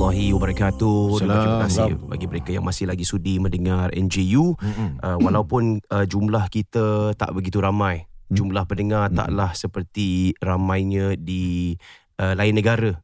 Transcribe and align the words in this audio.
Warahmatullahi 0.00 0.32
wabarakatuh. 0.32 1.00
Salam. 1.20 1.36
Terima 1.44 1.60
kasih 1.68 1.90
bagi 2.08 2.24
mereka 2.24 2.50
yang 2.56 2.64
masih 2.64 2.88
lagi 2.88 3.04
sudi 3.04 3.36
mendengar 3.36 3.92
NJU. 3.92 4.56
Uh, 4.56 5.18
walaupun 5.20 5.84
uh, 5.92 6.08
jumlah 6.08 6.48
kita 6.48 7.12
tak 7.20 7.36
begitu 7.36 7.60
ramai, 7.60 8.08
jumlah 8.32 8.64
pendengar 8.64 9.12
taklah 9.12 9.52
seperti 9.52 10.32
ramainya 10.40 11.20
di 11.20 11.76
uh, 12.16 12.32
lain 12.32 12.56
negara. 12.56 12.96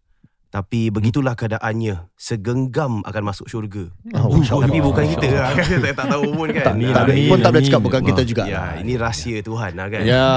Tapi 0.56 0.88
begitulah 0.88 1.36
keadaannya. 1.36 2.08
Segenggam 2.16 3.04
akan 3.04 3.22
masuk 3.28 3.44
syurga. 3.44 3.92
Oh, 4.16 4.40
Tapi 4.40 4.80
Allah. 4.80 4.88
bukan 4.88 5.04
kita 5.04 5.28
lah. 5.36 5.52
tak, 5.52 5.92
tak 6.00 6.06
tahu 6.08 6.32
pun 6.32 6.48
kan. 6.48 6.72
Tak, 6.72 6.74
tak, 6.80 7.04
amin, 7.12 7.28
pun 7.28 7.38
tak 7.44 7.50
boleh 7.52 7.64
cakap 7.68 7.82
bukan 7.84 8.00
kita 8.08 8.22
juga. 8.24 8.42
Ya, 8.48 8.80
ini 8.80 8.96
rahsia 8.96 9.44
Tuhan 9.44 9.76
lah 9.76 9.92
kan. 9.92 10.00
Ya. 10.08 10.28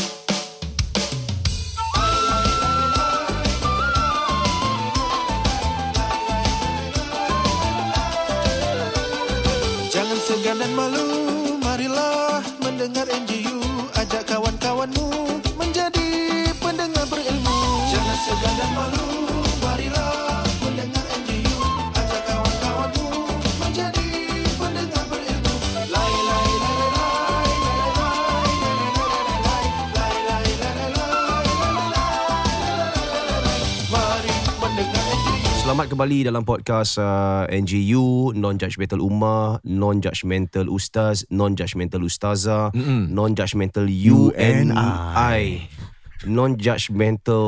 Kembali 35.95 36.27
dalam 36.27 36.43
podcast 36.43 36.99
uh, 36.99 37.47
NGU 37.47 38.35
Non-Judgmental 38.35 38.99
Ummah 38.99 39.63
Non-Judgmental 39.63 40.67
Ustaz 40.67 41.23
Non-Judgmental 41.31 42.03
Ustazah 42.03 42.75
Mm-mm. 42.75 43.09
Non-Judgmental 43.09 43.87
UNI 43.87 45.71
Non-Judgmental 46.27 47.47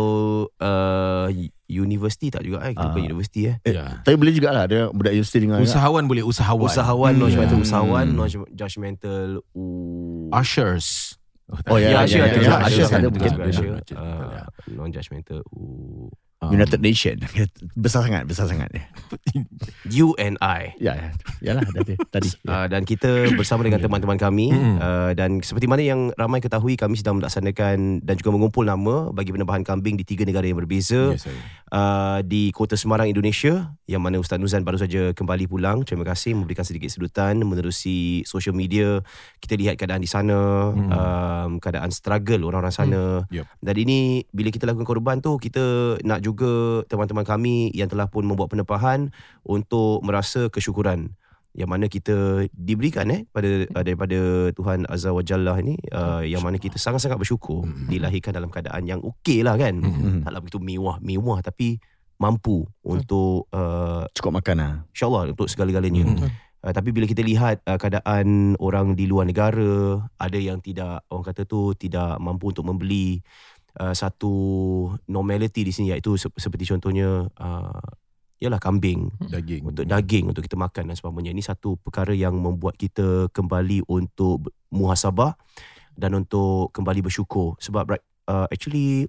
uh, 0.53 1.27
University 1.67 2.31
tak 2.31 2.47
juga 2.47 2.63
eh 2.63 2.71
Kita 2.71 2.87
bukan 2.87 3.03
Ah. 3.03 3.09
universiti 3.11 3.41
eh 3.49 3.57
Ya. 3.67 3.99
Tapi 4.01 4.15
boleh 4.15 4.31
juga 4.31 4.55
lah 4.55 4.63
Ada 4.65 4.95
budak 4.95 5.11
universiti 5.11 5.43
dengan 5.43 5.59
Usahawan 5.59 6.07
boleh 6.07 6.23
usahawan. 6.23 6.71
Usahawan 6.71 7.13
Non-Judgmental 7.13 7.59
Hmm. 7.59 7.67
Usahawan 7.67 8.07
Non-Judgmental 8.09 9.43
U- 9.53 10.31
Ushers. 10.31 11.19
Oh, 11.67 11.79
ya, 11.79 12.03
Ya, 12.07 12.07
ya, 12.07 12.27
ya, 12.27 12.27
ada 12.27 12.39
ya, 12.39 12.55
ada, 12.59 12.85
ada 12.91 13.07
betul, 13.07 13.23
juga, 13.23 13.39
betul, 13.39 13.51
Asia. 13.51 13.71
betul, 13.75 13.97
Uh, 13.97 14.03
betul, 14.03 14.27
ya. 14.31 14.43
Non-Judgmental 14.71 15.39
U- 15.51 16.11
Um, 16.37 16.53
United 16.53 16.85
Nation 16.85 17.17
Besar 17.85 18.05
sangat 18.05 18.29
Besar 18.29 18.45
sangat 18.45 18.69
UNI 19.89 20.77
Ya 20.77 20.93
ya. 20.93 21.09
Yalah 21.41 21.65
tadi, 21.73 21.97
tadi. 22.13 22.29
Uh, 22.47 22.69
dan 22.71 22.87
kita 22.87 23.33
bersama 23.35 23.67
dengan 23.67 23.83
teman-teman 23.83 24.15
kami 24.21 24.55
uh, 24.55 25.11
dan 25.17 25.43
seperti 25.43 25.67
mana 25.67 25.83
yang 25.83 26.15
ramai 26.15 26.39
ketahui 26.39 26.79
kami 26.79 26.95
sedang 26.95 27.19
melaksanakan 27.19 28.05
dan 28.07 28.15
juga 28.15 28.31
mengumpul 28.37 28.63
nama 28.63 29.11
bagi 29.11 29.35
penembahan 29.35 29.67
kambing 29.67 29.99
di 29.99 30.05
tiga 30.07 30.23
negara 30.23 30.47
yang 30.47 30.61
berbeza 30.61 31.17
Yes. 31.17 31.27
Uh, 31.77 32.19
di 32.25 32.49
Kota 32.57 32.75
Semarang 32.75 33.07
Indonesia 33.13 33.77
yang 33.85 34.01
mana 34.01 34.17
Ustaz 34.17 34.41
Nuzan 34.41 34.65
baru 34.65 34.81
saja 34.81 35.13
kembali 35.13 35.45
pulang. 35.45 35.85
Terima 35.85 36.09
kasih 36.09 36.33
memberikan 36.33 36.65
sedikit 36.65 36.89
sedutan 36.89 37.37
menerusi 37.45 38.25
social 38.25 38.57
media. 38.57 39.05
Kita 39.39 39.55
lihat 39.55 39.77
keadaan 39.77 40.01
di 40.01 40.09
sana 40.09 40.39
Mm. 40.57 40.91
um, 40.91 41.51
keadaan 41.61 41.93
struggle 41.93 42.49
orang-orang 42.49 42.75
sana. 42.75 43.03
Yup. 43.29 43.45
dan 43.61 43.75
ini 43.77 44.23
bila 44.31 44.49
kita 44.49 44.65
lakukan 44.65 44.87
korban 44.87 45.19
tu 45.19 45.37
kita 45.37 45.99
nak 46.07 46.23
juga 46.23 46.83
teman-teman 46.87 47.27
kami 47.27 47.75
yang 47.75 47.91
telah 47.91 48.07
pun 48.07 48.23
membuat 48.23 48.55
penempahan 48.55 49.11
untuk 49.43 50.01
merasa 50.07 50.47
kesyukuran 50.49 51.13
yang 51.57 51.73
mana 51.73 51.89
kita 51.89 52.45
diberikan 52.53 53.09
eh 53.09 53.25
pada 53.33 53.65
uh, 53.65 53.81
daripada 53.81 54.53
Tuhan 54.53 54.85
Azza 54.87 55.09
wa 55.09 55.25
Jalla 55.25 55.57
ni 55.65 55.73
uh, 55.89 56.21
yang 56.21 56.45
mana 56.45 56.61
kita 56.61 56.77
sangat-sangat 56.77 57.17
bersyukur 57.17 57.65
Mm. 57.65 57.89
dilahirkan 57.89 58.37
dalam 58.37 58.53
keadaan 58.53 58.85
yang 58.85 59.01
okey 59.01 59.41
lah 59.41 59.57
kan. 59.57 59.81
Mm. 59.81 60.21
taklah 60.21 60.45
begitu 60.45 60.61
mewah-mewah 60.61 61.41
tapi 61.41 61.81
mampu 62.21 62.69
untuk 62.85 63.49
uh, 63.51 64.05
Cukup 64.13 64.37
makan 64.37 64.57
lah. 64.61 64.73
Insyaallah 64.93 65.33
untuk 65.33 65.49
segala-galanya. 65.49 66.05
Uh, 66.61 66.73
tapi 66.73 66.93
bila 66.93 67.05
kita 67.05 67.25
lihat 67.25 67.65
uh, 67.65 67.77
keadaan 67.77 68.53
orang 68.61 68.93
di 68.93 69.09
luar 69.09 69.25
negara, 69.25 70.01
ada 70.17 70.39
yang 70.41 70.61
tidak 70.61 71.05
orang 71.09 71.25
kata 71.25 71.49
tu 71.49 71.73
tidak 71.73 72.21
mampu 72.21 72.53
untuk 72.53 72.69
membeli 72.69 73.21
uh, 73.81 73.93
satu 73.93 74.33
normality 75.07 75.65
di 75.65 75.73
sini 75.73 75.93
iaitu 75.93 76.17
se- 76.17 76.33
seperti 76.37 76.69
contohnya 76.69 77.29
uh, 77.33 77.81
ialah 78.37 78.61
kambing 78.61 79.09
Daging. 79.33 79.65
untuk 79.65 79.85
daging 79.89 80.25
untuk 80.29 80.43
kita 80.45 80.57
makan 80.61 80.93
dan 80.93 80.97
sebagainya. 80.97 81.33
Ini 81.33 81.43
satu 81.45 81.81
perkara 81.81 82.13
yang 82.13 82.37
membuat 82.37 82.77
kita 82.77 83.33
kembali 83.33 83.89
untuk 83.89 84.53
muhasabah 84.69 85.33
dan 85.97 86.13
untuk 86.13 86.69
kembali 86.77 87.01
bersyukur 87.01 87.57
sebab 87.57 87.97
uh, 88.29 88.47
actually 88.53 89.09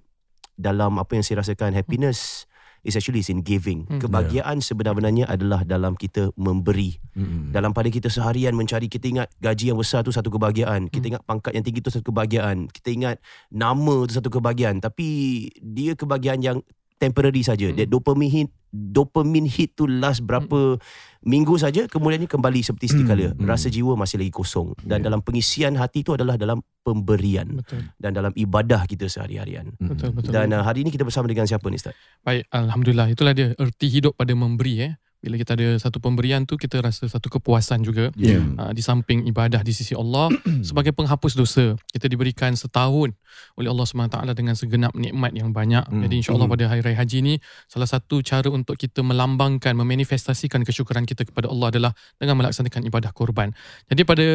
dalam 0.56 0.96
apa 0.96 1.20
yang 1.20 1.24
saya 1.24 1.44
rasakan 1.44 1.76
happiness 1.76 2.48
is 2.86 2.96
actually 2.96 3.20
is 3.20 3.28
in 3.28 3.44
giving. 3.44 3.84
Hmm. 3.84 4.00
Kebahagiaan 4.00 4.62
sebenar-benarnya 4.62 5.28
adalah 5.28 5.66
dalam 5.66 5.98
kita 5.98 6.30
memberi. 6.38 6.96
Mm. 7.18 7.50
Dalam 7.50 7.74
pada 7.74 7.90
kita 7.90 8.06
seharian 8.06 8.54
mencari 8.54 8.86
kita 8.86 9.10
ingat 9.10 9.28
gaji 9.42 9.74
yang 9.74 9.78
besar 9.78 10.06
tu 10.06 10.14
satu 10.14 10.30
kebahagiaan. 10.30 10.86
Kita 10.86 11.10
ingat 11.10 11.26
pangkat 11.26 11.58
yang 11.58 11.66
tinggi 11.66 11.82
tu 11.82 11.90
satu 11.90 12.14
kebahagiaan. 12.14 12.70
Kita 12.70 12.88
ingat 12.94 13.16
nama 13.50 14.06
tu 14.06 14.14
satu 14.14 14.30
kebahagiaan. 14.30 14.78
Tapi 14.78 15.08
dia 15.58 15.98
kebahagiaan 15.98 16.38
yang 16.38 16.58
temporary 16.98 17.46
saja. 17.46 17.70
Dia 17.70 17.86
dopamine 17.86 18.30
hit 18.30 18.48
dopamine 18.68 19.48
hit 19.48 19.72
tu 19.72 19.88
last 19.88 20.20
berapa 20.20 20.76
minggu 21.24 21.56
saja 21.56 21.88
kemudiannya 21.88 22.28
kembali 22.28 22.60
seperti 22.60 22.92
sedia 22.92 23.08
kala. 23.08 23.32
Hmm, 23.32 23.40
hmm. 23.40 23.48
Rasa 23.48 23.72
jiwa 23.72 23.96
masih 23.96 24.20
lagi 24.20 24.32
kosong 24.34 24.76
dan 24.84 25.00
Ya. 25.00 25.08
dalam 25.08 25.24
pengisian 25.24 25.72
hati 25.80 26.04
tu 26.04 26.12
adalah 26.12 26.36
dalam 26.36 26.60
pemberian 26.84 27.64
Betul. 27.64 27.88
dan 27.96 28.10
dalam 28.12 28.32
ibadah 28.36 28.84
kita 28.88 29.08
sehari-harian. 29.08 29.72
Mm. 29.76 29.88
Betul, 29.92 30.10
betul. 30.16 30.32
Dan 30.32 30.56
uh, 30.56 30.64
hari 30.64 30.84
ini 30.84 30.88
kita 30.88 31.04
bersama 31.04 31.28
dengan 31.28 31.44
siapa 31.44 31.68
ni 31.68 31.76
Ustaz? 31.76 31.92
Baik, 32.24 32.48
Alhamdulillah. 32.48 33.12
Itulah 33.12 33.32
dia 33.36 33.52
erti 33.60 33.92
hidup 33.92 34.16
pada 34.16 34.32
memberi. 34.32 34.74
Eh. 34.88 34.92
Bila 35.18 35.34
kita 35.34 35.58
ada 35.58 35.74
satu 35.76 35.98
pemberian 35.98 36.46
tu, 36.46 36.54
kita 36.54 36.78
rasa 36.78 37.10
satu 37.10 37.26
kepuasan 37.28 37.82
juga. 37.82 38.14
Ya 38.14 38.38
Uh, 38.38 38.70
di 38.70 38.82
samping 38.82 39.26
ibadah 39.26 39.62
di 39.62 39.70
sisi 39.70 39.94
Allah 39.94 40.30
sebagai 40.66 40.90
penghapus 40.90 41.34
dosa 41.34 41.74
kita 41.90 42.06
diberikan 42.06 42.54
setahun 42.54 43.14
oleh 43.54 43.68
Allah 43.70 43.86
SWT 43.86 44.14
dengan 44.34 44.54
segenap 44.54 44.94
nikmat 44.98 45.30
yang 45.30 45.50
banyak 45.50 45.86
Hmm. 45.86 46.02
jadi 46.06 46.14
insyaallah 46.22 46.46
Hmm. 46.46 46.54
pada 46.58 46.64
hari 46.66 46.82
raya 46.82 46.98
haji 46.98 47.18
ni 47.22 47.34
salah 47.66 47.86
satu 47.86 48.18
cara 48.20 48.50
untuk 48.50 48.74
kita 48.74 49.02
melambangkan 49.02 49.78
memanifestasikan 49.78 50.62
kesyukuran 50.62 51.02
kita 51.02 51.22
kepada 51.22 51.46
Allah 51.46 51.70
adalah 51.70 51.92
dengan 52.18 52.38
melaksanakan 52.42 52.82
ibadah 52.86 53.10
korban 53.14 53.54
jadi 53.86 54.02
pada 54.02 54.26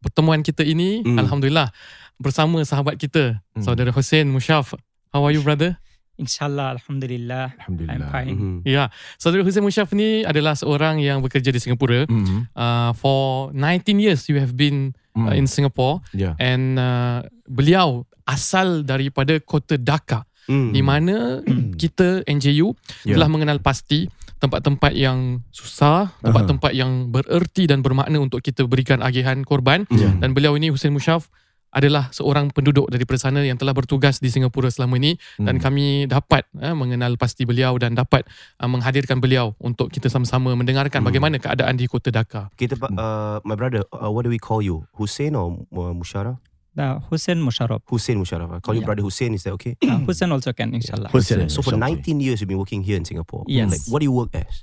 pertemuan 0.00 0.40
kita 0.40 0.64
ini 0.64 1.04
Hmm. 1.04 1.20
alhamdulillah 1.20 1.68
bersama 2.16 2.64
sahabat 2.64 2.96
kita 2.96 3.40
Hmm. 3.52 3.64
saudara 3.64 3.92
Hussein 3.92 4.28
Musyaf 4.28 4.72
how 5.12 5.24
are 5.24 5.32
you 5.32 5.44
brother 5.44 5.76
InsyaAllah, 6.18 6.74
Alhamdulillah. 6.74 7.54
I'm 7.54 7.58
Alhamdulillah. 7.78 8.10
fine. 8.10 8.34
Mhm. 8.34 8.58
ya 8.66 8.90
saudara 9.16 9.46
Hussein 9.46 9.62
Musyaf 9.62 9.94
ni 9.94 10.26
adalah 10.26 10.52
seorang 10.52 10.98
yang 10.98 11.22
bekerja 11.22 11.54
di 11.54 11.62
Singapura 11.62 12.04
Mm. 12.04 12.50
uh, 12.52 12.90
for 12.92 13.54
19 13.54 14.02
years 14.02 14.26
you 14.26 14.36
have 14.36 14.52
been 14.52 14.92
uh, 15.14 15.30
Mm. 15.30 15.38
in 15.38 15.46
Singapore 15.46 16.02
Yeah. 16.10 16.34
and 16.36 16.74
uh, 16.76 17.22
beliau 17.46 18.02
asal 18.26 18.82
daripada 18.82 19.38
kota 19.38 19.78
Dhaka 19.78 20.26
Hmm. 20.48 20.72
di 20.72 20.80
mana 20.80 21.44
kita 21.80 22.24
NJU 22.24 22.72
Ya. 23.04 23.14
telah 23.14 23.28
mengenal 23.28 23.60
pasti 23.60 24.08
tempat-tempat 24.38 24.94
yang 24.94 25.42
susah, 25.50 26.14
tempat-tempat 26.22 26.72
yang 26.72 27.10
bererti 27.10 27.66
dan 27.66 27.82
bermakna 27.82 28.16
untuk 28.16 28.40
kita 28.40 28.64
berikan 28.64 29.02
agihan 29.02 29.42
korban 29.42 29.84
Ya. 29.90 30.08
dan 30.14 30.32
beliau 30.32 30.54
ini 30.54 30.70
Hussein 30.70 30.94
Musyaf 30.94 31.28
adalah 31.68 32.08
seorang 32.10 32.48
penduduk 32.48 32.88
daripada 32.88 33.20
sana 33.20 33.44
yang 33.44 33.56
telah 33.56 33.72
bertugas 33.72 34.18
di 34.18 34.28
Singapura 34.28 34.68
selama 34.68 34.96
ini 34.96 35.16
dan 35.36 35.56
Hmm. 35.58 35.62
kami 35.62 35.84
dapat 36.06 36.48
uh, 36.56 36.72
mengenal 36.72 37.14
pasti 37.16 37.44
beliau 37.44 37.76
dan 37.76 37.92
dapat 37.92 38.24
uh, 38.56 38.64
menghadirkan 38.64 39.20
beliau 39.20 39.52
untuk 39.60 39.88
kita 39.88 40.08
sama-sama 40.08 40.54
mendengarkan 40.54 41.04
Hmm. 41.04 41.08
bagaimana 41.08 41.36
keadaan 41.36 41.76
di 41.76 41.84
kota 41.84 42.08
Dhaka. 42.08 42.48
Kita, 42.56 42.74
pa- 42.74 42.88
uh, 42.88 43.38
my 43.44 43.52
brother, 43.52 43.84
uh, 43.92 44.08
what 44.08 44.24
do 44.24 44.30
we 44.30 44.40
call 44.40 44.60
you? 44.60 44.88
Hussein 44.96 45.36
or 45.36 45.60
uh, 45.72 45.92
Musharraf? 45.92 46.40
The 46.72 47.02
Hussein 47.10 47.42
Musharraf. 47.42 47.82
Hussein 47.90 48.16
Musharraf. 48.16 48.48
I 48.54 48.60
call 48.62 48.72
you 48.72 48.80
Yeah. 48.80 48.88
brother 48.88 49.02
Hussein. 49.02 49.34
Is 49.34 49.42
that 49.42 49.52
okay? 49.58 49.74
Uh, 49.82 49.98
Hussein 50.06 50.30
also 50.30 50.54
can, 50.54 50.70
inshallah. 50.72 51.10
Hussein. 51.10 51.50
So 51.50 51.58
for 51.60 51.74
Inshallah. 51.74 52.00
19 52.06 52.22
years, 52.22 52.38
you've 52.38 52.46
been 52.46 52.60
working 52.62 52.86
here 52.86 52.94
in 52.94 53.02
Singapore. 53.04 53.42
Yes. 53.50 53.66
Like, 53.68 53.82
what 53.90 53.98
do 53.98 54.06
you 54.06 54.14
work 54.14 54.30
as? 54.32 54.62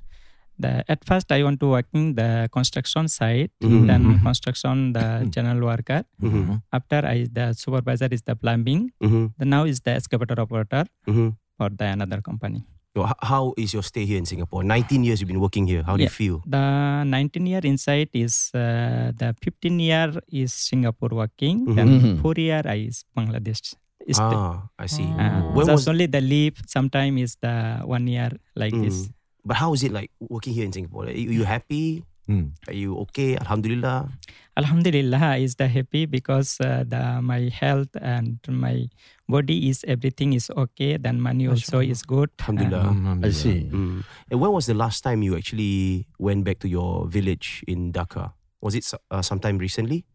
The, 0.57 0.83
at 0.87 1.03
first, 1.05 1.31
I 1.31 1.43
want 1.43 1.59
to 1.59 1.67
work 1.67 1.87
in 1.93 2.15
the 2.15 2.47
construction 2.51 3.07
site, 3.07 3.51
Mhm. 3.61 3.87
then 3.87 4.01
Mhm. 4.05 4.21
construction 4.23 4.93
the 4.93 5.27
general 5.35 5.59
worker. 5.67 6.03
Mm-hmm. 6.21 6.55
After 6.71 6.99
I 7.05 7.27
the 7.31 7.53
supervisor 7.53 8.07
is 8.11 8.21
the 8.23 8.35
plumbing. 8.35 8.91
Mm-hmm. 9.03 9.25
The 9.39 9.45
now 9.45 9.65
is 9.65 9.81
the 9.81 9.91
excavator 9.99 10.39
operator 10.39 10.85
Mm-hmm. 11.07 11.29
for 11.57 11.69
the 11.69 11.85
another 11.85 12.21
company. 12.21 12.63
So 12.95 13.03
how 13.21 13.51
is 13.57 13.73
your 13.75 13.83
stay 13.83 14.05
here 14.05 14.17
in 14.17 14.25
Singapore? 14.25 14.63
19 14.63 15.03
years 15.03 15.19
you've 15.19 15.27
been 15.27 15.41
working 15.41 15.67
here. 15.67 15.83
How 15.83 15.97
do 15.97 16.03
you 16.03 16.09
feel? 16.09 16.39
The 16.47 17.03
19 17.03 17.45
year 17.45 17.59
inside 17.63 18.07
is 18.13 18.49
uh, 18.55 19.11
the 19.19 19.35
15 19.43 19.79
year 19.81 20.15
is 20.31 20.53
Singapore 20.53 21.09
working, 21.11 21.67
Mhm. 21.67 21.75
then. 21.75 21.89
4 22.23 22.35
year 22.39 22.61
I 22.63 22.87
is 22.87 23.03
Bangladesh. 23.11 23.75
Is 24.07 24.15
the- 24.15 24.23
Ah, 24.23 24.69
I 24.79 24.87
see. 24.87 25.03
uh, 25.03 25.51
When 25.51 25.65
just 25.67 25.83
was- 25.83 25.87
only 25.91 26.05
the 26.07 26.21
leave. 26.21 26.55
Sometime 26.67 27.17
is 27.17 27.35
the 27.41 27.81
one 27.83 28.07
year 28.07 28.31
like 28.55 28.71
this. 28.71 29.09
Mm. 29.45 29.47
But 29.47 29.57
how 29.57 29.73
is 29.73 29.83
it 29.83 29.93
like 29.93 30.09
working 30.19 30.53
here 30.57 30.65
in 30.65 30.73
Singapore? 30.73 31.05
Are 31.05 31.11
you, 31.11 31.29
you 31.29 31.43
happy? 31.45 32.03
Hmm. 32.25 32.57
Are 32.67 32.73
you 32.73 32.97
okay? 33.05 33.37
Alhamdulillah. 33.37 34.09
Alhamdulillah 34.57 35.37
is 35.37 35.55
the 35.61 35.67
happy 35.67 36.07
because 36.09 36.57
uh, 36.59 36.81
the 36.87 37.21
my 37.21 37.53
health 37.53 37.93
and 38.01 38.39
my 38.49 38.89
body 39.29 39.69
is 39.69 39.85
everything 39.87 40.33
is 40.33 40.49
okay. 40.49 40.97
Then 40.97 41.21
money 41.21 41.45
also 41.45 41.85
is 41.85 42.01
good. 42.01 42.33
Alhamdulillah. 42.41 43.21
I 43.21 43.29
see. 43.29 43.69
Mm. 43.69 44.01
And 44.31 44.41
when 44.41 44.51
was 44.51 44.65
the 44.65 44.73
last 44.73 45.03
time 45.05 45.21
you 45.21 45.37
actually 45.37 46.07
went 46.17 46.45
back 46.45 46.57
to 46.65 46.67
your 46.67 47.05
village 47.05 47.61
in 47.67 47.93
Dhaka? 47.93 48.33
Was 48.61 48.73
it 48.73 48.83
so- 48.83 48.97
uh, 49.11 49.21
sometime 49.21 49.59
recently? 49.61 50.05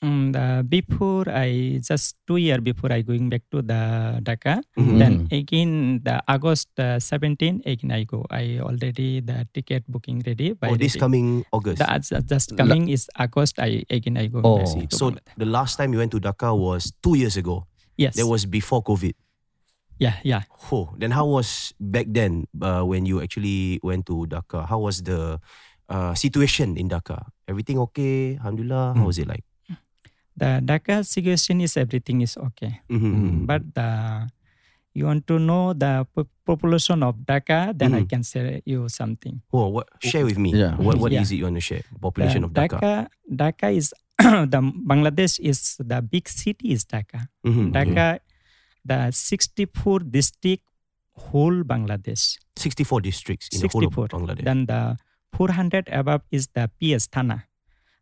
Mm, 0.00 0.32
the, 0.32 0.64
before 0.64 1.28
I 1.28 1.76
just 1.84 2.16
two 2.26 2.40
year 2.40 2.56
before 2.64 2.88
I 2.88 3.04
going 3.04 3.28
back 3.28 3.44
to 3.52 3.60
the 3.60 4.16
Dhaka. 4.24 4.64
Mhm. 4.72 4.96
Then 4.96 5.12
again 5.28 6.00
the 6.00 6.24
August 6.24 6.72
uh, 6.80 6.96
17 6.96 7.60
again 7.68 7.92
I 7.92 8.08
go. 8.08 8.24
I 8.32 8.64
already 8.64 9.20
the 9.20 9.44
ticket 9.52 9.84
booking 9.84 10.24
ready. 10.24 10.56
By 10.56 10.72
Oh, 10.72 10.76
this 10.80 10.96
ready. 10.96 11.00
coming 11.04 11.26
August? 11.52 11.84
The, 11.84 11.92
uh, 11.92 12.24
just 12.24 12.56
coming 12.56 12.88
is 12.88 13.12
August. 13.20 13.60
I 13.60 13.84
again 13.92 14.16
I 14.16 14.32
go. 14.32 14.40
Oh. 14.40 14.64
So 14.88 15.12
the 15.36 15.44
last 15.44 15.76
time 15.76 15.92
you 15.92 16.00
went 16.00 16.16
to 16.16 16.20
Dhaka 16.20 16.56
was 16.56 16.96
two 17.04 17.20
years 17.20 17.36
ago. 17.36 17.68
yes, 18.00 18.16
That 18.16 18.24
was 18.24 18.48
before 18.48 18.80
COVID. 18.80 19.12
yeah 20.00 20.16
yeah. 20.24 20.48
Oh, 20.72 20.96
then 20.96 21.12
how 21.12 21.28
was 21.28 21.76
back 21.76 22.08
then 22.08 22.48
uh, 22.64 22.80
when 22.88 23.04
you 23.04 23.20
actually 23.20 23.76
went 23.84 24.08
to 24.08 24.24
Dhaka? 24.24 24.64
How 24.64 24.80
was 24.80 25.04
the 25.04 25.36
uh, 25.92 26.16
situation 26.16 26.80
in 26.80 26.88
Dhaka? 26.88 27.20
Everything 27.44 27.76
okay? 27.92 28.40
Alhamdulillah. 28.40 28.96
How 28.96 29.04
Mm. 29.04 29.12
was 29.12 29.20
it 29.20 29.28
like? 29.28 29.44
The 30.36 30.60
Dhaka 30.64 31.04
situation 31.04 31.60
is 31.60 31.76
everything 31.76 32.20
is 32.22 32.36
okay. 32.36 32.80
Mm-hmm. 32.88 33.44
But 33.46 33.62
the 33.74 34.28
you 34.94 35.06
want 35.06 35.26
to 35.28 35.38
know 35.38 35.72
the 35.72 36.06
po- 36.14 36.26
population 36.44 37.02
of 37.02 37.14
Dhaka, 37.26 37.76
then 37.76 37.94
I 37.94 38.02
Mhm. 38.02 38.08
can 38.10 38.22
say 38.24 38.62
you 38.66 38.88
something. 38.88 39.40
Oh, 39.52 39.68
what? 39.68 39.86
Share 40.02 40.24
with 40.24 40.38
me. 40.38 40.50
Yeah. 40.54 40.74
What 40.76 40.98
What 40.98 41.12
is 41.12 41.30
Yeah. 41.30 41.36
it 41.36 41.38
you 41.38 41.44
want 41.44 41.56
to 41.56 41.60
share? 41.60 41.82
Population 42.00 42.42
The 42.42 42.46
of 42.48 42.52
Dhaka. 42.54 42.78
Dhaka, 42.80 43.08
Dhaka 43.30 43.68
is 43.76 43.94
the 44.54 44.60
Bangladesh 44.60 45.38
is 45.40 45.76
the 45.78 46.02
big 46.02 46.28
city 46.28 46.72
is 46.72 46.84
Dhaka. 46.84 47.28
Mhm, 47.46 47.70
okay. 47.70 47.72
Dhaka, 47.76 48.06
the 48.84 49.10
64 49.12 50.00
district 50.00 50.64
whole 51.14 51.62
Bangladesh. 51.62 52.38
64 52.56 53.00
districts 53.00 53.48
in 53.52 53.60
the 53.60 53.68
whole 53.68 53.84
of 53.86 53.94
Bangladesh. 54.10 54.44
Then 54.44 54.66
the 54.66 54.96
400 55.36 55.88
above 55.92 56.22
is 56.30 56.48
the 56.54 56.68
PS 56.80 57.06
Thana. 57.06 57.44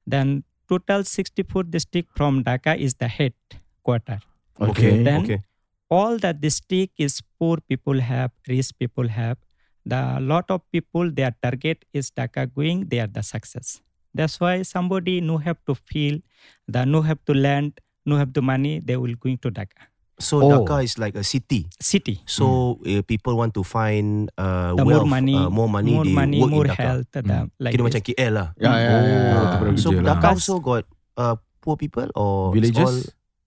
Then 0.06 0.44
total 0.68 1.04
64 1.04 1.64
district 1.64 2.10
from 2.16 2.44
Dhaka 2.44 2.76
is 2.78 2.94
the 2.94 3.08
headquarter. 3.08 4.20
Okay. 4.60 5.02
Then 5.02 5.24
okay. 5.24 5.42
all 5.90 6.18
the 6.18 6.32
district 6.32 6.94
is 6.98 7.20
poor 7.38 7.58
people 7.68 8.00
have, 8.00 8.30
rich 8.48 8.70
people 8.78 9.08
have. 9.08 9.38
The 9.86 10.18
lot 10.20 10.50
of 10.50 10.60
people 10.70 11.10
their 11.10 11.34
target 11.42 11.84
is 11.92 12.10
Dhaka 12.10 12.54
going, 12.54 12.86
they 12.88 13.00
are 13.00 13.06
the 13.06 13.22
success. 13.22 13.80
That's 14.14 14.40
why 14.40 14.62
somebody 14.62 15.20
no 15.20 15.38
have 15.38 15.58
to 15.66 15.74
feel, 15.74 16.18
the 16.66 16.84
no 16.84 17.02
have 17.02 17.24
to 17.26 17.34
land, 17.34 17.80
no 18.04 18.16
have 18.16 18.32
the 18.32 18.42
money, 18.42 18.80
they 18.80 18.96
will 18.96 19.14
going 19.14 19.38
to 19.38 19.50
Dhaka 19.50 19.88
So 20.18 20.42
Oh. 20.42 20.50
Dhaka 20.50 20.82
is 20.82 20.98
like 20.98 21.14
a 21.14 21.22
city. 21.22 21.70
city. 21.78 22.18
So 22.26 22.78
uh, 22.82 23.06
people 23.06 23.38
want 23.38 23.54
to 23.54 23.62
find 23.62 24.26
uh, 24.34 24.74
The 24.74 24.82
more 24.82 25.06
wealth, 25.06 25.10
money, 25.14 25.38
uh, 25.38 25.46
more 25.48 25.70
money, 25.70 25.94
more 25.94 26.02
they 26.04 26.10
money, 26.12 26.38
work 26.42 26.50
more 26.50 26.66
in 26.66 26.70
Dhaka. 26.74 26.82
health. 26.82 27.10
Hmm. 27.14 27.46
like 27.62 27.72
Kira 27.74 27.82
this. 27.82 27.86
macam 27.94 28.02
KL 28.02 28.32
lah. 28.34 28.48
Yeah, 28.58 28.66
yeah, 28.66 28.74
yeah, 28.74 28.98
yeah. 28.98 28.98
Oh, 28.98 29.14
yeah. 29.14 29.50
tempat 29.54 29.78
So 29.78 29.88
lah. 29.94 30.02
Dhaka 30.10 30.26
also 30.34 30.54
got 30.58 30.84
uh, 31.14 31.36
poor 31.62 31.78
people 31.78 32.10
or 32.18 32.50
Villages? 32.50 32.82
all 32.82 32.98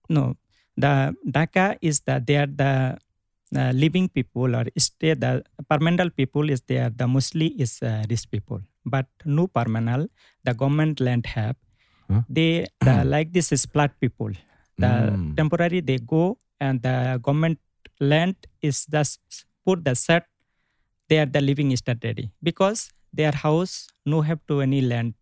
No, 0.08 0.24
the 0.74 1.12
Dhaka 1.24 1.76
is 1.80 2.00
the 2.04 2.24
they 2.24 2.36
are 2.36 2.48
the 2.48 2.96
uh, 3.52 3.72
living 3.76 4.08
people 4.08 4.56
or 4.56 4.64
stay 4.80 5.12
the 5.12 5.44
permanent 5.68 6.16
people 6.16 6.48
is 6.48 6.64
there. 6.64 6.88
The 6.88 7.04
mostly 7.04 7.52
is 7.60 7.84
uh, 7.84 8.04
rich 8.08 8.28
people, 8.28 8.64
but 8.84 9.08
no 9.28 9.44
permanent. 9.44 10.08
The 10.44 10.56
government 10.56 11.00
land 11.04 11.28
have. 11.36 11.56
Huh? 12.08 12.24
They 12.32 12.64
the, 12.80 13.04
like 13.14 13.32
this 13.36 13.52
is 13.52 13.68
flat 13.68 13.92
people. 14.00 14.32
The 14.80 15.12
Mm. 15.12 15.36
temporary 15.36 15.84
they 15.84 16.00
go 16.00 16.40
and 16.66 16.82
the 16.86 16.96
government 17.26 17.58
land 18.12 18.36
is 18.70 18.78
just 18.96 19.20
put 19.66 19.84
the 19.88 19.94
set. 20.06 20.24
They 21.08 21.18
are 21.22 21.30
the 21.36 21.42
living 21.50 21.74
start 21.82 21.98
ready 22.08 22.26
because 22.48 22.80
their 23.20 23.32
house 23.46 23.74
no 24.12 24.20
have 24.28 24.40
to 24.50 24.60
any 24.66 24.80
land 24.92 25.14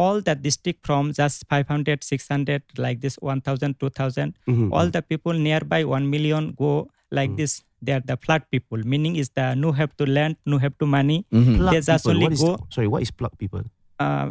all 0.00 0.20
the 0.28 0.34
district 0.34 0.86
from 0.88 1.12
just 1.12 1.44
500 1.48 2.02
600 2.04 2.62
like 2.78 3.00
this 3.04 3.16
1000 3.20 3.78
2000 3.80 4.36
Mhm, 4.48 4.72
all 4.72 4.88
the 4.96 5.02
people 5.02 5.32
nearby 5.46 5.80
1 5.84 6.08
million 6.14 6.52
go 6.62 6.70
like 7.18 7.30
Mm. 7.32 7.36
this 7.40 7.54
they 7.86 7.92
are 7.96 8.04
the 8.12 8.16
flat 8.24 8.42
people 8.54 8.80
meaning 8.92 9.16
is 9.22 9.28
the 9.40 9.46
no 9.64 9.72
have 9.80 9.92
to 10.00 10.06
land 10.16 10.36
no 10.52 10.58
have 10.64 10.76
to 10.82 10.86
money 10.96 11.18
Mhm. 11.40 11.56
Plug 11.60 11.72
they 11.74 11.80
just 11.90 12.04
people. 12.04 12.12
only 12.14 12.24
What 12.28 12.32
is 12.38 12.40
go 12.44 12.52
sorry, 12.76 12.88
what 12.94 13.02
is 13.06 13.10
plug 13.20 13.34
people? 13.42 13.62
uh, 14.04 14.26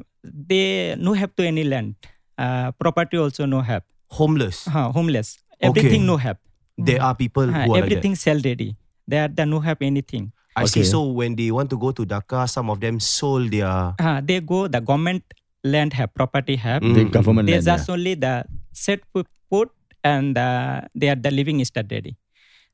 they 0.52 0.96
no 1.08 1.14
have 1.22 1.34
to 1.38 1.44
any 1.52 1.64
land 1.74 1.96
uh, 2.44 2.72
property 2.84 3.18
also 3.26 3.46
no 3.46 3.62
have 3.62 3.84
Homeless. 4.20 4.68
uh, 4.68 4.90
homeless 4.98 5.30
Okay. 5.64 5.70
everything 5.70 6.06
no 6.06 6.18
have 6.18 6.38
There 6.78 7.02
are 7.04 7.14
people 7.16 7.46
Uh, 7.50 7.54
who 7.54 7.60
are 7.60 7.68
like 7.68 7.70
that. 7.70 7.84
everything 7.84 8.16
sell 8.16 8.40
ready 8.46 8.70
they 9.08 9.20
are 9.24 9.28
the 9.40 9.46
no 9.46 9.60
have 9.60 9.82
anything 9.82 10.32
I 10.56 10.66
see. 10.66 10.82
Okay. 10.82 10.88
So 10.90 11.04
when 11.20 11.36
they 11.40 11.48
want 11.52 11.70
to 11.72 11.78
go 11.80 11.92
to 11.96 12.04
Dhaka, 12.06 12.44
some 12.50 12.70
of 12.70 12.80
them 12.84 13.00
sold 13.00 13.52
their. 13.52 13.96
uh, 14.00 14.20
they 14.24 14.40
go 14.42 14.68
the 14.68 14.82
government 14.82 15.24
land 15.64 15.94
have 15.94 16.12
property 16.14 16.56
have 16.60 16.82
Mm. 16.84 16.96
The 16.98 17.04
government 17.18 17.46
they 17.48 17.54
land. 17.60 17.66
just 17.72 17.90
only 17.90 18.16
the 18.16 18.34
set 18.74 19.00
put, 19.14 19.28
put 19.50 19.70
and 20.04 20.38
uh, 20.38 20.82
they 20.96 21.08
are 21.14 21.16
the 21.16 21.32
living 21.32 21.64
start 21.64 21.88
ready 21.92 22.18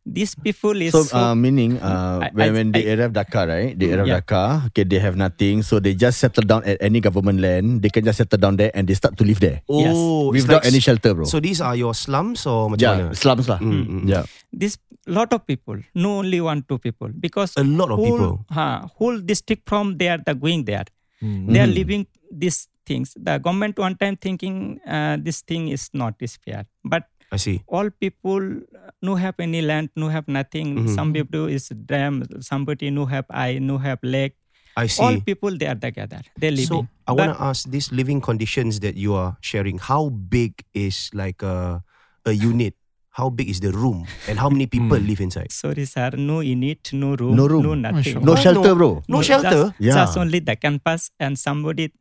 these 0.07 0.33
people 0.39 0.71
is 0.79 0.95
So, 0.95 1.03
uh, 1.11 1.35
meaning 1.35 1.75
uh, 1.83 2.23
I- 2.23 2.31
when, 2.31 2.47
I- 2.47 2.53
when 2.55 2.67
they 2.71 2.83
I- 2.87 2.95
arrive 2.95 3.11
Dhaka, 3.11 3.41
right? 3.43 3.71
They 3.75 3.91
arrive 3.91 4.07
Yeah. 4.07 4.23
Dhaka. 4.23 4.71
Okay, 4.71 4.83
they 4.87 4.99
have 5.03 5.19
nothing, 5.19 5.61
so 5.67 5.79
they 5.83 5.93
just 5.93 6.23
settle 6.23 6.47
down 6.47 6.63
at 6.63 6.79
any 6.79 7.03
government 7.03 7.43
land. 7.43 7.81
They 7.83 7.91
can 7.91 8.07
just 8.07 8.23
settle 8.23 8.39
down 8.39 8.55
there 8.55 8.71
and 8.73 8.87
they 8.87 8.95
start 8.95 9.17
to 9.19 9.23
live 9.27 9.43
there 9.43 9.59
Yes. 9.67 9.91
Oh, 9.91 10.31
it's 10.31 10.47
without 10.47 10.63
like- 10.63 10.71
any 10.71 10.79
shelter, 10.79 11.11
bro. 11.13 11.25
So 11.27 11.43
these 11.43 11.59
are 11.59 11.75
your 11.75 11.91
slums 11.93 12.47
or 12.47 12.71
macam 12.71 12.81
yeah, 12.87 12.95
mana? 13.11 13.15
slums 13.19 13.45
lah. 13.51 13.59
Mm, 13.59 13.73
mm, 13.83 13.87
mm. 14.01 14.03
Yeah. 14.07 14.23
this 14.55 14.79
lot 15.07 15.31
of 15.35 15.43
people 15.47 15.75
no 15.95 16.19
only 16.23 16.39
one 16.43 16.63
two 16.67 16.79
people 16.79 17.07
because 17.19 17.51
A 17.59 17.63
lot 17.63 17.91
of 17.91 17.99
whole, 17.99 18.07
people. 18.07 18.33
huh, 18.51 18.87
whole 18.99 19.19
district 19.19 19.63
from 19.67 19.95
there 19.99 20.17
the 20.23 20.33
going 20.35 20.63
there 20.67 20.87
Hmm. 21.19 21.47
they 21.51 21.59
are 21.63 21.67
Mhm. 21.67 21.77
living 21.79 22.01
these 22.31 22.67
things 22.87 23.11
the 23.15 23.35
government 23.39 23.75
one 23.79 23.95
time 23.95 24.15
thinking 24.15 24.79
uh, 24.87 25.15
this 25.19 25.39
thing 25.43 25.67
is 25.71 25.87
not 25.93 26.15
is 26.19 26.35
fair 26.43 26.63
but 26.83 27.07
I 27.31 27.37
see. 27.37 27.61
all 27.67 27.89
people 27.89 28.39
uh, 28.39 28.91
no 29.01 29.15
have 29.15 29.35
any 29.39 29.61
land 29.61 29.89
no 29.95 30.07
have 30.07 30.27
nothing 30.27 30.67
Mhm. 30.77 30.95
some 30.95 31.11
people 31.13 31.47
is 31.55 31.67
dam 31.85 32.23
somebody 32.39 32.89
no 32.89 33.05
have 33.05 33.25
eye 33.29 33.59
no 33.59 33.77
have 33.77 33.99
leg 34.01 34.31
I 34.77 34.87
see. 34.87 35.03
all 35.03 35.15
people 35.29 35.51
they 35.57 35.67
are 35.67 35.75
together 35.87 36.21
they 36.39 36.51
live. 36.51 36.67
So 36.71 36.87
I 37.07 37.11
want 37.11 37.33
to 37.35 37.39
ask 37.49 37.67
these 37.69 37.91
living 37.91 38.21
conditions 38.21 38.79
that 38.85 38.95
you 38.95 39.15
are 39.15 39.35
sharing. 39.41 39.77
How 39.79 40.09
big 40.09 40.53
is 40.73 41.09
like 41.13 41.41
a 41.43 41.83
a 42.25 42.31
unit? 42.31 42.75
How 43.19 43.29
big 43.33 43.49
is 43.49 43.59
the 43.59 43.71
room? 43.73 44.05
And 44.29 44.37
how 44.39 44.49
many 44.53 44.67
people 44.75 44.97
Hmm. 45.01 45.07
live 45.11 45.19
inside? 45.27 45.51
sorry 45.51 45.85
sir 45.85 46.11
no 46.15 46.39
unit 46.45 46.93
no 46.93 47.15
room 47.19 47.35
No 47.35 47.47
room. 47.51 47.63
no 47.67 47.73
nothing 47.75 48.21
No 48.23 48.33
Why 48.37 48.41
shelter, 48.45 48.71
no? 48.71 48.75
bro. 48.79 48.89
No 49.09 49.21
shelter? 49.21 49.63
Just, 49.73 49.81
Yeah. 49.81 49.97
just 49.99 50.17
only 50.23 50.39
the 50.39 50.55
campus 50.55 51.09
and 51.19 51.35
somebody 51.47 51.91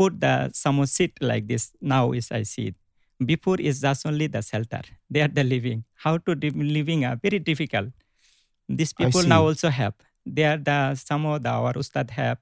put 0.00 0.18
the 0.20 0.50
some 0.52 0.80
seat 0.86 1.12
like 1.20 1.46
this. 1.46 1.70
Now 1.80 2.12
is 2.12 2.32
I 2.32 2.42
see 2.44 2.66
it. 2.72 2.76
Before 3.24 3.58
is 3.60 3.80
just 3.80 4.04
only 4.06 4.26
the 4.26 4.42
shelter. 4.42 4.82
They 5.10 5.22
are 5.22 5.28
the 5.28 5.44
living. 5.44 5.84
How 5.94 6.18
to 6.18 6.34
live 6.34 6.54
living 6.56 7.04
are 7.04 7.16
very 7.16 7.38
difficult. 7.38 7.88
These 8.68 8.92
people 8.92 9.22
now 9.28 9.42
also 9.46 9.68
have. 9.70 9.94
They 10.26 10.44
are 10.44 10.58
the 10.58 10.94
some 10.96 11.24
of 11.26 11.42
the 11.42 11.48
our 11.50 11.72
ustad 11.78 12.10
have. 12.10 12.38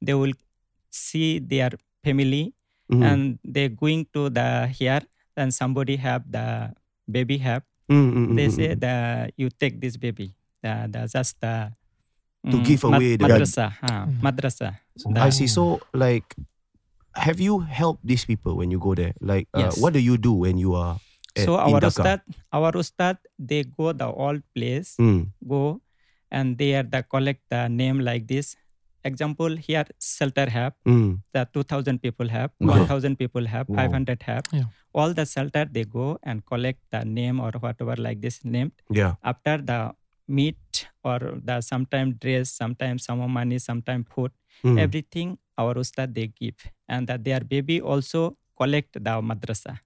They 0.00 0.14
will 0.14 0.32
see 0.90 1.38
their 1.40 1.70
family 2.04 2.54
Mhm. 2.90 3.02
and 3.02 3.38
they 3.44 3.68
going 3.68 4.06
to 4.12 4.28
the 4.30 4.66
here 4.68 5.00
then 5.34 5.50
somebody 5.50 5.96
have 5.96 6.22
the 6.30 6.74
baby 7.10 7.38
have. 7.38 7.62
Mm, 7.90 8.12
mm, 8.12 8.26
mm, 8.28 8.36
They 8.36 8.46
mm, 8.46 8.52
say 8.52 8.68
mm. 8.76 8.80
the 8.80 8.94
you 9.36 9.48
take 9.48 9.80
this 9.80 9.96
baby. 9.96 10.34
The, 10.62 10.88
the 10.92 11.08
just 11.08 11.40
the 11.40 11.72
To 12.50 12.58
give 12.62 12.84
away 12.84 13.16
the- 13.16 13.24
madrasa. 13.24 13.70
ha, 13.80 14.06
madrasa. 14.20 14.76
I 15.16 15.30
see. 15.30 15.46
So, 15.46 15.80
like, 15.94 16.34
have 17.14 17.40
you 17.40 17.60
helped 17.60 18.06
these 18.06 18.24
people 18.24 18.56
when 18.56 18.70
you 18.70 18.78
go 18.78 18.94
there? 18.94 19.14
Like, 19.20 19.48
uh, 19.54 19.60
Yes. 19.70 19.78
what 19.78 19.92
do 19.92 20.00
you 20.00 20.16
do 20.16 20.32
when 20.32 20.58
you 20.58 20.74
are 20.74 20.98
at, 21.36 21.44
So 21.44 21.56
our 21.56 21.80
Dhaka? 21.80 21.86
ustad, 21.88 22.20
our 22.52 22.72
ustad, 22.76 23.16
they 23.38 23.64
go 23.64 23.92
the 23.92 24.06
old 24.08 24.42
place, 24.54 24.96
Mm. 24.98 25.32
go, 25.46 25.80
and 26.30 26.58
they 26.58 26.74
are 26.74 26.82
the 26.82 27.02
collect 27.02 27.40
the 27.50 27.68
name 27.68 28.00
like 28.00 28.26
this. 28.26 28.56
Example 29.04 29.56
here, 29.56 29.84
shelter 30.00 30.48
have 30.48 30.74
Mm. 30.86 31.22
the 31.34 31.44
2000 31.52 31.98
people 32.02 32.28
have, 32.28 32.50
Wow. 32.60 32.74
1000 32.76 33.16
people 33.18 33.46
have, 33.46 33.68
Wow. 33.68 33.76
500 33.76 34.22
have. 34.22 34.44
Yeah. 34.52 34.64
All 34.94 35.12
the 35.14 35.24
shelter 35.26 35.64
they 35.64 35.84
go 35.84 36.18
and 36.22 36.44
collect 36.46 36.80
the 36.90 37.04
name 37.04 37.40
or 37.40 37.50
whatever 37.58 37.96
like 37.96 38.20
this 38.20 38.44
name. 38.44 38.70
Yeah. 38.90 39.14
After 39.24 39.56
the 39.58 39.92
meat 40.28 40.86
or 41.02 41.18
the 41.44 41.60
sometime 41.62 42.12
dress, 42.14 42.50
sometimes 42.52 43.04
some 43.04 43.18
money, 43.30 43.58
sometime 43.58 44.04
food, 44.04 44.30
Mm. 44.62 44.78
everything 44.78 45.38
our 45.58 45.76
ustad 45.78 46.14
they 46.14 46.28
give. 46.28 46.56
And 46.88 47.06
that 47.08 47.24
their 47.24 47.40
baby 47.40 47.80
also 47.80 48.36
collect 48.56 48.94
the 48.94 49.12
madrasa 49.22 49.80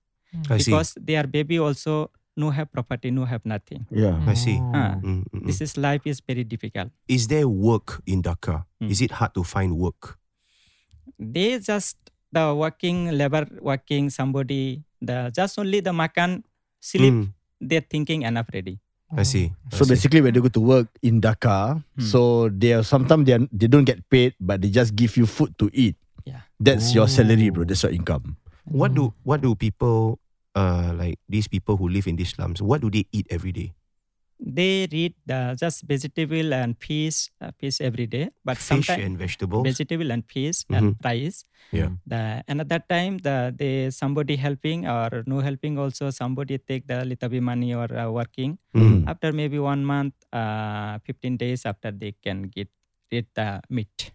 I 0.51 0.59
see. 0.59 0.71
because 0.71 0.95
their 1.01 1.27
baby 1.27 1.59
also 1.59 2.11
no 2.37 2.51
have 2.51 2.69
property, 2.71 3.11
no 3.11 3.25
have 3.25 3.41
nothing. 3.49 3.87
Yeah. 3.91 4.21
I 4.29 4.35
see. 4.35 4.61
Ah. 4.75 5.01
Mm, 5.01 5.25
mm, 5.25 5.41
mm. 5.41 5.47
This 5.47 5.61
is 5.65 5.77
life 5.81 6.05
is 6.05 6.21
very 6.21 6.45
difficult. 6.45 6.93
Is 7.09 7.29
there 7.33 7.49
work 7.49 8.03
in 8.05 8.21
Dhaka? 8.23 8.67
Mm. 8.83 8.91
Is 8.93 9.01
it 9.01 9.11
hard 9.17 9.33
to 9.35 9.43
find 9.43 9.79
work? 9.79 10.19
They 11.19 11.59
just 11.61 11.97
the 12.33 12.53
working 12.55 13.17
labor 13.17 13.49
working 13.63 14.11
somebody 14.11 14.83
the 15.01 15.31
just 15.33 15.57
only 15.59 15.81
the 15.81 15.93
makan 15.97 16.45
sleep 16.81 17.15
Mm. 17.15 17.33
they're 17.61 17.81
thinking 17.89 18.23
enough 18.29 18.51
ready. 18.53 18.77
I 19.15 19.23
see. 19.23 19.55
I 19.71 19.77
So 19.77 19.85
see. 19.87 19.95
basically, 19.95 20.21
when 20.21 20.35
they 20.35 20.41
go 20.43 20.51
to 20.51 20.61
work 20.61 20.89
in 21.03 21.21
Dhaka, 21.23 21.79
Hmm. 21.79 22.03
so 22.03 22.51
they 22.51 22.75
are 22.75 22.83
sometimes 22.83 23.27
they 23.27 23.35
are, 23.39 23.45
they 23.55 23.71
don't 23.71 23.87
get 23.87 24.03
paid, 24.11 24.35
but 24.43 24.61
they 24.63 24.69
just 24.71 24.97
give 24.99 25.15
you 25.17 25.27
food 25.31 25.55
to 25.63 25.71
eat. 25.73 25.95
Yeah. 26.27 26.43
That's 26.59 26.91
your 26.91 27.07
salary, 27.07 27.51
bro. 27.55 27.63
Oh. 27.63 27.67
That's 27.71 27.83
your 27.87 27.95
income. 27.95 28.35
what 28.67 28.99
do 28.99 29.15
what 29.23 29.39
do 29.47 29.55
people 29.55 30.19
uh 30.59 30.91
like 30.99 31.23
these 31.31 31.47
people 31.47 31.79
who 31.79 31.87
live 31.87 32.11
in 32.11 32.19
these 32.19 32.35
slums? 32.35 32.59
What 32.59 32.83
do 32.83 32.91
they 32.91 33.07
eat 33.15 33.31
every 33.31 33.55
day? 33.55 33.79
They 34.39 34.85
eat 34.91 35.17
the 35.25 35.57
just 35.59 35.83
vegetable 35.89 36.53
and 36.53 36.77
fish, 36.79 37.29
uh, 37.41 37.51
fish 37.59 37.81
every 37.81 38.07
day. 38.07 38.29
But 38.45 38.59
Fish 38.59 38.87
sometimes 38.87 39.03
and 39.03 39.17
vegetables. 39.19 39.65
vegetable 39.65 40.11
and 40.13 40.23
fish 40.29 40.65
Mhm. 40.69 40.77
and 40.77 40.87
rice. 41.03 41.45
Yeah. 41.73 41.91
The 42.07 42.45
that 42.69 42.89
time 42.89 43.19
the 43.19 43.51
they 43.57 43.91
somebody 43.91 44.37
helping 44.37 44.87
or 44.87 45.25
no 45.27 45.41
helping 45.41 45.79
also 45.79 46.11
somebody 46.11 46.59
take 46.59 46.87
the 46.87 47.05
little 47.05 47.29
bit 47.29 47.43
money 47.43 47.75
or 47.75 47.89
uh, 47.91 48.11
working. 48.11 48.59
Mm. 48.75 49.09
After 49.09 49.33
maybe 49.33 49.59
one 49.59 49.85
month, 49.85 50.15
uh, 50.33 50.99
fifteen 51.03 51.37
days 51.37 51.65
after 51.65 51.91
they 51.91 52.13
can 52.23 52.53
get 52.53 52.69
get 53.11 53.27
the 53.35 53.63
meat, 53.71 54.13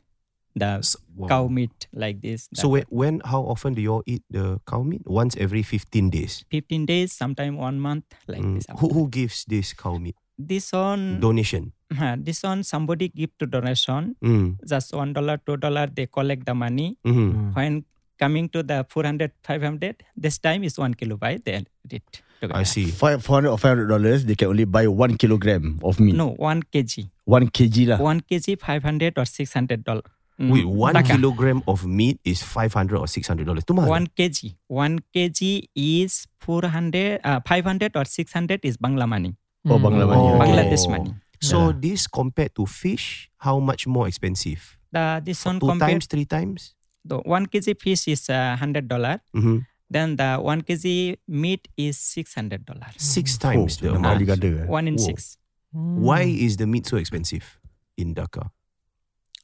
the 0.56 0.82
So, 0.82 1.00
cow 1.28 1.48
meat 1.48 1.88
like 1.94 2.22
this. 2.22 2.50
so 2.54 2.68
when, 2.70 2.86
when 2.90 3.22
how 3.26 3.42
often 3.44 3.74
do 3.74 3.82
you 3.82 3.92
all 4.00 4.04
eat 4.06 4.24
the 4.30 4.60
cow 4.68 4.84
meat? 4.84 5.02
Once 5.06 5.36
every 5.38 5.64
15 5.64 6.10
days. 6.10 6.44
15 6.52 6.86
days, 6.86 7.14
sometime 7.14 7.56
one 7.58 7.80
month 7.80 8.04
like 8.28 8.42
Mm. 8.42 8.56
this. 8.56 8.66
Who 8.80 8.90
who 8.90 9.08
gives 9.10 9.46
this 9.46 9.74
cow 9.74 9.98
meat? 9.98 10.16
This 10.38 10.72
one, 10.74 11.20
Donation. 11.22 11.72
uh, 11.94 12.16
this 12.28 12.42
one 12.44 12.64
somebody 12.64 13.08
give 13.10 13.30
to 13.40 13.46
donation. 13.46 14.16
Mm. 14.24 14.58
Just 14.68 14.94
one 14.94 15.14
dollar, 15.14 15.38
two 15.46 15.58
dollar. 15.58 15.88
They 15.88 16.08
collect 16.08 16.46
the 16.46 16.56
money. 16.56 16.98
Mm. 17.06 17.54
When 17.56 17.86
coming 18.18 18.50
to 18.50 18.62
the 18.64 18.86
400, 18.90 19.32
500, 19.44 20.04
this 20.16 20.38
time 20.38 20.64
is 20.64 20.78
one 20.78 20.94
kilo 20.94 21.18
by 21.18 21.38
they 21.44 21.62
eat 21.90 22.04
together. 22.42 22.56
I 22.58 22.64
see. 22.64 22.86
Five 22.86 23.26
hundred 23.26 23.50
or 23.50 23.58
five 23.58 23.78
hundred 23.78 23.88
dollars, 23.90 24.26
they 24.26 24.36
can 24.36 24.50
only 24.50 24.66
buy 24.66 24.88
one 24.88 25.18
kilogram 25.18 25.80
of 25.84 26.00
meat. 26.00 26.16
No, 26.16 26.30
one 26.38 26.62
kg. 26.64 27.10
One 27.26 27.50
kg 27.50 27.88
lah. 27.94 27.98
One 27.98 28.22
kg, 28.22 28.60
500 28.60 29.18
or 29.18 29.26
600 29.26 29.84
dollar. 29.84 30.02
Mm, 30.42 30.52
Wait, 30.52 30.66
one 30.66 30.94
taka. 30.98 31.14
kilogram 31.16 31.62
of 31.68 31.86
meat 31.86 32.18
is 32.26 32.42
500 32.42 32.98
or 32.98 33.08
600 33.08 33.46
dollars. 33.46 33.64
Tu 33.64 33.74
mahal. 33.78 33.90
One 33.90 34.08
kg. 34.08 34.56
One 34.68 35.00
kg 35.14 35.70
is 35.76 36.26
400, 36.40 37.22
uh, 37.24 37.40
500 37.46 37.96
or 37.96 38.06
600 38.06 38.60
is 38.66 38.78
Bangla 38.78 39.08
money. 39.08 39.36
Oh, 39.70 39.78
Bangla 39.78 40.08
money. 40.10 40.22
Oh. 40.34 40.40
Bangladesh 40.42 40.90
money. 40.90 41.14
So 41.40 41.70
Yeah. 41.70 41.74
this 41.80 42.08
compared 42.08 42.56
to 42.56 42.66
fish, 42.66 43.30
how 43.38 43.60
much 43.60 43.86
more 43.86 44.08
expensive? 44.08 44.78
The 44.92 45.22
this 45.24 45.46
one 45.46 45.60
Two 45.60 45.68
compared 45.70 45.92
times, 46.02 46.06
three 46.08 46.26
times? 46.26 46.74
the 47.06 47.18
one 47.22 47.46
kg 47.46 47.78
fish 47.80 48.08
is 48.08 48.30
uh, 48.30 48.56
hundred 48.58 48.88
dollar. 48.88 49.22
Mm-hmm. 49.38 49.60
Then 49.90 50.16
the 50.16 50.38
one 50.42 50.62
kg 50.64 51.18
meat 51.28 51.68
is 51.78 51.98
six 51.98 52.34
hundred 52.34 52.66
dollar. 52.66 52.88
Six 52.98 53.38
times 53.38 53.78
the 53.78 53.90
enam 53.94 54.02
kali 54.04 54.26
amount. 54.26 54.42
ganda. 54.42 54.64
eh. 54.64 54.66
One 54.66 54.88
in 54.88 54.96
Whoa. 54.98 55.06
six. 55.06 55.38
Why 55.72 56.22
is 56.24 56.58
the 56.58 56.66
meat 56.68 56.86
so 56.88 56.98
expensive 56.98 57.60
in 57.98 58.14
Dhaka? 58.16 58.50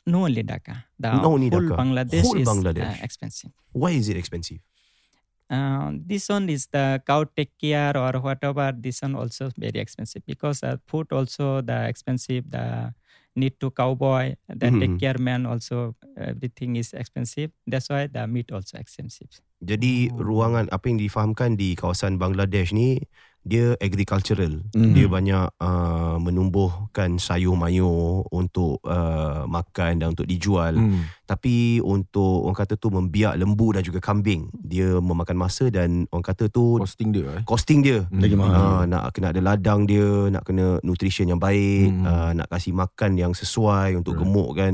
No 0.07 0.23
only 0.23 0.43
Dhaka. 0.43 0.87
The 0.95 1.11
No 1.19 1.35
only 1.35 1.51
whole 1.51 1.67
Dhaka. 1.67 1.75
Bangladesh 1.75 2.23
Whole 2.23 2.39
is 2.39 2.47
Bangladesh. 2.47 2.87
Uh, 2.87 3.03
expensive. 3.03 3.51
Why 3.75 3.91
is 3.91 4.07
it 4.07 4.15
expensive? 4.15 4.63
Uh, 5.47 5.95
this 6.03 6.27
one 6.27 6.47
is 6.51 6.67
the 6.71 6.99
cow 7.07 7.23
take 7.23 7.51
care 7.59 7.95
or 7.95 8.19
whatever. 8.19 8.71
This 8.75 9.03
one 9.03 9.15
also 9.15 9.51
very 9.55 9.79
expensive 9.79 10.23
because 10.27 10.63
uh, 10.63 10.75
food 10.87 11.11
also 11.11 11.59
the 11.61 11.87
expensive. 11.87 12.47
The 12.51 12.91
need 13.37 13.59
to 13.61 13.69
cowboy. 13.69 14.33
The 14.49 14.67
Mhm. 14.73 14.79
take 14.81 14.95
care 14.97 15.19
man 15.21 15.45
also 15.45 15.93
everything 16.17 16.73
is 16.75 16.91
expensive. 16.91 17.53
That's 17.69 17.85
why 17.87 18.07
the 18.09 18.25
meat 18.25 18.49
also 18.49 18.81
expensive. 18.81 19.29
Jadi 19.61 20.09
Oh. 20.09 20.19
ruangan 20.19 20.67
apa 20.73 20.89
yang 20.89 20.97
difahamkan 20.97 21.53
di 21.53 21.77
kawasan 21.77 22.17
Bangladesh 22.17 22.73
ni 22.73 22.97
dia 23.48 23.74
agricultural. 23.80 24.62
Mm. 24.75 24.94
Dia 24.94 25.08
banyak 25.08 25.46
uh, 25.58 26.18
menumbuhkan 26.20 27.16
sayur 27.18 27.56
mayur 27.56 28.27
untuk 28.30 28.84
uh, 28.84 29.48
makan 29.48 30.04
dan 30.04 30.12
untuk 30.12 30.27
dijual. 30.27 30.75
Hmm. 30.75 31.08
Tapi 31.27 31.84
untuk 31.84 32.48
orang 32.48 32.56
kata 32.56 32.80
tu 32.80 32.88
membiak 32.88 33.36
lembu 33.36 33.75
dan 33.75 33.84
juga 33.84 34.00
kambing, 34.00 34.48
dia 34.54 35.00
memakan 35.00 35.36
masa 35.36 35.68
dan 35.68 36.08
orang 36.12 36.24
kata 36.24 36.48
tu 36.48 36.80
Costing 36.80 37.12
dia 37.12 37.25
eh. 37.27 37.44
costing 37.44 37.80
dia. 37.84 38.00
Lagi 38.12 38.36
mahal. 38.36 38.56
Uh, 38.56 38.84
nak 38.88 39.12
kena 39.12 39.36
ada 39.36 39.42
ladang 39.44 39.84
dia, 39.84 40.32
nak 40.32 40.44
kena 40.48 40.80
nutrition 40.84 41.27
yang 41.27 41.39
baik, 41.39 41.89
Hmm. 41.92 42.04
uh, 42.04 42.32
nak 42.36 42.48
kasih 42.51 42.75
makan 42.75 43.16
yang 43.16 43.32
sesuai 43.32 43.96
untuk 43.96 44.16
Right. 44.16 44.24
gemukkan 44.24 44.74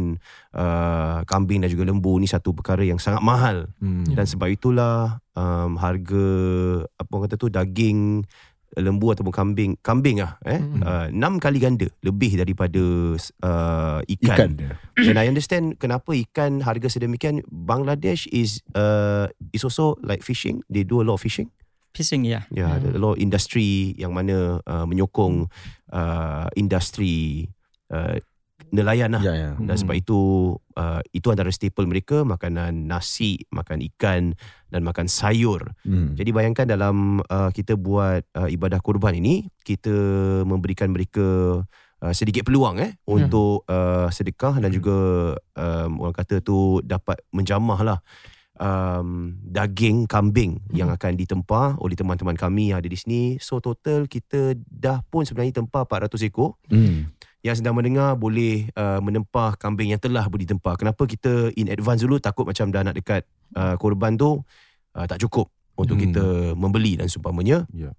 uh, 0.53 1.19
kambing 1.25 1.65
dan 1.65 1.69
juga 1.73 1.89
lembu 1.89 2.15
ni 2.21 2.29
satu 2.29 2.53
perkara 2.53 2.85
yang 2.85 3.01
sangat 3.01 3.21
mahal. 3.25 3.67
Hmm. 3.81 4.05
Dan 4.07 4.25
sebab 4.25 4.47
itulah 4.49 5.19
um, 5.33 5.75
harga 5.77 6.25
apa 6.95 7.09
orang 7.11 7.25
kata 7.27 7.35
tu 7.35 7.49
daging 7.49 8.23
lembu 8.75 9.13
ataupun 9.13 9.29
kambing 9.29 9.71
kambing 9.81 10.17
ah 10.19 10.37
eh 10.43 10.57
Mm. 10.57 10.81
uh, 10.81 11.07
enam 11.09 11.37
kali 11.37 11.57
ganda 11.57 11.85
lebih 12.01 12.33
daripada 12.35 12.81
uh, 13.43 13.99
Ikan 14.05 14.25
ikan. 14.33 14.49
dia. 14.57 14.73
And 14.97 15.17
I 15.17 15.27
understand 15.27 15.77
kenapa 15.77 16.13
ikan 16.13 16.61
harga 16.61 16.89
sedemikian 16.89 17.41
Bangladesh 17.47 18.25
is 18.29 18.61
uh, 18.73 19.29
is 19.51 19.61
also 19.61 19.97
like 20.01 20.21
fishing 20.21 20.61
they 20.67 20.81
do 20.81 21.01
a 21.01 21.05
lot 21.05 21.17
of 21.17 21.23
fishing 21.23 21.53
Fishing 21.93 22.25
yeah. 22.25 22.49
yeah 22.49 22.81
Hmm. 22.81 22.97
a 22.97 22.99
lot 22.99 23.13
of 23.13 23.21
industry 23.21 23.93
yang 23.95 24.17
mana 24.17 24.57
uh, 24.65 24.85
menyokong 24.89 25.45
uh, 25.93 26.49
industri 26.57 27.45
uh, 27.93 28.17
nelayan 28.73 29.13
lah 29.13 29.21
Ya, 29.21 29.33
ya. 29.37 29.51
dan 29.53 29.75
sebab 29.77 29.93
itu 29.93 30.19
uh, 30.73 30.99
itu 31.13 31.29
antara 31.29 31.53
staple 31.53 31.85
mereka 31.85 32.25
makanan 32.25 32.89
nasi, 32.89 33.45
makan 33.53 33.85
ikan 33.93 34.33
dan 34.73 34.81
makan 34.81 35.05
sayur. 35.05 35.77
Hmm. 35.85 36.17
Jadi 36.17 36.33
bayangkan 36.33 36.65
dalam 36.65 37.21
uh, 37.29 37.53
kita 37.53 37.77
buat 37.77 38.25
uh, 38.33 38.49
ibadah 38.49 38.81
kurban 38.81 39.13
ini 39.13 39.45
kita 39.61 39.93
memberikan 40.49 40.89
mereka 40.89 41.61
uh, 42.01 42.13
sedikit 42.17 42.49
peluang 42.49 42.81
eh 42.81 42.97
untuk 43.05 43.61
uh, 43.69 44.09
sedekah 44.09 44.57
dan 44.57 44.73
juga 44.73 44.97
um, 45.53 46.01
orang 46.01 46.17
kata 46.17 46.41
tu 46.41 46.81
dapat 46.81 47.21
menjamah 47.29 47.79
lah 47.85 47.99
um, 48.57 49.37
daging 49.41 50.05
kambing 50.05 50.61
yang 50.73 50.89
akan 50.89 51.13
ditempah 51.17 51.77
oleh 51.81 51.93
teman-teman 51.97 52.37
kami 52.37 52.73
yang 52.73 52.81
ada 52.81 52.89
di 52.89 52.97
sini. 52.97 53.21
So 53.37 53.61
total 53.61 54.05
kita 54.09 54.57
dah 54.57 55.01
pun 55.07 55.25
sebenarnya 55.25 55.63
tempah 55.63 55.85
400 55.85 56.25
ekor 56.25 56.57
Hmm. 56.69 57.13
Yang 57.43 57.59
sedang 57.59 57.75
mendengar 57.75 58.15
boleh 58.15 58.71
uh, 58.79 59.03
menempah 59.03 59.59
kambing 59.59 59.91
yang 59.91 59.99
telah 59.99 60.23
ditempah. 60.31 60.79
Kenapa 60.79 61.03
kita 61.03 61.51
in 61.59 61.67
advance 61.67 61.99
dulu 61.99 62.15
takut 62.17 62.47
macam 62.47 62.71
dah 62.71 62.87
nak 62.87 62.95
dekat 62.95 63.27
uh, 63.59 63.75
korban 63.75 64.15
tu 64.15 64.39
uh, 64.95 65.05
tak 65.05 65.19
cukup 65.19 65.51
untuk 65.75 65.99
Hmm. 65.99 66.03
kita 66.07 66.25
membeli 66.55 66.95
dan 66.95 67.11
seumpamanya. 67.11 67.67
Ya. 67.75 67.91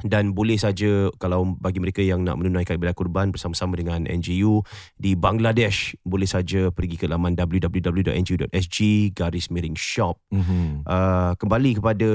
Dan 0.00 0.32
boleh 0.32 0.56
saja 0.56 1.12
kalau 1.20 1.52
bagi 1.60 1.76
mereka 1.76 2.00
yang 2.00 2.24
nak 2.24 2.40
menunaikan 2.40 2.80
ibadah 2.80 2.96
kurban 2.96 3.28
bersama-sama 3.28 3.76
dengan 3.76 4.08
NGU 4.08 4.64
di 4.96 5.12
Bangladesh 5.12 6.00
boleh 6.00 6.24
saja 6.24 6.72
pergi 6.72 6.96
ke 6.96 7.04
laman 7.04 7.36
www.ngu.sg 7.36 8.78
garis 9.12 9.52
miring 9.52 9.76
shop. 9.76 10.16
Mhm. 10.32 10.88
Uh, 10.88 11.36
kembali 11.36 11.76
kepada 11.76 12.08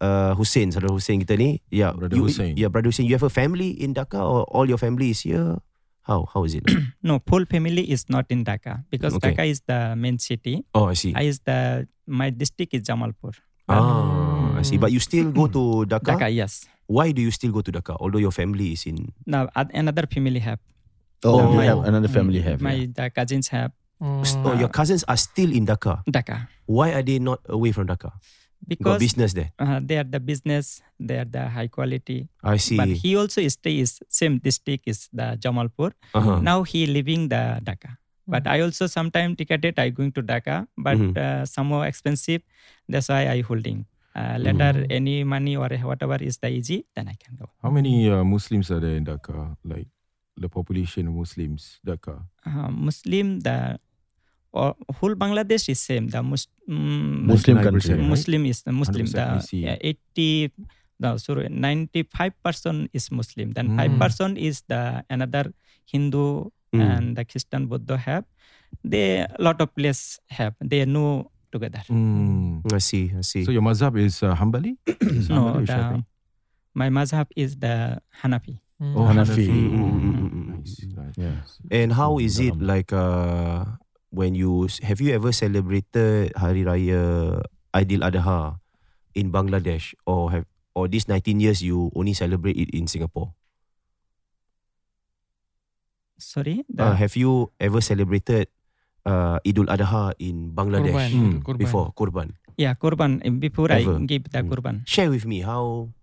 uh, 0.00 0.32
Hussein, 0.40 0.72
saudara 0.72 0.88
Hussein 0.94 1.20
kita 1.20 1.36
ni. 1.36 1.60
Ya, 1.68 1.92
Brother 1.92 2.16
you, 2.16 2.32
Hussein. 2.32 2.56
Ya, 2.56 2.72
brother 2.72 2.88
Hussein. 2.88 3.04
You 3.04 3.20
have 3.20 3.26
a 3.26 3.32
family 3.32 3.76
in 3.76 3.92
Dhaka 3.92 4.24
or 4.24 4.48
all 4.48 4.64
your 4.64 4.80
family 4.80 5.12
is 5.12 5.20
here? 5.26 5.60
How 6.08 6.24
how 6.32 6.44
is 6.48 6.54
it? 6.56 6.64
No, 7.08 7.20
full 7.26 7.44
family 7.44 7.84
is 7.94 8.08
not 8.08 8.26
in 8.32 8.44
Dhaka 8.44 8.84
because 8.90 9.14
Okay. 9.20 9.32
Dhaka 9.36 9.44
is 9.46 9.60
the 9.68 9.94
main 9.94 10.18
city. 10.18 10.64
oh, 10.74 10.86
I 10.88 10.94
see. 10.94 11.12
I 11.14 11.22
is 11.28 11.40
the 11.44 11.86
my 12.06 12.30
district 12.30 12.72
is 12.74 12.82
Jamalpur. 12.88 13.36
Ah, 13.68 14.56
I 14.56 14.62
see. 14.62 14.78
But 14.80 14.90
you 14.92 15.00
still 15.00 15.30
go 15.30 15.46
to 15.46 15.84
Dhaka? 15.92 16.16
Dhaka, 16.16 16.28
yes. 16.34 16.64
Why 16.88 17.12
do 17.12 17.20
you 17.20 17.30
still 17.30 17.52
go 17.52 17.60
to 17.60 17.70
Dhaka? 17.70 17.96
Although 18.00 18.18
your 18.24 18.32
family 18.32 18.72
is 18.72 18.86
in. 18.88 19.12
Now 19.26 19.48
another 19.54 20.06
family 20.08 20.40
have. 20.40 20.58
Oh, 21.24 21.40
Oh, 21.40 21.52
my- 21.52 21.66
have 21.68 21.84
another 21.84 22.08
family 22.08 22.40
have. 22.40 22.62
My 22.64 22.72
yeah. 22.72 22.86
the 22.94 23.06
cousins 23.10 23.48
have 23.52 23.72
Oh, 24.00 24.54
your 24.54 24.70
cousins 24.70 25.02
are 25.10 25.16
still 25.18 25.50
in 25.52 25.66
Dhaka. 25.66 26.00
Dhaka 26.08 26.46
Why 26.66 26.94
are 26.94 27.02
they 27.02 27.18
not 27.18 27.40
away 27.50 27.72
from 27.72 27.88
Dhaka? 27.90 28.12
Got 28.58 28.68
because 28.68 28.98
business 29.00 29.32
there. 29.34 29.50
uh, 29.58 29.80
they 29.82 29.96
are 29.98 30.04
the 30.04 30.20
business. 30.20 30.82
They 30.98 31.18
are 31.18 31.24
the 31.24 31.48
high 31.48 31.68
quality. 31.68 32.28
I 32.42 32.56
see. 32.58 32.76
But 32.76 32.88
he 32.88 33.16
also 33.16 33.40
stays 33.48 34.00
same 34.08 34.38
district 34.38 34.84
is 34.86 35.08
the 35.12 35.38
Jamalpur. 35.40 35.92
uh-huh. 36.14 36.40
Now 36.42 36.62
he 36.64 36.86
living 36.86 37.28
the 37.28 37.60
Dhaka. 37.62 37.96
But 38.26 38.46
I 38.46 38.60
also 38.60 38.86
sometime 38.86 39.36
ticketed 39.36 39.78
I 39.78 39.88
going 39.88 40.12
to 40.12 40.22
Dhaka, 40.22 40.66
but 40.76 40.98
Mhm. 40.98 41.16
uh, 41.16 41.46
somehow 41.46 41.80
expensive. 41.88 42.42
That's 42.88 43.08
why 43.08 43.24
I 43.30 43.40
holding. 43.40 43.86
Uh, 44.18 44.36
later 44.36 44.84
any 44.90 45.22
money 45.24 45.56
or 45.56 45.70
whatever 45.86 46.16
is 46.20 46.36
the 46.42 46.50
easy, 46.50 46.84
then 46.94 47.08
I 47.08 47.14
can 47.16 47.36
go. 47.40 47.46
How 47.62 47.70
many 47.70 48.10
uh, 48.10 48.24
Muslims 48.24 48.68
are 48.74 48.80
there 48.80 48.96
in 48.98 49.04
Dhaka? 49.06 49.56
Like 49.64 49.86
the 50.36 50.48
population 50.50 51.06
of 51.08 51.14
Muslims, 51.14 51.78
Dhaka. 51.86 52.26
Uh, 52.44 52.68
Muslim 52.68 53.40
the 53.40 53.78
or 54.52 54.74
whole 54.98 55.14
Bangladesh 55.14 55.68
is 55.68 55.80
same. 55.80 56.08
The 56.08 56.22
Mus- 56.22 56.48
mm, 56.68 57.26
Muslim 57.26 57.58
99%, 57.58 57.62
country. 57.64 57.94
right? 57.94 58.08
Muslim 58.08 58.42
is 58.46 58.62
the 58.62 58.72
Muslim. 58.72 59.06
100% 59.06 59.50
The 59.50 59.56
yeah, 59.56 59.76
eighty. 59.80 60.52
No, 61.00 61.16
sorry, 61.16 61.46
ninety-five 61.48 62.32
percent 62.42 62.90
is 62.92 63.10
Muslim. 63.12 63.52
Then 63.54 63.76
five 63.78 63.92
Mm. 63.94 63.98
percent 64.02 64.34
is 64.38 64.62
the 64.66 65.04
another 65.08 65.52
Hindu 65.86 66.50
Mm. 66.74 66.80
and 66.82 67.06
the 67.16 67.24
Christian 67.24 67.66
Buddha 67.70 67.96
have. 67.96 68.24
They 68.84 69.20
a 69.24 69.36
lot 69.38 69.60
of 69.62 69.70
place 69.74 70.18
have. 70.28 70.54
They 70.60 70.84
know 70.84 71.30
together. 71.52 71.80
Hmm. 71.88 72.60
I 72.72 72.78
see. 72.82 73.12
I 73.16 73.22
see. 73.22 73.44
So 73.46 73.52
your 73.54 73.62
mazhab 73.62 73.96
is 73.96 74.20
uh, 74.22 74.34
Hanbali? 74.36 74.76
Is 75.00 75.30
No, 75.30 75.54
Hanbali 75.54 75.66
the, 75.66 76.04
my 76.74 76.88
mazhab 76.90 77.26
is 77.36 77.56
the 77.56 78.02
Hanafi. 78.20 78.58
Oh, 78.82 79.06
Hanafi. 79.08 79.48
Mm, 79.48 79.70
mm, 79.70 79.92
mm, 79.96 80.16
mm, 80.18 80.30
mm. 80.30 80.46
Nice, 80.60 80.84
right. 80.98 81.14
Yeah. 81.16 81.40
And 81.70 81.92
how 81.94 82.18
is 82.18 82.38
it 82.38 82.58
like 82.60 82.92
uh, 82.92 83.64
when 84.10 84.34
you 84.34 84.66
have 84.82 85.00
you 85.00 85.12
ever 85.12 85.32
celebrated 85.32 86.32
Hari 86.36 86.64
Raya 86.64 87.38
Aidil 87.74 88.00
Adha 88.02 88.56
in 89.14 89.30
Bangladesh 89.30 89.92
or 90.06 90.32
have 90.32 90.46
or 90.74 90.88
these 90.88 91.08
19 91.08 91.40
years 91.40 91.60
you 91.60 91.90
only 91.94 92.14
celebrate 92.14 92.56
it 92.56 92.70
in 92.72 92.86
Singapore? 92.86 93.34
Sorry, 96.18 96.66
the, 96.66 96.82
Uh, 96.82 96.94
have 96.98 97.14
you 97.14 97.54
ever 97.62 97.78
celebrated 97.78 98.50
uh, 99.06 99.38
Idul 99.46 99.70
Adha 99.70 100.12
in 100.18 100.50
Bangladesh 100.50 100.90
Kurban. 100.90 101.10
Hmm. 101.14 101.38
Kurban. 101.46 101.58
before 101.62 101.86
Kurban? 101.94 102.28
yeah, 102.58 102.74
kurban. 102.74 103.22
eh, 103.22 103.30
Before 103.30 103.70
Ever. 103.70 104.02
I 104.02 104.06
give 104.06 104.26
the 104.26 104.42
Mm. 104.42 104.50
kurban. 104.50 104.76
Share 104.84 105.10
with 105.14 105.22
me 105.24 105.46
how 105.46 105.94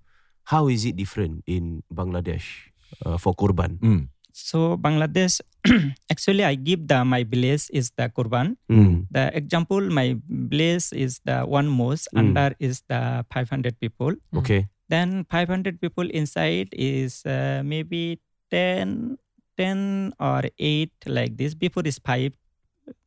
how 0.47 0.71
is 0.71 0.85
it 0.87 0.95
different 0.95 1.43
in 1.45 1.83
Bangladesh 1.91 2.71
uh, 3.03 3.19
for 3.19 3.35
Kurban? 3.35 3.75
Hmm. 3.83 4.01
So 4.35 4.75
Bangladesh, 4.75 5.39
actually, 6.11 6.43
I 6.43 6.59
give 6.59 6.91
the 6.91 7.07
my 7.07 7.23
village 7.23 7.71
is 7.71 7.95
the 7.95 8.11
kurban. 8.11 8.59
Mm. 8.67 9.07
The 9.07 9.31
example, 9.31 9.79
my 9.79 10.19
village 10.27 10.91
is 10.91 11.23
the 11.23 11.47
one 11.47 11.71
mosque. 11.71 12.11
Mm. 12.11 12.19
Under 12.19 12.51
is 12.59 12.83
the 12.91 13.23
500 13.31 13.79
people. 13.79 14.11
Okay. 14.35 14.67
Then 14.91 15.23
500 15.31 15.79
people 15.79 16.03
inside 16.11 16.67
is 16.75 17.25
uh, 17.25 17.63
maybe 17.63 18.19
10, 18.51 19.17
10 19.55 20.13
or 20.19 20.43
8 20.59 20.91
like 21.07 21.37
this. 21.39 21.55
Before 21.55 21.87
is 21.87 21.97
5. 22.03 22.35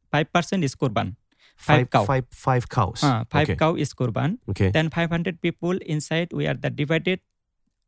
5% 0.08 0.64
is 0.64 0.74
kurban. 0.74 1.14
Five 1.60 1.90
cow. 1.90 2.04
Five, 2.08 2.24
five 2.32 2.68
cows. 2.70 3.04
Uh, 3.04 3.24
5 3.28 3.42
okay. 3.42 3.56
cow 3.56 3.76
is 3.76 3.92
kurban. 3.92 4.38
Okay. 4.48 4.70
Then 4.70 4.88
500 4.88 5.42
people 5.42 5.76
inside, 5.84 6.32
we 6.32 6.46
are 6.46 6.54
the 6.54 6.70
divided 6.70 7.20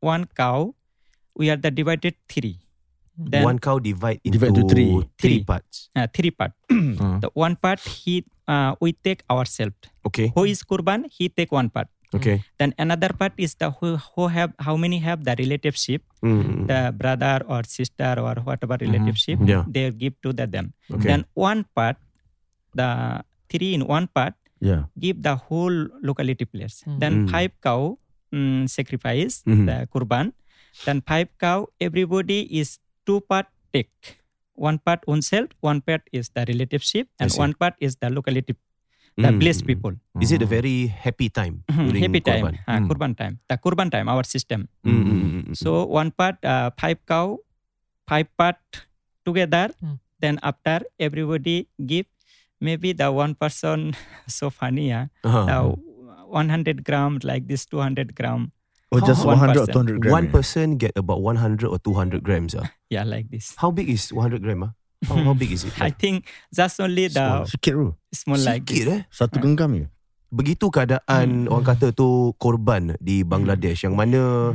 one 0.00 0.28
cow. 0.36 0.74
We 1.34 1.48
are 1.48 1.56
the 1.56 1.70
divided 1.70 2.16
three. 2.28 2.60
Then 3.20 3.44
One 3.44 3.59
cow 3.61 3.76
divide 3.78 4.20
into 4.24 4.38
Divide 4.40 4.56
into 4.56 4.64
three. 4.72 4.88
three 5.20 5.37
Three. 5.37 5.44
parts. 5.44 5.92
uh, 5.94 6.06
three 6.09 6.30
part. 6.33 6.52
Uh, 6.72 7.20
The 7.24 7.30
one 7.37 7.56
part 7.56 7.80
he 7.80 8.24
uh, 8.48 8.74
we 8.80 8.96
take 8.96 9.20
ourselves. 9.28 9.76
Okay. 10.09 10.33
Who 10.35 10.44
is 10.48 10.64
kurban? 10.64 11.04
He 11.12 11.28
take 11.28 11.52
one 11.52 11.68
part. 11.68 11.88
Okay. 12.16 12.42
Then 12.59 12.72
another 12.80 13.12
part 13.14 13.35
is 13.37 13.54
the 13.54 13.70
who, 13.70 13.94
who 14.16 14.26
have 14.33 14.50
how 14.59 14.74
many 14.74 14.98
have 14.98 15.22
the 15.28 15.37
relationship, 15.38 16.02
Mm. 16.24 16.66
the 16.66 16.90
brother 16.96 17.44
or 17.46 17.62
sister 17.64 18.16
or 18.18 18.35
whatever 18.42 18.76
relationship. 18.80 19.38
Yeah. 19.44 19.62
They 19.68 19.90
give 19.92 20.16
to 20.24 20.33
the 20.33 20.46
them. 20.48 20.72
Okay. 20.90 21.06
Then 21.12 21.24
one 21.37 21.64
part, 21.76 21.96
the 22.74 23.22
three 23.52 23.74
in 23.76 23.87
one 23.87 24.09
part 24.09 24.35
Yeah. 24.61 24.88
give 24.98 25.22
the 25.22 25.37
whole 25.37 25.88
locality 26.02 26.44
place. 26.44 26.83
Mm. 26.88 26.98
Then 27.00 27.12
Mm. 27.24 27.30
five 27.30 27.52
cow 27.62 27.96
mm, 28.33 28.66
sacrifice 28.68 29.42
Mhm. 29.46 29.66
the 29.70 29.76
kurban. 29.92 30.33
Then 30.85 31.00
five 31.02 31.28
cow 31.38 31.66
everybody 31.80 32.46
is 32.61 32.78
two 33.10 33.20
part 33.26 33.46
take. 33.74 33.90
One 34.54 34.78
part 34.78 35.02
oneself, 35.12 35.48
one 35.60 35.80
part 35.80 36.02
is 36.12 36.30
the 36.36 36.44
relationship, 36.46 37.08
I 37.18 37.24
and 37.24 37.32
one 37.44 37.54
part 37.62 37.74
is 37.86 37.96
the 38.02 38.08
locality, 38.16 38.54
the 39.16 39.30
Mm. 39.32 39.38
blessed 39.42 39.64
people. 39.70 39.94
Is 40.24 40.32
it 40.36 40.42
a 40.46 40.48
very 40.56 40.74
happy 41.04 41.28
time 41.38 41.54
Mhm, 41.72 41.84
during 41.88 42.02
Happy 42.06 42.20
time, 42.28 42.44
Kurban? 42.44 42.58
ah, 42.68 42.76
Mm. 42.78 42.86
kurban 42.90 43.12
time. 43.20 43.34
The 43.52 43.56
kurban 43.64 43.88
time, 43.94 44.06
our 44.14 44.24
system. 44.34 44.68
Mm. 44.84 45.56
So 45.62 45.72
one 46.00 46.10
part, 46.22 46.38
uh, 46.54 46.68
five 46.82 47.00
cow, 47.12 47.26
five 48.12 48.28
part 48.42 48.60
together. 49.24 49.66
Mm. 49.80 49.96
Then 50.20 50.36
after 50.50 50.76
everybody 51.08 51.56
give, 51.92 52.06
maybe 52.60 52.92
the 52.92 53.08
one 53.22 53.32
person 53.34 53.96
so 54.38 54.52
funny, 54.60 54.92
ah, 54.92 55.06
Uh-huh. 55.24 55.46
the 55.48 55.58
100 56.40 56.84
gram 56.84 57.18
like 57.32 57.48
this, 57.48 57.64
200 57.66 58.12
gram, 58.14 58.42
Or 58.42 58.59
Oh, 58.90 58.98
just 58.98 59.22
One 59.22 59.38
100 59.38 59.55
or 59.55 59.66
person. 59.70 59.87
200 59.87 60.03
gram. 60.03 60.12
One 60.12 60.26
eh? 60.26 60.33
person 60.35 60.66
get 60.74 60.92
about 60.94 61.22
100 61.22 61.62
or 61.64 61.79
200 61.79 62.26
grams. 62.26 62.59
Ah. 62.59 62.66
yeah, 62.92 63.07
like 63.07 63.31
this. 63.31 63.55
How 63.55 63.70
big 63.70 63.87
is 63.87 64.11
100 64.11 64.42
gram? 64.42 64.66
Ah? 64.66 64.72
How, 65.07 65.31
how 65.31 65.35
big 65.35 65.55
is 65.55 65.62
it? 65.62 65.72
I 65.81 65.94
think 65.94 66.26
just 66.50 66.76
only 66.76 67.07
the 67.07 67.46
Sikit 67.46 67.72
bro. 67.72 67.94
small 68.11 68.37
like 68.37 68.66
Sikit 68.66 68.85
this. 68.85 68.90
eh. 68.90 69.00
Satu 69.09 69.38
genggam 69.38 69.79
je. 69.79 69.87
Begitu 70.29 70.70
keadaan 70.70 71.46
Hmm. 71.46 71.50
orang 71.50 71.66
kata 71.66 71.90
tu 71.90 72.35
korban 72.37 72.94
di 72.98 73.22
Bangladesh 73.22 73.83
yang 73.83 73.94
mana 73.94 74.55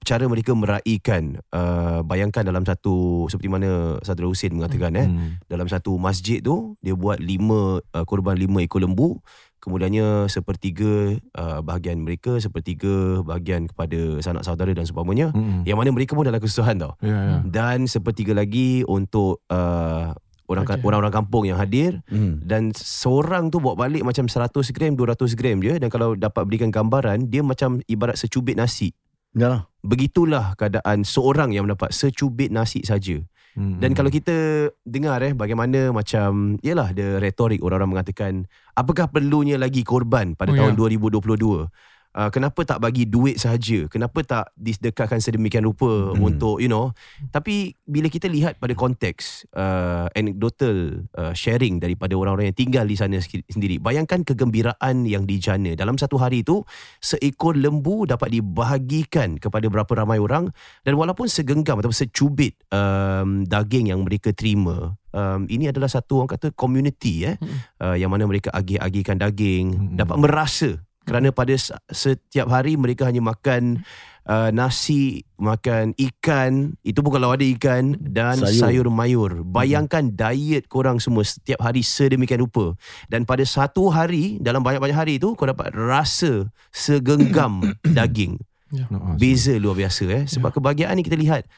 cara 0.00 0.24
mereka 0.24 0.54
meraihkan 0.54 1.42
uh, 1.50 2.00
bayangkan 2.00 2.40
dalam 2.40 2.62
satu 2.62 3.26
seperti 3.26 3.50
mana 3.50 3.98
Saudara 4.00 4.30
Hussein 4.30 4.54
mengatakan 4.54 4.92
eh 4.94 5.04
Hmm. 5.04 5.36
dalam 5.44 5.66
satu 5.66 5.96
masjid 5.96 6.38
tu 6.38 6.78
dia 6.80 6.94
buat 6.94 7.18
lima 7.18 7.82
uh, 7.82 8.04
korban 8.04 8.32
lima 8.32 8.62
ekor 8.62 8.80
lembu 8.80 9.18
kemudiannya 9.58 10.26
sepertiga 10.26 11.14
uh, 11.32 11.60
bahagian 11.60 11.98
mereka 11.98 12.38
sepertiga 12.38 13.20
bahagian 13.20 13.66
kepada 13.66 13.98
sanak 14.18 14.42
saudara 14.42 14.70
dan 14.70 14.82
seumpamanya 14.82 15.30
Hmm. 15.30 15.62
yang 15.62 15.74
mana 15.74 15.90
mereka 15.90 16.12
pun 16.12 16.22
dalam 16.22 16.38
kesusahan 16.38 16.76
tau 16.76 16.94
Ya, 17.00 17.10
ya. 17.10 17.36
dan 17.44 17.84
sepertiga 17.84 18.32
lagi 18.32 18.82
untuk 18.84 19.42
uh, 19.48 20.14
orang 20.46 20.64
Okay. 20.64 20.80
orang-orang 20.80 21.12
kampung 21.12 21.44
yang 21.44 21.56
hadir 21.56 22.00
Hmm. 22.06 22.40
dan 22.40 22.70
seorang 22.72 23.48
tu 23.48 23.58
bawa 23.58 23.76
balik 23.78 24.00
macam 24.00 24.24
100 24.24 24.48
gram 24.70 24.94
200 24.94 25.34
gram 25.34 25.58
je 25.58 25.76
dan 25.76 25.88
kalau 25.88 26.14
dapat 26.14 26.42
berikan 26.42 26.70
gambaran 26.70 27.26
dia 27.26 27.42
macam 27.42 27.82
ibarat 27.84 28.16
secubit 28.16 28.54
nasi 28.54 28.96
Yalah. 29.36 29.68
begitulah 29.82 30.56
keadaan 30.56 31.04
seorang 31.04 31.52
yang 31.52 31.64
mendapat 31.64 31.92
secubit 31.92 32.48
nasi 32.48 32.80
saja 32.80 33.20
Dan 33.58 33.90
kalau 33.90 34.06
kita 34.06 34.70
dengar 34.86 35.18
eh 35.20 35.34
bagaimana 35.34 35.90
macam 35.90 36.54
yalah 36.62 36.94
ada 36.94 37.18
retorik 37.18 37.58
orang-orang 37.58 37.90
mengatakan 37.98 38.32
apakah 38.72 39.10
perlunya 39.10 39.58
lagi 39.58 39.82
korban 39.82 40.38
pada 40.38 40.54
Oh, 40.54 40.58
tahun 40.62 40.78
ya. 40.78 41.10
2022 41.10 41.66
Uh, 42.08 42.32
kenapa 42.32 42.64
tak 42.64 42.80
bagi 42.80 43.04
duit 43.04 43.36
sahaja 43.36 43.84
kenapa 43.86 44.24
tak 44.24 44.50
disedekahkan 44.56 45.20
sedemikian 45.20 45.62
rupa 45.62 46.16
Hmm. 46.16 46.24
untuk 46.24 46.56
you 46.56 46.66
know 46.66 46.90
tapi 47.30 47.76
bila 47.84 48.08
kita 48.08 48.26
lihat 48.26 48.56
pada 48.56 48.72
konteks 48.72 49.44
uh, 49.52 50.08
anecdotal 50.16 51.04
uh, 51.14 51.36
sharing 51.36 51.76
daripada 51.78 52.16
orang-orang 52.16 52.50
yang 52.50 52.58
tinggal 52.58 52.88
di 52.88 52.96
sana 52.96 53.20
sendiri 53.22 53.76
bayangkan 53.76 54.24
kegembiraan 54.24 55.04
yang 55.04 55.28
dijana 55.28 55.76
dalam 55.76 56.00
satu 56.00 56.16
hari 56.16 56.40
itu 56.40 56.64
seekor 56.98 57.54
lembu 57.54 58.08
dapat 58.08 58.32
dibahagikan 58.34 59.36
kepada 59.36 59.68
berapa 59.68 59.92
ramai 59.92 60.16
orang 60.16 60.48
dan 60.88 60.96
walaupun 60.96 61.28
segenggam 61.28 61.76
atau 61.78 61.92
secubit 61.92 62.56
um, 62.72 63.44
daging 63.44 63.92
yang 63.92 64.00
mereka 64.02 64.32
terima 64.32 64.96
um, 65.12 65.44
ini 65.46 65.68
adalah 65.68 65.92
satu 65.92 66.24
orang 66.24 66.32
kata 66.32 66.56
community 66.56 67.28
eh 67.28 67.36
Hmm. 67.36 67.58
uh, 67.84 67.96
yang 68.00 68.08
mana 68.08 68.24
mereka 68.24 68.48
agih-agihkan 68.50 69.20
daging 69.20 69.66
Hmm. 69.76 69.88
dapat 69.94 70.16
merasa 70.18 70.70
kerana 71.08 71.32
pada 71.32 71.56
setiap 71.88 72.52
hari 72.52 72.76
mereka 72.76 73.08
hanya 73.08 73.24
makan 73.24 73.80
uh, 74.28 74.52
nasi 74.52 75.24
makan 75.40 75.96
ikan 75.96 76.76
itu 76.84 77.00
pun 77.00 77.16
kalau 77.16 77.32
ada 77.32 77.42
ikan 77.56 77.96
dan 77.96 78.36
sayur, 78.36 78.84
Sayur. 78.84 78.88
mayur. 78.92 79.30
Bayangkan 79.42 80.12
diet 80.12 80.68
korang 80.68 81.00
semua 81.00 81.24
setiap 81.24 81.64
hari 81.64 81.80
sedemikian 81.80 82.44
rupa. 82.44 82.76
Dan 83.08 83.24
pada 83.24 83.42
satu 83.42 83.88
hari 83.88 84.36
dalam 84.38 84.60
banyak-banyak 84.60 84.94
hari 84.96 85.12
itu 85.16 85.32
kau 85.32 85.48
dapat 85.48 85.72
rasa 85.72 86.52
segenggam 86.70 87.64
daging. 87.96 88.36
No, 88.68 89.00
ah, 89.00 89.16
Beza 89.16 89.56
luar 89.56 89.80
biasa 89.80 90.04
eh. 90.12 90.24
Sebab 90.28 90.52
kebahagiaan 90.52 90.92
ni 90.92 91.00
kita 91.00 91.16
lihat 91.16 91.48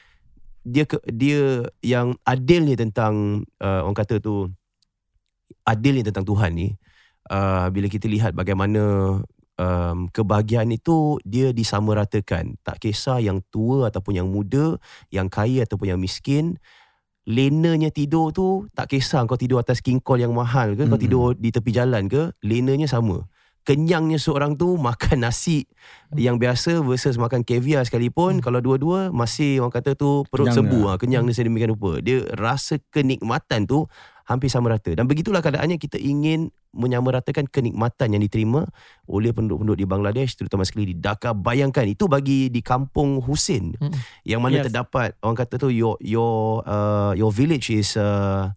dia 0.63 0.87
ke, 0.87 0.95
dia 1.11 1.67
yang 1.83 2.15
adilnya 2.23 2.79
tentang 2.79 3.43
uh, 3.59 3.83
orang 3.83 3.97
kata 3.97 4.23
tu 4.23 4.47
adilnya 5.67 6.07
tentang 6.07 6.23
Tuhan 6.23 6.53
ni 6.53 6.67
uh, 7.33 7.67
bila 7.73 7.89
kita 7.89 8.05
lihat 8.05 8.37
bagaimana 8.37 9.17
um, 9.59 10.07
kebahagiaan 10.13 10.69
itu 10.71 11.19
dia 11.25 11.51
disamaratakan. 11.51 12.55
Tak 12.61 12.83
kisah 12.83 13.19
yang 13.19 13.43
tua 13.49 13.89
ataupun 13.89 14.19
yang 14.19 14.27
muda, 14.29 14.77
yang 15.09 15.27
kaya 15.27 15.63
ataupun 15.65 15.95
yang 15.95 15.99
miskin. 16.01 16.59
Lenanya 17.21 17.93
tidur 17.93 18.33
tu 18.33 18.65
tak 18.73 18.89
kisah 18.97 19.29
kau 19.29 19.37
tidur 19.37 19.61
atas 19.61 19.77
king 19.77 20.01
call 20.01 20.17
yang 20.17 20.33
mahal 20.33 20.73
ke, 20.73 20.89
kau 20.89 20.97
Mm-mm. 20.97 21.05
tidur 21.05 21.27
di 21.37 21.53
tepi 21.53 21.69
jalan 21.69 22.09
ke, 22.09 22.33
lenanya 22.41 22.89
sama. 22.89 23.21
Kenyangnya 23.61 24.17
seorang 24.17 24.57
tu 24.57 24.73
makan 24.89 25.29
nasi 25.29 25.69
yang 26.17 26.41
biasa 26.41 26.81
versus 26.81 27.21
makan 27.21 27.45
caviar 27.45 27.85
sekalipun 27.85 28.41
kalau 28.41 28.57
dua-dua 28.57 29.13
masih 29.13 29.61
orang 29.61 29.69
kata 29.69 29.93
tu 29.93 30.25
perut 30.33 30.49
Kenyang 30.49 30.57
sembuh 30.65 30.83
lah. 30.89 30.93
ah 30.93 30.97
kenyang 30.97 31.23
dia 31.29 31.35
sedemikian 31.37 31.77
rupa. 31.77 32.01
Dia 32.01 32.25
rasa 32.33 32.81
kenikmatan 32.89 33.69
tu 33.69 33.85
hampir 34.31 34.47
sama 34.47 34.71
rata. 34.71 34.95
Dan 34.95 35.05
begitulah 35.05 35.43
keadaannya 35.43 35.75
kita 35.75 35.99
ingin 35.99 36.49
menyamaratakan 36.71 37.51
kenikmatan 37.51 38.15
yang 38.15 38.23
diterima 38.23 38.63
oleh 39.05 39.35
penduduk-penduduk 39.35 39.83
di 39.83 39.87
Bangladesh 39.87 40.39
terutama 40.39 40.63
sekali 40.63 40.91
di 40.91 40.95
Dhaka. 40.95 41.35
Bayangkan 41.35 41.83
itu 41.85 42.07
bagi 42.07 42.47
di 42.47 42.63
kampung 42.63 43.19
Husin 43.19 43.75
Mm. 43.75 43.93
yang 44.23 44.39
mana 44.39 44.63
Yes. 44.63 44.71
terdapat 44.71 45.13
orang 45.19 45.37
kata 45.37 45.59
tu 45.59 45.67
your 45.67 45.99
your 45.99 46.63
uh, 46.63 47.11
your 47.13 47.29
village 47.29 47.67
is 47.67 47.99
uh, 47.99 48.47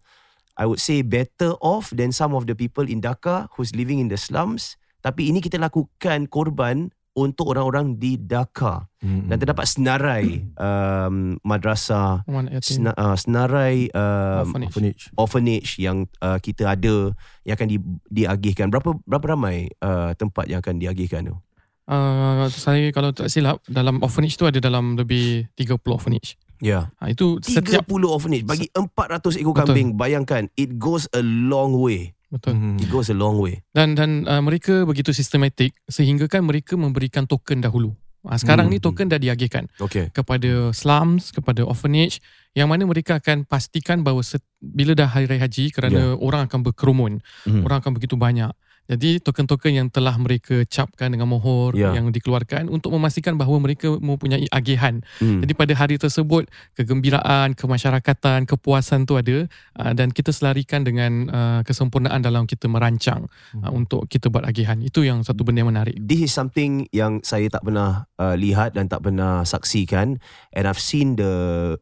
I 0.55 0.63
would 0.63 0.79
say 0.79 1.03
better 1.03 1.59
off 1.59 1.91
than 1.91 2.15
some 2.15 2.31
of 2.31 2.47
the 2.47 2.55
people 2.55 2.87
in 2.87 3.03
Dhaka 3.03 3.51
who's 3.53 3.75
living 3.75 3.99
in 3.99 4.07
the 4.07 4.15
slums. 4.15 4.79
Tapi 5.03 5.27
ini 5.27 5.43
kita 5.43 5.59
lakukan 5.59 6.31
korban 6.31 6.89
untuk 7.15 7.55
orang-orang 7.55 7.95
di 7.95 8.19
Dhaka 8.19 8.91
Mm-mm. 8.99 9.31
dan 9.31 9.39
terdapat 9.39 9.65
senarai 9.65 10.43
um, 10.59 11.39
madrasah, 11.47 12.27
sena, 12.59 12.91
uh, 12.99 13.15
senarai 13.15 13.87
um, 13.95 14.51
Orphanage. 14.51 14.67
Orphanage. 14.67 15.03
orphanage 15.15 15.69
yang 15.79 15.97
uh, 16.19 16.35
kita 16.43 16.75
ada 16.75 17.15
yang 17.47 17.55
akan 17.55 17.67
di, 17.71 17.77
diagihkan. 18.11 18.67
Berapa 18.67 18.99
berapa 19.07 19.25
ramai 19.31 19.71
uh, 19.79 20.11
tempat 20.19 20.51
yang 20.51 20.59
akan 20.59 20.75
diagihkan 20.75 21.31
tu? 21.31 21.35
Uh, 21.85 22.49
saya 22.49 22.89
kalau 22.89 23.13
tak 23.13 23.29
silap 23.29 23.61
dalam 23.69 24.01
orphanage 24.01 24.35
tu 24.35 24.49
ada 24.49 24.57
dalam 24.57 24.97
lebih 24.97 25.47
30 25.53 25.79
orphanage. 25.85 26.35
Ya. 26.63 26.89
Ha, 26.97 27.11
itu 27.13 27.37
30 27.37 27.61
setiap 27.61 27.85
orphanage 27.91 28.47
bagi 28.47 28.71
400 28.73 29.37
ekor 29.37 29.53
Betul. 29.53 29.59
kambing. 29.69 29.89
Bayangkan 29.93 30.49
it 30.57 30.81
goes 30.81 31.05
a 31.13 31.21
long 31.21 31.77
way. 31.77 32.14
Betul. 32.27 32.53
Mhm. 32.53 32.81
It 32.81 32.89
goes 32.89 33.07
a 33.07 33.15
long 33.15 33.37
way. 33.37 33.61
Dan 33.71 33.93
dan 33.93 34.25
uh, 34.25 34.41
mereka 34.41 34.83
begitu 34.83 35.11
sistematik 35.11 35.75
sehingga 35.85 36.25
kan 36.25 36.43
mereka 36.43 36.73
memberikan 36.75 37.25
token 37.25 37.59
dahulu. 37.59 37.93
Ha, 38.25 38.41
sekarang 38.41 38.65
Hmm. 38.65 38.73
ni 38.73 38.81
token 38.81 39.05
dah 39.05 39.21
diagihkan 39.21 39.69
Okay. 39.77 40.09
kepada 40.09 40.73
slums, 40.73 41.29
kepada 41.29 41.61
orphanage 41.61 42.17
yang 42.57 42.65
mana 42.65 42.81
mereka 42.81 43.21
akan 43.21 43.45
pastikan 43.45 44.01
bahawa 44.01 44.25
set, 44.25 44.41
bila 44.57 44.97
dah 44.97 45.05
hari 45.05 45.29
raya 45.29 45.45
haji 45.45 45.69
kerana 45.69 46.17
orang 46.17 46.49
akan 46.49 46.65
berkerumun, 46.65 47.21
Mhm. 47.45 47.61
orang 47.61 47.85
akan 47.85 47.93
begitu 47.93 48.17
banyak. 48.17 48.49
Jadi 48.85 49.17
token-token 49.17 49.73
yang 49.73 49.87
telah 49.89 50.13
mereka 50.21 50.61
capkan 50.69 51.09
dengan 51.09 51.25
mohor 51.25 51.73
Ya. 51.73 51.97
yang 51.97 52.13
dikeluarkan 52.13 52.69
untuk 52.69 52.93
memastikan 52.93 53.33
bahawa 53.33 53.57
mereka 53.57 53.89
mempunyai 53.97 54.45
agihan. 54.53 55.01
Hmm. 55.17 55.41
Jadi 55.41 55.53
pada 55.57 55.73
hari 55.73 55.97
tersebut 55.97 56.45
kegembiraan, 56.77 57.57
kemasyarakatan, 57.57 58.45
kepuasan 58.45 59.09
tu 59.09 59.17
ada 59.17 59.49
uh, 59.81 59.93
dan 59.97 60.13
kita 60.13 60.29
selarikan 60.29 60.85
dengan 60.85 61.11
uh, 61.33 61.59
kesempurnaan 61.65 62.21
dalam 62.21 62.45
kita 62.45 62.69
merancang 62.69 63.25
uh, 63.57 63.71
untuk 63.73 64.05
kita 64.05 64.29
buat 64.29 64.45
agihan. 64.45 64.77
Itu 64.85 65.01
yang 65.01 65.25
satu 65.25 65.41
benda 65.41 65.65
yang 65.65 65.73
menarik. 65.73 65.97
This 65.97 66.29
is 66.29 66.31
something 66.31 66.85
yang 66.93 67.25
saya 67.25 67.49
tak 67.49 67.65
pernah 67.65 68.05
uh, 68.21 68.37
lihat 68.37 68.77
dan 68.77 68.85
tak 68.85 69.01
pernah 69.09 69.41
saksikan 69.41 70.21
and 70.53 70.63
I've 70.69 70.79
seen 70.81 71.17
the 71.17 71.33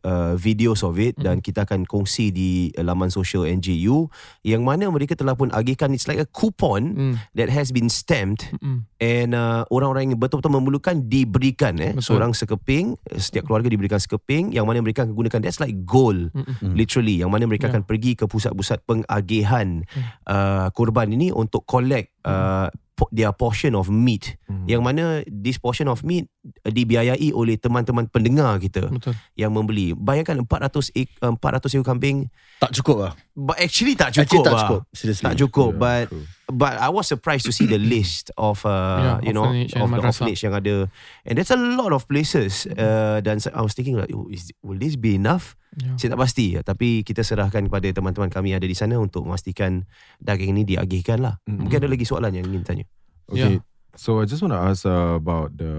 uh, 0.08 0.39
videos 0.39 0.82
of 0.82 0.96
it 0.98 1.20
dan 1.20 1.44
kita 1.44 1.68
akan 1.68 1.84
kongsi 1.84 2.32
di 2.32 2.72
laman 2.80 3.12
sosial 3.12 3.44
NGU 3.44 4.08
yang 4.48 4.63
mana 4.63 4.88
mereka 4.88 5.18
telah 5.20 5.36
pun 5.36 5.52
agihkan 5.52 5.92
it's 5.92 6.08
like 6.08 6.22
a 6.22 6.30
coupon 6.30 6.92
Hmm. 6.93 7.15
that 7.34 7.49
has 7.49 7.69
been 7.69 7.89
stamped 7.89 8.45
Mm. 8.58 8.86
and 8.97 9.34
uh, 9.34 9.65
orang-orang 9.67 10.10
yang 10.10 10.17
betul-betul 10.17 10.53
memerlukan 10.53 11.03
diberikan 11.03 11.75
eh 11.77 11.91
Betul. 11.91 12.06
seorang 12.06 12.32
sekeping 12.32 12.93
setiap 13.15 13.43
keluarga 13.43 13.67
diberikan 13.67 13.97
sekeping 13.97 14.49
yang 14.49 14.63
mana 14.63 14.79
mereka 14.79 15.03
akan 15.03 15.12
gunakan 15.12 15.39
that's 15.41 15.58
like 15.58 15.75
gold 15.84 16.29
Mm-mm. 16.32 16.73
literally 16.73 17.19
yang 17.19 17.27
mana 17.27 17.43
mereka 17.43 17.67
Ya. 17.67 17.73
akan 17.73 17.84
pergi 17.84 18.13
ke 18.13 18.25
pusat-pusat 18.25 18.86
pengagihan 18.86 19.82
Hmm. 19.84 20.03
uh, 20.25 20.67
korban 20.71 21.10
ini 21.10 21.29
untuk 21.29 21.65
collect 21.65 22.13
uh, 22.23 22.69
po- 22.69 22.83
their 23.12 23.34
portion 23.34 23.73
of 23.73 23.89
meat 23.89 24.38
Hmm. 24.43 24.69
yang 24.69 24.86
mana 24.86 25.25
this 25.25 25.58
portion 25.58 25.88
of 25.88 26.06
meat 26.06 26.29
uh, 26.62 26.69
dibiayai 26.69 27.32
oleh 27.32 27.56
teman-teman 27.56 28.06
pendengar 28.06 28.60
kita 28.60 28.86
Betul. 28.86 29.17
yang 29.34 29.49
membeli 29.49 29.91
bayangkan 29.91 30.45
400 30.45 30.93
ek, 30.93 31.10
uh, 31.19 31.34
400 31.34 31.73
ekor 31.73 31.86
kambing 31.89 32.29
Tak 32.60 32.69
cukup 32.71 32.97
lah. 32.99 33.12
but 33.34 33.58
actually 33.58 33.95
tak 33.95 34.13
Actually 34.13 34.29
cukup 34.29 34.43
tak 34.43 34.53
lah. 34.53 34.62
cukup. 34.62 34.82
Seriously. 34.93 35.25
tak 35.25 35.36
cukup 35.36 35.71
Yeah, 35.73 35.82
but 35.82 36.03
true. 36.08 36.25
but 36.53 36.73
I 36.77 36.88
was 36.88 37.10
surprised 37.10 37.47
to 37.47 37.53
see 37.56 37.65
the 37.65 37.82
list 37.82 38.29
of 38.38 38.62
uh, 38.62 38.69
Yeah, 38.69 39.17
you 39.25 39.34
know 39.34 39.47
of 39.49 39.89
the 39.89 39.99
orphanage 39.99 40.45
yang 40.45 40.53
ada 40.53 40.86
and 41.25 41.34
there's 41.34 41.49
a 41.49 41.58
lot 41.58 41.91
of 41.91 42.06
places 42.06 42.69
uh, 42.69 43.19
dan 43.19 43.41
I 43.49 43.62
was 43.62 43.73
thinking 43.73 43.97
like 43.97 44.13
oh, 44.13 44.29
is, 44.29 44.53
will 44.62 44.77
this 44.77 44.93
be 44.93 45.17
enough 45.17 45.58
Ya. 45.73 45.97
saya 45.97 46.13
tak 46.13 46.21
pasti 46.21 46.53
tapi 46.62 47.01
kita 47.01 47.25
serahkan 47.25 47.65
kepada 47.65 47.89
teman-teman 47.89 48.29
kami 48.29 48.53
yang 48.53 48.62
ada 48.62 48.69
di 48.69 48.77
sana 48.77 49.01
untuk 49.01 49.25
memastikan 49.25 49.89
daging 50.21 50.53
ini 50.53 50.63
diagihkan 50.67 51.17
lah 51.17 51.41
Mm. 51.49 51.65
mungkin 51.65 51.77
ada 51.81 51.89
lagi 51.89 52.05
soalan 52.05 52.33
yang 52.38 52.45
ingin 52.45 52.62
tanya 52.62 52.86
Okay. 53.31 53.57
Yeah. 53.57 53.65
So 53.95 54.19
I 54.19 54.25
just 54.25 54.41
want 54.41 54.51
to 54.51 54.62
ask 54.62 54.89
uh, 54.89 55.15
about 55.21 55.53
the. 55.53 55.69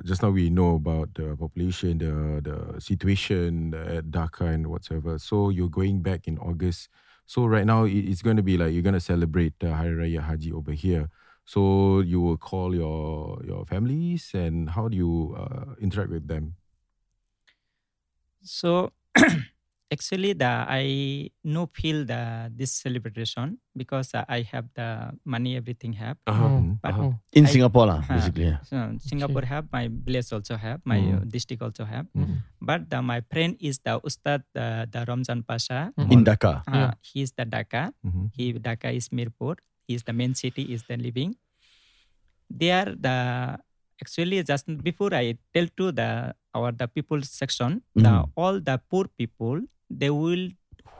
Just 0.00 0.24
now 0.24 0.32
we 0.32 0.48
know 0.48 0.80
about 0.80 1.12
the 1.12 1.36
population, 1.36 2.00
the 2.00 2.40
the 2.40 2.56
situation 2.80 3.76
at 3.76 4.08
Dhaka 4.08 4.48
and 4.50 4.72
whatsoever. 4.72 5.20
So 5.20 5.52
you're 5.52 5.68
going 5.68 6.00
back 6.00 6.24
in 6.26 6.40
August. 6.40 6.88
So 7.28 7.44
right 7.44 7.68
now 7.68 7.84
it- 7.84 8.08
it's 8.08 8.24
going 8.24 8.40
to 8.40 8.42
be 8.42 8.56
like 8.56 8.72
you're 8.72 8.82
going 8.82 8.96
to 8.96 9.04
celebrate 9.04 9.52
the 9.60 9.76
Hari 9.76 9.92
Raya 9.92 10.24
Haji 10.24 10.48
over 10.50 10.72
here. 10.72 11.12
So 11.44 12.00
you 12.00 12.24
will 12.24 12.40
call 12.40 12.72
your 12.72 13.36
your 13.44 13.68
families 13.68 14.32
and 14.32 14.72
how 14.72 14.88
do 14.88 14.96
you 14.96 15.36
uh, 15.36 15.76
interact 15.76 16.08
with 16.08 16.24
them? 16.24 16.56
So 18.40 18.96
actually, 19.94 20.32
the 20.36 20.48
I 20.68 20.84
no 21.44 21.66
feel 21.72 22.04
the 22.04 22.52
this 22.54 22.72
celebration 22.72 23.58
because 23.76 24.12
uh, 24.14 24.24
I 24.28 24.42
have 24.52 24.66
the 24.74 25.12
money, 25.24 25.56
everything 25.56 25.92
have. 25.96 26.16
Oh, 26.26 26.76
But 26.82 26.94
oh. 26.94 27.14
In 27.32 27.46
I- 27.46 27.52
Singapore 27.52 27.86
lah, 27.86 28.00
basically. 28.04 28.52
yeah. 28.52 28.60
So 28.68 28.76
Singapore 29.00 29.44
have 29.48 29.66
my 29.72 29.88
village 29.88 30.28
also 30.32 30.56
have 30.56 30.80
my 30.84 30.98
Mm. 31.00 31.14
uh, 31.14 31.24
district 31.26 31.62
also 31.62 31.84
have. 31.88 32.06
Mm. 32.16 32.42
But 32.60 32.90
the, 32.90 33.00
my 33.02 33.20
friend 33.32 33.56
is 33.60 33.78
the 33.80 33.96
Ustad 34.04 34.44
uh, 34.54 34.84
the 34.90 35.04
Ramzan 35.08 35.42
Pasha. 35.42 35.92
Mm. 35.96 36.12
In 36.12 36.20
Dhaka. 36.24 36.62
Uh, 36.68 36.72
Yeah. 36.74 36.92
He 37.00 37.22
is 37.22 37.32
the 37.32 37.46
Dhaka. 37.48 37.92
Mm-hmm. 38.04 38.26
He 38.36 38.52
Dhaka 38.58 38.92
is 38.92 39.08
Mirpur. 39.08 39.56
He 39.88 39.94
is 39.96 40.02
the 40.04 40.12
main 40.12 40.34
city. 40.36 40.68
Is 40.74 40.84
the 40.84 40.96
living. 41.00 41.36
There 42.50 42.92
the 42.96 43.56
actually 44.00 44.42
just 44.44 44.64
before 44.84 45.12
I 45.12 45.36
tell 45.52 45.66
to 45.80 45.92
the 45.92 46.34
our 46.58 46.70
the 46.82 46.88
people 46.96 47.22
section 47.30 47.80
the 47.94 48.10
Mhm. 48.12 48.30
all 48.44 48.56
the 48.70 48.76
poor 48.90 49.04
people 49.22 49.58
they 50.02 50.10
will 50.20 50.46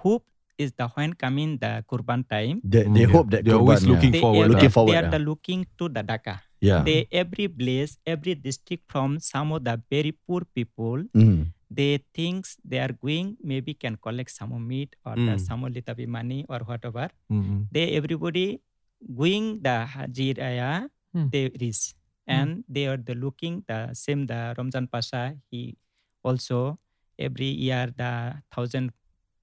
hope 0.03 0.25
is 0.65 0.71
the 0.81 0.87
when 0.95 1.13
coming 1.23 1.51
the 1.63 1.71
Kurban 1.91 2.23
time. 2.31 2.57
They, 2.73 2.83
they 2.97 3.07
Mm, 3.07 3.13
hope 3.15 3.29
that 3.33 3.45
They're 3.47 3.55
always 3.59 3.79
korban, 3.83 3.87
yeah. 3.87 3.93
looking 3.95 4.13
They, 4.15 4.23
forward. 4.25 4.49
Looking 4.53 4.73
forward, 4.77 4.91
They 4.93 4.99
are 4.99 5.07
yeah. 5.07 5.15
the 5.17 5.21
looking 5.31 5.61
to 5.79 5.85
the 5.97 6.03
Dhaka. 6.09 6.35
Yeah. 6.69 6.83
They 6.89 7.07
every 7.23 7.47
place, 7.61 7.93
every 8.15 8.35
district 8.47 8.83
from 8.95 9.21
some 9.23 9.53
of 9.55 9.63
the 9.69 9.75
very 9.95 10.13
poor 10.27 10.43
people 10.59 11.05
Mm. 11.15 11.53
they 11.79 11.93
thinks 12.17 12.57
they 12.65 12.81
are 12.87 12.95
going 13.07 13.37
maybe 13.51 13.73
can 13.85 13.95
collect 14.07 14.31
some 14.35 14.51
meat 14.71 14.97
or 15.07 15.15
the 15.15 15.35
Mm. 15.37 15.45
some 15.49 15.63
little 15.77 15.95
bit 16.01 16.09
money 16.19 16.41
or 16.49 16.61
whatever 16.71 17.07
Mhm. 17.31 17.59
they 17.77 17.85
everybody 18.01 18.47
going 19.23 19.47
the 19.67 19.77
haji 19.95 20.29
raya 20.41 20.71
Mm. 21.15 21.29
they 21.35 21.43
reach 21.63 21.83
and 22.29 22.51
they 22.69 22.85
are 22.85 23.01
the 23.01 23.17
looking 23.17 23.65
the 23.65 23.89
same 23.97 24.29
the 24.29 24.53
ramzan 24.61 24.85
pasha 24.87 25.33
he 25.49 25.75
also 26.23 26.77
every 27.17 27.49
year 27.49 27.89
the 27.97 28.13
thousand 28.53 28.93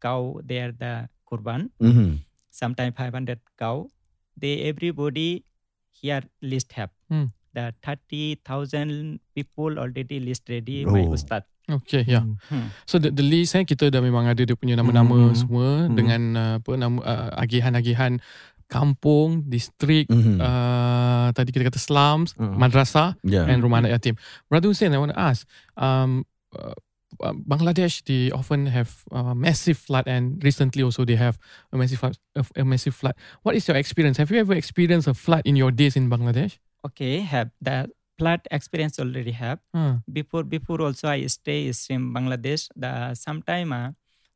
cow 0.02 0.38
they 0.46 0.62
are 0.62 0.74
the 0.74 1.10
kurban 1.26 1.74
Mhm. 1.82 2.22
sometime 2.54 2.94
500 2.94 3.42
cow 3.58 3.90
they 4.38 4.70
everybody 4.70 5.44
here 5.92 6.22
list 6.46 6.76
have 6.78 6.94
Hmm. 7.10 7.34
the 7.56 7.72
30,000 7.82 9.20
people 9.34 9.80
already 9.80 10.20
list 10.20 10.46
ready 10.52 10.84
my 10.86 11.04
Oh. 11.08 11.16
ustad 11.18 11.44
Okay, 11.66 12.06
ya. 12.06 12.22
Hmm. 12.22 12.70
So 12.86 13.02
the, 13.02 13.10
the 13.10 13.26
list 13.26 13.58
eh 13.58 13.66
kita 13.66 13.90
dah 13.90 13.98
memang 13.98 14.30
ada 14.30 14.38
dia 14.38 14.54
punya 14.54 14.78
nama-nama 14.78 15.34
Hmm. 15.34 15.34
semua 15.34 15.70
Hmm. 15.90 15.98
dengan 15.98 16.22
uh, 16.38 16.54
apa 16.62 16.72
nama 16.78 16.98
uh, 17.02 17.30
agihan-agihan 17.42 18.22
kampung, 18.70 19.46
distrik, 19.50 20.06
Mhm. 20.10 20.38
uh, 20.38 21.05
tadi 21.32 21.50
kita 21.56 21.70
kata 21.72 21.80
slums, 21.80 22.34
Hmm. 22.38 22.60
madrasah 22.60 23.16
Yeah. 23.24 23.48
and 23.48 23.64
rumah 23.64 23.82
anak 23.82 23.98
yatim. 24.02 24.20
Brother 24.50 24.70
Hussein, 24.70 24.94
I 24.94 25.00
want 25.00 25.14
to 25.14 25.20
ask, 25.20 25.48
um, 25.78 26.26
uh, 26.54 26.76
uh, 27.24 27.34
Bangladesh, 27.48 28.04
they 28.04 28.30
often 28.36 28.68
have 28.68 28.92
uh, 29.12 29.34
massive 29.34 29.78
flood 29.80 30.04
and 30.08 30.44
recently 30.44 30.84
also 30.84 31.06
they 31.06 31.16
have 31.16 31.40
a 31.72 31.78
massive 31.78 32.00
flood, 32.04 32.18
a, 32.36 32.44
a 32.60 32.64
massive 32.66 32.94
flood. 32.96 33.16
What 33.42 33.56
is 33.56 33.64
your 33.68 33.78
experience? 33.78 34.18
Have 34.20 34.30
you 34.32 34.40
ever 34.44 34.54
experienced 34.54 35.08
a 35.08 35.14
flood 35.16 35.42
in 35.46 35.56
your 35.56 35.72
days 35.72 35.96
in 35.96 36.10
Bangladesh? 36.12 36.60
okay 36.86 37.18
have 37.26 37.50
the 37.58 37.90
flood 38.22 38.46
experience 38.54 39.02
already 39.02 39.34
have 39.34 39.58
Huh. 39.74 40.06
before 40.06 40.46
before 40.46 40.86
also 40.86 41.10
I 41.10 41.26
stay 41.28 41.66
in 41.90 42.14
Bangladesh. 42.14 42.70
The 42.78 43.18
sometime 43.18 43.74
uh, 43.74 43.92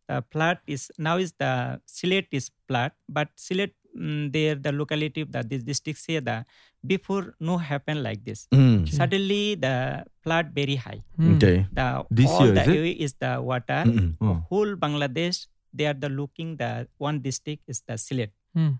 the 0.09 0.25
flood 0.33 0.57
is 0.65 0.89
now 0.97 1.21
is 1.21 1.37
the 1.37 1.77
Silet 1.85 2.25
is 2.33 2.49
flood, 2.67 2.91
but 3.07 3.29
Silet 3.37 3.77
mm, 3.93 4.33
there 4.33 4.57
the 4.57 4.73
locality 4.73 5.21
of 5.21 5.31
the 5.31 5.45
this 5.45 5.61
district 5.63 6.01
say 6.01 6.17
that 6.19 6.49
before 6.85 7.35
no 7.39 7.57
happen 7.57 8.01
like 8.03 8.23
this. 8.23 8.47
Mm. 8.53 8.87
Suddenly 8.87 9.55
the 9.55 10.05
flood 10.23 10.51
very 10.55 10.75
high. 10.75 11.03
Hmm. 11.17 11.35
Okay. 11.35 11.67
The 11.71 12.05
This 12.09 12.29
all 12.31 12.45
year, 12.45 12.55
the 12.55 12.63
is 12.63 12.69
it? 12.69 12.97
is 13.03 13.13
the 13.19 13.41
water. 13.41 13.83
Mm-mm. 13.85 14.15
Oh. 14.21 14.43
Whole 14.49 14.75
Bangladesh 14.75 15.47
they 15.73 15.85
are 15.85 15.93
the 15.93 16.09
looking 16.09 16.57
the 16.57 16.87
one 16.97 17.19
district 17.19 17.63
is 17.67 17.83
the 17.85 17.93
Sylhet. 17.93 18.31
Hmm. 18.55 18.79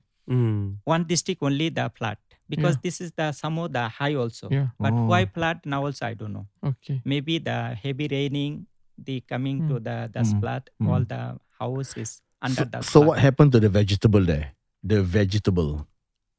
One 0.85 1.03
district 1.05 1.41
only 1.41 1.69
the 1.69 1.89
flood 1.97 2.17
because 2.47 2.75
Yeah. 2.77 2.83
this 2.85 3.01
is 3.01 3.11
the 3.17 3.31
some 3.33 3.57
of 3.59 3.73
the 3.73 3.89
high 3.89 4.13
also. 4.15 4.47
Yeah. 4.49 4.69
But 4.79 4.93
Oh. 4.93 5.05
why 5.09 5.25
flood 5.25 5.59
now 5.65 5.85
also 5.85 6.05
I 6.05 6.13
don't 6.13 6.33
know. 6.33 6.47
Okay. 6.63 7.01
Maybe 7.05 7.39
the 7.39 7.73
heavy 7.75 8.07
raining, 8.09 8.65
the 8.97 9.21
coming 9.25 9.67
to 9.69 9.79
the 9.79 10.09
the 10.13 10.21
Mm. 10.21 10.39
flood, 10.39 10.63
Mm. 10.81 10.87
all 10.89 11.03
the 11.03 11.21
house 11.59 11.97
is 11.97 12.21
under 12.41 12.63
the 12.65 12.79
Flood. 12.79 12.85
So 12.93 13.01
what 13.01 13.17
happened 13.19 13.51
to 13.53 13.59
the 13.59 13.69
vegetable 13.69 14.21
there? 14.23 14.53
The 14.85 15.01
vegetable 15.03 15.87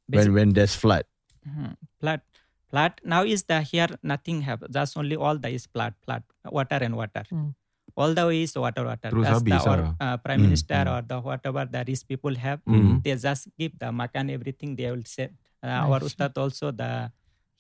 when 0.09 0.33
when 0.35 0.49
there's 0.55 0.75
flood. 0.75 1.05
Mhm. 1.47 1.77
Flood, 2.01 2.21
flood. 2.69 2.93
Now 3.05 3.23
is 3.25 3.45
the 3.45 3.61
here 3.63 3.89
nothing 4.03 4.43
have. 4.43 4.61
Just 4.71 4.97
only 4.97 5.17
all 5.17 5.37
the 5.39 5.49
is 5.49 5.67
flood, 5.67 5.95
flood, 6.05 6.23
water 6.45 6.79
and 6.81 6.97
water. 6.97 7.25
Hmm. 7.31 7.51
All 7.97 8.15
the 8.15 8.25
way 8.27 8.43
is 8.43 8.55
water, 8.55 8.85
water. 8.87 9.11
Terus 9.11 9.25
That's 9.27 9.43
the 9.43 9.59
or, 9.71 9.79
uh, 10.01 10.17
prime 10.23 10.41
Hmm, 10.41 10.47
minister 10.47 10.83
hmm. 10.85 10.93
or 10.95 11.01
the 11.03 11.19
whatever 11.21 11.65
the 11.67 11.85
rich 11.87 12.07
people 12.07 12.35
have. 12.37 12.61
Mhm. 12.65 13.03
They 13.03 13.17
just 13.17 13.49
give 13.59 13.73
the 13.79 13.91
makan 13.93 14.31
everything. 14.31 14.77
They 14.77 14.91
will 14.91 15.05
say. 15.05 15.31
Uh, 15.63 15.67
I 15.67 15.85
our 15.85 16.01
see. 16.01 16.07
ustad 16.13 16.33
also 16.39 16.71
the 16.73 17.11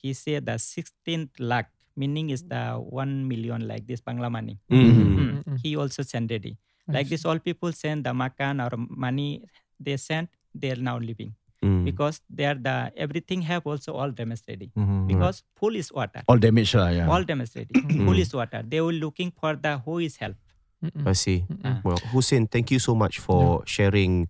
he 0.01 0.14
said 0.16 0.47
the 0.47 0.57
16th 0.57 1.37
lakh 1.40 1.69
meaning 1.97 2.31
is 2.31 2.43
the 2.49 2.79
one 2.81 3.29
million 3.29 3.66
like 3.69 3.85
this 3.87 4.01
Bangla 4.01 4.31
money. 4.33 4.57
Hmm. 4.71 4.81
Mm. 4.81 5.16
Mm-mm. 5.45 5.59
He 5.61 5.77
also 5.77 6.03
send 6.03 6.31
ready. 6.31 6.57
Like 6.90 7.07
this, 7.09 7.23
all 7.29 7.38
people 7.38 7.71
send 7.73 8.03
the 8.03 8.11
makan 8.11 8.59
or 8.64 8.71
money 8.75 9.43
they 9.79 9.97
sent, 9.97 10.29
They 10.55 10.71
are 10.75 10.83
now 10.83 10.99
living 10.99 11.35
Hmm. 11.62 11.85
because 11.85 12.20
they 12.33 12.46
are 12.49 12.55
the 12.57 12.90
everything 12.96 13.42
have 13.42 13.66
also 13.68 13.92
all 13.92 14.11
damage 14.11 14.40
ready 14.49 14.70
Mhm. 14.75 15.09
because 15.09 15.42
full 15.61 15.77
is 15.77 15.92
water. 15.92 16.23
All 16.27 16.38
damage 16.40 16.73
lah, 16.75 16.88
yeah. 16.88 17.05
All 17.07 17.23
damage 17.23 17.53
ready. 17.55 17.68
full 18.07 18.16
is 18.18 18.33
water. 18.33 18.62
They 18.64 18.81
were 18.81 18.96
looking 18.96 19.29
for 19.31 19.57
the 19.57 19.77
who 19.85 19.99
is 20.01 20.16
help. 20.16 20.37
Mm-mm. 20.81 21.05
I 21.07 21.12
see. 21.12 21.44
Mm-mm. 21.53 21.85
Well, 21.85 22.01
Hussein, 22.16 22.46
thank 22.49 22.70
you 22.73 22.79
so 22.81 22.94
much 22.96 23.18
for 23.20 23.61
sharing 23.68 24.25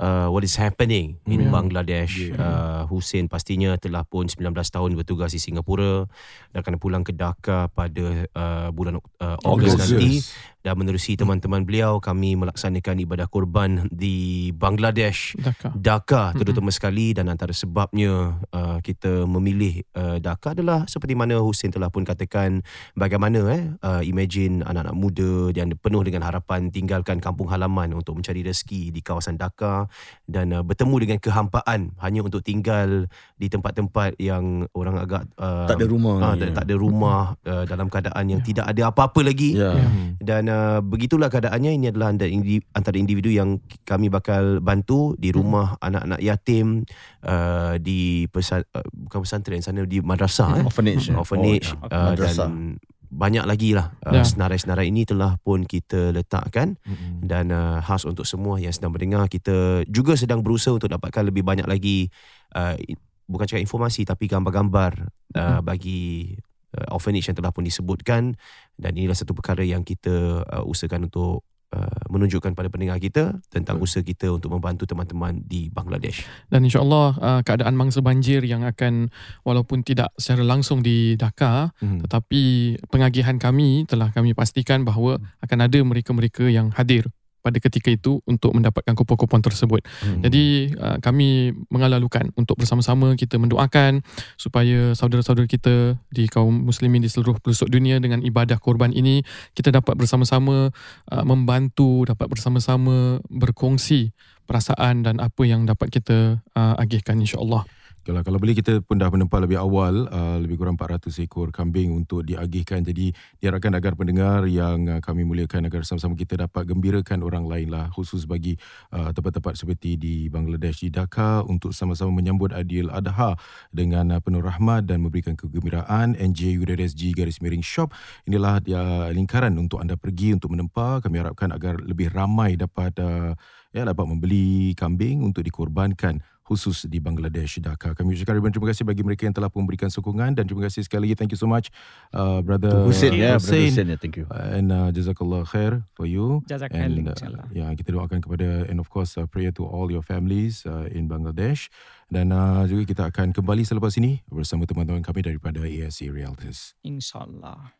uh, 0.00 0.26
what 0.32 0.42
is 0.42 0.56
happening 0.56 1.20
in 1.28 1.46
Yeah. 1.46 1.52
Bangladesh. 1.52 2.32
Yeah. 2.32 2.40
Uh, 2.40 2.82
Hussein 2.88 3.28
pastinya 3.28 3.76
telah 3.76 4.02
pun 4.08 4.26
19 4.26 4.56
tahun 4.56 4.96
bertugas 4.96 5.36
di 5.36 5.40
Singapura 5.40 6.08
dan 6.50 6.58
akan 6.64 6.80
pulang 6.80 7.04
ke 7.04 7.12
Dhaka 7.12 7.68
pada 7.70 8.26
uh, 8.32 8.68
bulan 8.72 8.98
uh, 9.20 9.36
Ogos 9.44 9.76
nanti 9.76 10.24
dan 10.60 10.76
menerusi 10.76 11.16
teman-teman 11.16 11.64
beliau 11.64 12.04
kami 12.04 12.36
melaksanakan 12.36 13.00
ibadah 13.00 13.26
kurban 13.32 13.88
di 13.88 14.48
Bangladesh. 14.52 15.32
Dhaka. 15.72 16.36
Terutama 16.36 16.68
sekali 16.68 17.16
dan 17.16 17.32
antara 17.32 17.56
sebabnya 17.56 18.36
uh, 18.52 18.78
kita 18.84 19.24
memilih 19.24 19.80
uh, 19.96 20.20
Dhaka 20.20 20.52
adalah 20.52 20.84
seperti 20.84 21.16
mana 21.16 21.40
Hussein 21.40 21.72
telah 21.72 21.88
pun 21.88 22.04
katakan 22.04 22.60
bagaimana 22.92 23.40
eh 23.56 23.62
uh, 23.80 24.02
imagine 24.04 24.60
anak-anak 24.60 24.96
muda 24.96 25.32
yang 25.56 25.72
penuh 25.80 26.04
dengan 26.04 26.28
harapan 26.28 26.68
tinggalkan 26.68 27.24
kampung 27.24 27.48
halaman 27.48 27.96
untuk 27.96 28.20
mencari 28.20 28.44
rezeki 28.44 28.92
di 28.92 29.00
kawasan 29.00 29.40
Dhaka 29.40 29.88
dan 30.24 30.50
uh, 30.50 30.62
bertemu 30.62 30.94
dengan 31.00 31.18
kehampaan 31.18 31.92
hanya 31.98 32.20
untuk 32.20 32.40
tinggal 32.40 33.08
di 33.34 33.46
tempat-tempat 33.46 34.16
yang 34.16 34.66
orang 34.72 34.96
agak 34.96 35.26
uh, 35.36 35.66
tak 35.66 35.78
ada 35.78 35.86
rumah. 35.86 36.14
uh, 36.20 36.34
yeah. 36.34 36.52
tak 36.52 36.64
ada 36.64 36.74
rumah 36.74 37.20
uh, 37.42 37.64
dalam 37.64 37.86
keadaan 37.86 38.24
yang 38.26 38.40
tidak 38.40 38.66
ada 38.66 38.88
apa-apa 38.88 39.20
lagi 39.20 39.52
Yeah. 39.52 39.74
Yeah. 39.76 39.90
Mhm. 39.90 40.08
dan 40.20 40.42
uh, 40.46 40.78
begitulah 40.80 41.26
keadaannya 41.26 41.70
ini 41.74 41.86
adalah 41.88 42.10
antara 42.10 42.28
indi- 42.28 42.66
antara 42.70 42.96
individu 42.96 43.28
yang 43.28 43.58
kami 43.82 44.06
bakal 44.06 44.60
bantu 44.60 45.14
di 45.16 45.30
rumah 45.30 45.74
anak-anak 45.80 46.20
yatim 46.20 46.86
uh, 47.22 47.74
di 47.76 48.26
pesan, 48.26 48.62
uh, 48.70 48.84
bukan 48.90 49.20
pesantren 49.20 49.60
sana 49.60 49.82
di 49.82 49.98
madrasah 49.98 50.60
eh 50.60 50.64
Orphanage. 50.64 51.10
orphanage 51.12 51.68
Oh, 51.76 51.88
uh, 51.88 52.12
madrasah. 52.12 52.46
dan 52.46 52.76
banyak 53.10 53.42
lagi 53.42 53.74
lah 53.74 53.90
uh, 54.06 54.14
Ya. 54.14 54.22
senarai-senarai 54.22 54.86
ini 54.86 55.02
telah 55.02 55.34
pun 55.42 55.66
kita 55.66 56.14
letakkan 56.14 56.78
Mhm. 56.86 57.26
dan 57.26 57.50
uh, 57.50 57.82
khas 57.82 58.06
untuk 58.06 58.22
semua 58.22 58.56
yang 58.56 58.70
sedang 58.70 58.94
mendengar 58.94 59.26
kita 59.26 59.82
juga 59.90 60.14
sedang 60.14 60.40
berusaha 60.40 60.70
untuk 60.70 60.88
dapatkan 60.88 61.26
lebih 61.26 61.42
banyak 61.42 61.66
lagi 61.66 62.06
uh, 62.54 62.78
bukan 63.26 63.46
cakap 63.46 63.62
informasi 63.62 64.06
tapi 64.06 64.26
gambar-gambar 64.26 65.10
uh, 65.34 65.60
bagi 65.60 66.34
uh, 66.72 66.94
orphanage 66.94 67.26
yang 67.26 67.34
telah 67.34 67.50
pun 67.50 67.62
disebutkan 67.62 68.38
dan 68.74 68.92
inilah 68.94 69.14
satu 69.14 69.34
perkara 69.34 69.62
yang 69.62 69.82
kita 69.82 70.46
uh, 70.46 70.62
usahakan 70.62 71.10
untuk 71.10 71.42
uh, 71.74 72.02
menunjukkan 72.10 72.54
pada 72.54 72.68
pendengar 72.70 72.98
kita 72.98 73.38
tentang 73.50 73.78
usaha 73.78 74.02
kita 74.02 74.30
untuk 74.30 74.54
membantu 74.54 74.86
teman-teman 74.86 75.42
di 75.46 75.70
Bangladesh. 75.70 76.26
Dan 76.50 76.66
insyaAllah 76.66 77.08
uh, 77.18 77.40
keadaan 77.46 77.74
mangsa 77.78 78.02
banjir 78.02 78.42
yang 78.46 78.66
akan 78.66 79.08
walaupun 79.46 79.82
tidak 79.86 80.10
secara 80.18 80.42
langsung 80.46 80.82
di 80.82 81.14
Dhaka 81.18 81.72
Mhm. 81.80 82.04
tetapi 82.06 82.42
pengagihan 82.90 83.36
kami 83.36 83.84
telah 83.88 84.12
kami 84.12 84.34
pastikan 84.34 84.84
bahawa 84.84 85.18
akan 85.40 85.58
ada 85.66 85.78
mereka-mereka 85.80 86.46
yang 86.50 86.70
hadir 86.74 87.08
pada 87.40 87.58
ketika 87.58 87.88
itu 87.88 88.20
untuk 88.28 88.52
mendapatkan 88.52 88.92
kupon-kupon 88.92 89.40
tersebut. 89.40 89.80
Hmm. 90.04 90.20
Jadi 90.24 90.76
uh, 90.76 90.96
kami 91.00 91.56
mengalalukan 91.72 92.30
untuk 92.36 92.60
bersama-sama 92.60 93.16
kita 93.16 93.40
mendoakan 93.40 94.04
supaya 94.36 94.92
saudara-saudara 94.92 95.48
kita 95.48 95.96
di 96.12 96.28
kaum 96.28 96.68
muslimin 96.68 97.00
di 97.00 97.08
seluruh 97.08 97.40
pelosok 97.40 97.72
dunia 97.72 97.98
dengan 97.98 98.20
ibadah 98.20 98.60
korban 98.60 98.92
ini 98.92 99.24
kita 99.56 99.72
dapat 99.72 99.96
bersama-sama 99.96 100.70
uh, 101.10 101.24
membantu, 101.24 102.04
dapat 102.04 102.28
bersama-sama 102.28 103.18
berkongsi 103.32 104.12
perasaan 104.44 105.06
dan 105.06 105.22
apa 105.22 105.42
yang 105.46 105.62
dapat 105.64 105.94
kita 105.94 106.42
uh, 106.58 106.74
agihkan 106.76 107.18
insya-Allah. 107.22 107.64
Kalau 108.10 108.26
kalau 108.26 108.42
boleh 108.42 108.58
kita 108.58 108.82
pun 108.82 108.98
dah 108.98 109.06
menempah 109.06 109.38
lebih 109.38 109.62
awal 109.62 110.10
uh, 110.10 110.42
lebih 110.42 110.58
kurang 110.58 110.74
400 110.74 111.14
ekor 111.22 111.54
kambing 111.54 111.94
untuk 111.94 112.26
diagihkan. 112.26 112.82
Jadi 112.82 113.14
diharapkan 113.38 113.70
agar 113.78 113.94
pendengar 113.94 114.50
yang 114.50 114.82
uh, 114.90 114.98
kami 114.98 115.22
muliakan 115.22 115.70
agar 115.70 115.86
sama-sama 115.86 116.18
kita 116.18 116.34
dapat 116.34 116.66
gembirakan 116.66 117.22
orang 117.22 117.46
lain 117.46 117.70
lah 117.70 117.86
khusus 117.94 118.26
bagi 118.26 118.58
uh, 118.90 119.14
tempat-tempat 119.14 119.54
seperti 119.54 119.94
di 119.94 120.26
Bangladesh 120.26 120.82
di 120.82 120.90
Dhaka 120.90 121.46
untuk 121.46 121.70
sama-sama 121.70 122.10
menyambut 122.10 122.50
Adil 122.50 122.90
Adha 122.90 123.38
dengan 123.70 124.10
uh, 124.10 124.18
penuh 124.18 124.42
rahmat 124.42 124.90
dan 124.90 125.06
memberikan 125.06 125.38
kegembiraan 125.38 126.18
NJU.SG 126.18 127.14
garis 127.14 127.38
miring 127.38 127.62
shop. 127.62 127.94
Inilah 128.26 128.58
dia 128.58 128.82
lingkaran 129.14 129.54
untuk 129.54 129.78
anda 129.78 129.94
pergi 129.94 130.34
untuk 130.34 130.50
menempah. 130.50 130.98
Kami 130.98 131.14
harapkan 131.14 131.54
agar 131.54 131.78
lebih 131.78 132.10
ramai 132.10 132.58
dapat 132.58 132.90
uh, 132.98 133.38
ya 133.70 133.86
dapat 133.86 134.02
membeli 134.02 134.74
kambing 134.74 135.22
untuk 135.22 135.46
dikorbankan 135.46 136.18
khusus 136.50 136.90
di 136.90 136.98
Bangladesh 136.98 137.62
Dhaka. 137.62 137.94
Kami 137.94 138.18
ucapkan 138.18 138.34
ribuan 138.34 138.50
terima 138.50 138.74
kasih 138.74 138.82
bagi 138.82 139.06
mereka 139.06 139.30
yang 139.30 139.34
telah 139.38 139.46
memberikan 139.46 139.86
sokongan 139.86 140.34
dan 140.34 140.50
terima 140.50 140.66
kasih 140.66 140.82
sekali 140.82 141.06
lagi 141.06 141.14
thank 141.14 141.30
you 141.30 141.38
so 141.38 141.46
much 141.46 141.70
uh, 142.10 142.42
brother 142.42 142.82
Hussein, 142.82 143.14
ya, 143.14 143.38
brother 143.38 143.46
Hussein. 143.46 143.70
Hussein, 143.70 143.86
ya, 143.94 143.96
thank 144.02 144.18
you. 144.18 144.26
and 144.34 144.74
uh, 144.74 144.90
jazakallah 144.90 145.46
khair 145.46 145.86
for 145.94 146.10
you 146.10 146.42
Jazakallah 146.50 146.82
and 146.82 147.06
uh, 147.06 147.46
ya 147.54 147.70
kita 147.78 147.94
doakan 147.94 148.18
kepada 148.18 148.66
and 148.66 148.82
of 148.82 148.90
course 148.90 149.14
uh, 149.14 149.30
prayer 149.30 149.54
to 149.54 149.62
all 149.62 149.86
your 149.94 150.02
families 150.02 150.66
uh, 150.66 150.90
in 150.90 151.06
Bangladesh 151.06 151.70
dan 152.10 152.34
uh, 152.34 152.66
juga 152.66 152.82
kita 152.82 153.02
akan 153.14 153.30
kembali 153.30 153.62
selepas 153.62 153.94
ini 154.02 154.26
bersama 154.26 154.66
teman-teman 154.66 155.06
kami 155.06 155.22
daripada 155.22 155.62
ASA 155.62 156.10
Realtors. 156.10 156.74
InsyaAllah. 156.82 157.79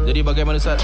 Jadi 0.00 0.24
bagaimana 0.24 0.56
Ustaz? 0.56 0.80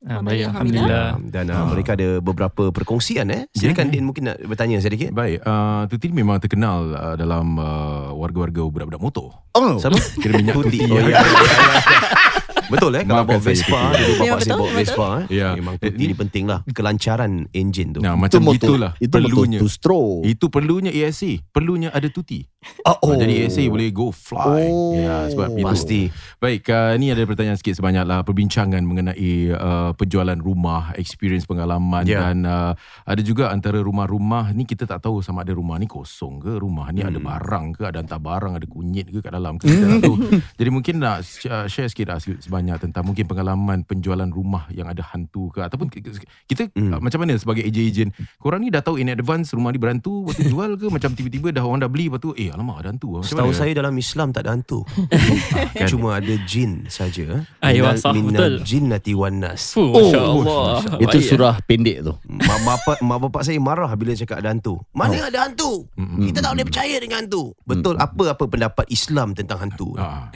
Ah, 0.00 0.24
baik, 0.24 0.48
Alhamdulillah. 0.48 1.20
Dan 1.28 1.52
uh, 1.52 1.68
mereka 1.68 1.92
ada 1.92 2.24
beberapa 2.24 2.72
perkongsian 2.72 3.28
eh. 3.28 3.44
Silakan 3.52 3.92
Din 3.92 4.08
mungkin 4.08 4.32
nak 4.32 4.40
bertanya 4.48 4.80
sedikit. 4.80 5.12
Baik, 5.12 5.44
uh, 5.44 5.84
Tuti 5.92 6.08
memang 6.08 6.40
terkenal 6.40 6.96
uh, 6.96 7.14
dalam 7.20 7.60
uh, 7.60 8.08
warga-warga 8.16 8.64
budak-budak 8.64 9.02
motor. 9.02 9.28
Oh 9.52 9.76
Siapa? 9.76 10.00
Kira 10.24 10.40
minyak 10.40 10.56
Tuti. 10.56 10.80
Tuti. 10.80 10.88
Oh, 10.88 11.04
ya. 11.04 11.20
Betul 12.70 12.90
eh 12.94 13.02
kalau 13.02 13.26
bawa 13.26 13.40
Vespa 13.42 13.80
dia 13.92 14.06
Ya, 14.22 14.32
betul, 14.32 14.46
saya 14.46 14.56
bawa. 14.56 14.70
Vespa 14.72 15.08
eh. 15.10 15.24
Ya. 15.28 15.48
Memang 15.52 15.74
Tuti 15.76 16.04
ni 16.06 16.14
penting 16.14 16.44
lah 16.46 16.62
kelancaran 16.70 17.32
enjin 17.50 17.90
tu. 17.90 18.00
Nah, 18.00 18.14
Itu 18.14 18.22
macam 18.22 18.40
motor 18.46 18.56
gitulah. 18.56 18.92
Itu 18.96 19.10
motor 19.12 19.26
perlunya. 19.26 19.58
two 19.58 19.68
stroke 19.68 20.22
Itu 20.22 20.44
perlunya 20.48 20.90
ESA. 20.90 21.32
Perlunya 21.50 21.88
ada 21.90 22.06
Tuti. 22.06 22.46
oh, 22.84 22.96
Oh. 23.02 23.16
Jadi 23.16 23.42
ESA 23.42 23.64
boleh 23.66 23.90
go 23.90 24.08
fly. 24.08 24.68
Oh. 24.68 24.92
Ya, 24.94 25.26
sebab 25.26 25.48
itu. 25.52 25.64
Pasti. 25.64 26.00
Baik, 26.36 26.68
uh, 26.68 26.94
ni 26.94 27.08
ada 27.08 27.24
pertanyaan 27.24 27.56
sikit 27.56 27.74
sebanyaklah 27.74 28.22
perbincangan 28.22 28.80
mengenai 28.80 29.32
uh, 29.50 29.90
penjualan 29.92 30.36
rumah, 30.36 30.92
experience 30.94 31.44
pengalaman 31.44 32.04
Ya. 32.04 32.28
dan 32.28 32.44
uh, 32.44 32.72
ada 33.02 33.20
juga 33.20 33.48
antara 33.48 33.80
rumah-rumah 33.80 34.52
ni 34.52 34.62
kita 34.62 34.84
tak 34.84 35.02
tahu 35.02 35.20
sama 35.20 35.40
ada 35.40 35.50
rumah 35.50 35.74
ni 35.76 35.84
kosong 35.84 36.38
ke, 36.38 36.52
rumah 36.54 36.88
ni 36.90 37.00
ada 37.00 37.16
barang 37.16 37.74
ke, 37.74 37.82
ada 37.82 37.98
hantar 37.98 38.20
barang, 38.20 38.52
ada 38.54 38.66
kunyit 38.66 39.08
ke 39.08 39.18
kat 39.18 39.32
dalam 39.32 39.56
ke 39.56 39.64
kita 39.70 39.86
tak 39.86 40.00
tahu. 40.04 40.16
Jadi 40.54 40.70
mungkin 40.70 40.94
nak 40.98 41.16
uh, 41.48 41.64
share 41.64 41.88
sikit 41.88 42.06
lah 42.06 42.18
sebanyak 42.20 42.59
tentang 42.62 43.02
mungkin 43.02 43.24
pengalaman 43.24 43.82
penjualan 43.82 44.26
rumah 44.26 44.68
yang 44.68 44.86
ada 44.86 45.00
hantu 45.06 45.48
ke 45.48 45.60
ataupun 45.60 45.88
kita, 45.88 46.68
Hmm. 46.70 46.92
uh, 46.92 47.00
macam 47.00 47.22
mana 47.22 47.34
sebagai 47.34 47.62
ejen-ejen 47.62 48.10
korang 48.36 48.60
ni 48.60 48.68
dah 48.68 48.80
tahu 48.80 48.96
in 48.96 49.08
advance 49.08 49.50
rumah 49.50 49.70
ni 49.70 49.78
berhantu 49.78 50.22
lepas 50.22 50.34
tu 50.34 50.44
jual 50.46 50.70
ke 50.74 50.86
macam 50.86 51.10
tiba-tiba 51.10 51.48
dah 51.50 51.62
orang 51.62 51.80
dah 51.80 51.88
beli 51.88 52.06
lepas 52.06 52.20
tu 52.20 52.34
eh 52.34 52.48
alamak 52.48 52.80
ada 52.80 52.88
hantu 52.90 53.16
macam 53.16 53.26
Setahu 53.26 53.48
mana? 53.48 53.56
saya 53.56 53.72
dalam 53.72 53.94
Islam 53.94 54.28
tak 54.28 54.42
ada 54.42 54.50
hantu. 54.52 54.78
Kan? 55.72 55.88
Cuma 55.90 56.16
ada 56.16 56.34
jin 56.42 56.84
saja. 56.86 57.46
Ah, 57.58 57.70
ya, 57.70 57.86
Minal- 57.86 57.96
sah, 57.96 58.12
minal 58.12 58.28
betul. 58.30 58.54
jinnati 58.62 59.12
wan 59.12 59.38
nas. 59.38 59.72
Fuh, 59.72 59.88
Masya 59.88 60.20
Allah 60.20 60.74
Itu 60.98 61.16
Baik, 61.16 61.26
surah 61.26 61.54
pendek 61.62 61.96
tu 62.02 62.12
Mak 62.26 62.58
bapak 62.60 62.98
mak 63.00 63.18
bapak 63.22 63.42
saya 63.42 63.56
marah 63.56 63.88
bila 63.92 64.12
cakap 64.12 64.38
ada 64.38 64.50
hantu. 64.50 64.80
Mana 64.90 65.16
Oh. 65.16 65.26
ada 65.26 65.38
hantu? 65.42 65.70
Mm-mm. 65.94 66.26
Kita 66.26 66.38
tak 66.40 66.50
boleh 66.50 66.66
percaya 66.66 66.96
dengan 66.96 67.16
hantu. 67.20 67.52
Betul 67.62 67.94
apa 67.96 68.24
apa 68.30 68.44
pendapat 68.44 68.86
Islam 68.88 69.32
tentang 69.32 69.58
hantu? 69.60 69.94
Ah. 69.94 70.28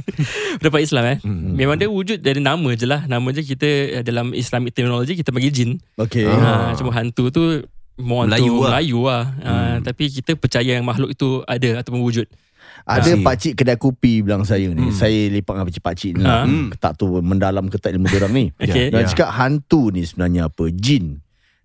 Pendapat 0.58 0.80
Islam 0.82 1.04
eh 1.06 1.18
Hmm. 1.20 1.52
Memang 1.52 1.69
dia 1.74 1.86
wujud 1.86 2.18
dari 2.18 2.38
nama 2.38 2.70
je 2.70 2.84
lah 2.84 3.04
Nama 3.04 3.26
je 3.30 3.42
kita 3.44 3.68
eh, 3.92 4.02
Dalam 4.02 4.32
Islamic 4.32 4.70
terminology 4.70 5.12
Kita 5.12 5.28
panggil 5.28 5.50
jin 5.50 5.70
Okay 5.94 6.24
ha, 6.24 6.72
Cuma 6.72 6.90
hantu 6.90 7.28
tu 7.28 7.42
More 7.96 8.24
Melayu 8.24 8.48
Melayu 8.48 8.54
lah. 8.56 8.70
Melayu 8.70 8.98
lah. 9.02 9.24
Ha, 9.40 9.52
Tapi 9.80 10.04
kita 10.10 10.32
percaya 10.34 10.70
yang 10.72 10.82
makhluk 10.82 11.10
itu 11.10 11.44
ada 11.44 11.78
Ataupun 11.78 12.00
wujud 12.00 12.24
Ada 12.82 13.12
Ah. 13.12 13.20
pakcik 13.20 13.52
kedai 13.54 13.76
kopi 13.76 14.20
bilang 14.20 14.40
saya 14.42 14.66
ni 14.66 14.88
Hmm. 14.88 14.94
Saya 14.94 15.28
lepak 15.28 15.52
dengan 15.52 15.66
pakcik-pakcik 15.66 16.10
ni 16.12 16.22
lah. 16.22 16.32
Ah. 16.32 16.44
Hmm. 16.44 16.72
Tak 16.72 16.96
tahu 16.96 17.20
mendalam 17.20 17.66
ke 17.66 17.76
tak 17.76 17.92
ilmu 17.92 18.08
orang 18.10 18.32
ni 18.32 18.44
Okay. 18.58 18.88
Dan 18.88 19.04
Ya. 19.04 19.06
cakap 19.06 19.28
hantu 19.30 19.90
ni 19.90 20.02
sebenarnya 20.02 20.46
apa 20.46 20.64
Jin 20.70 21.20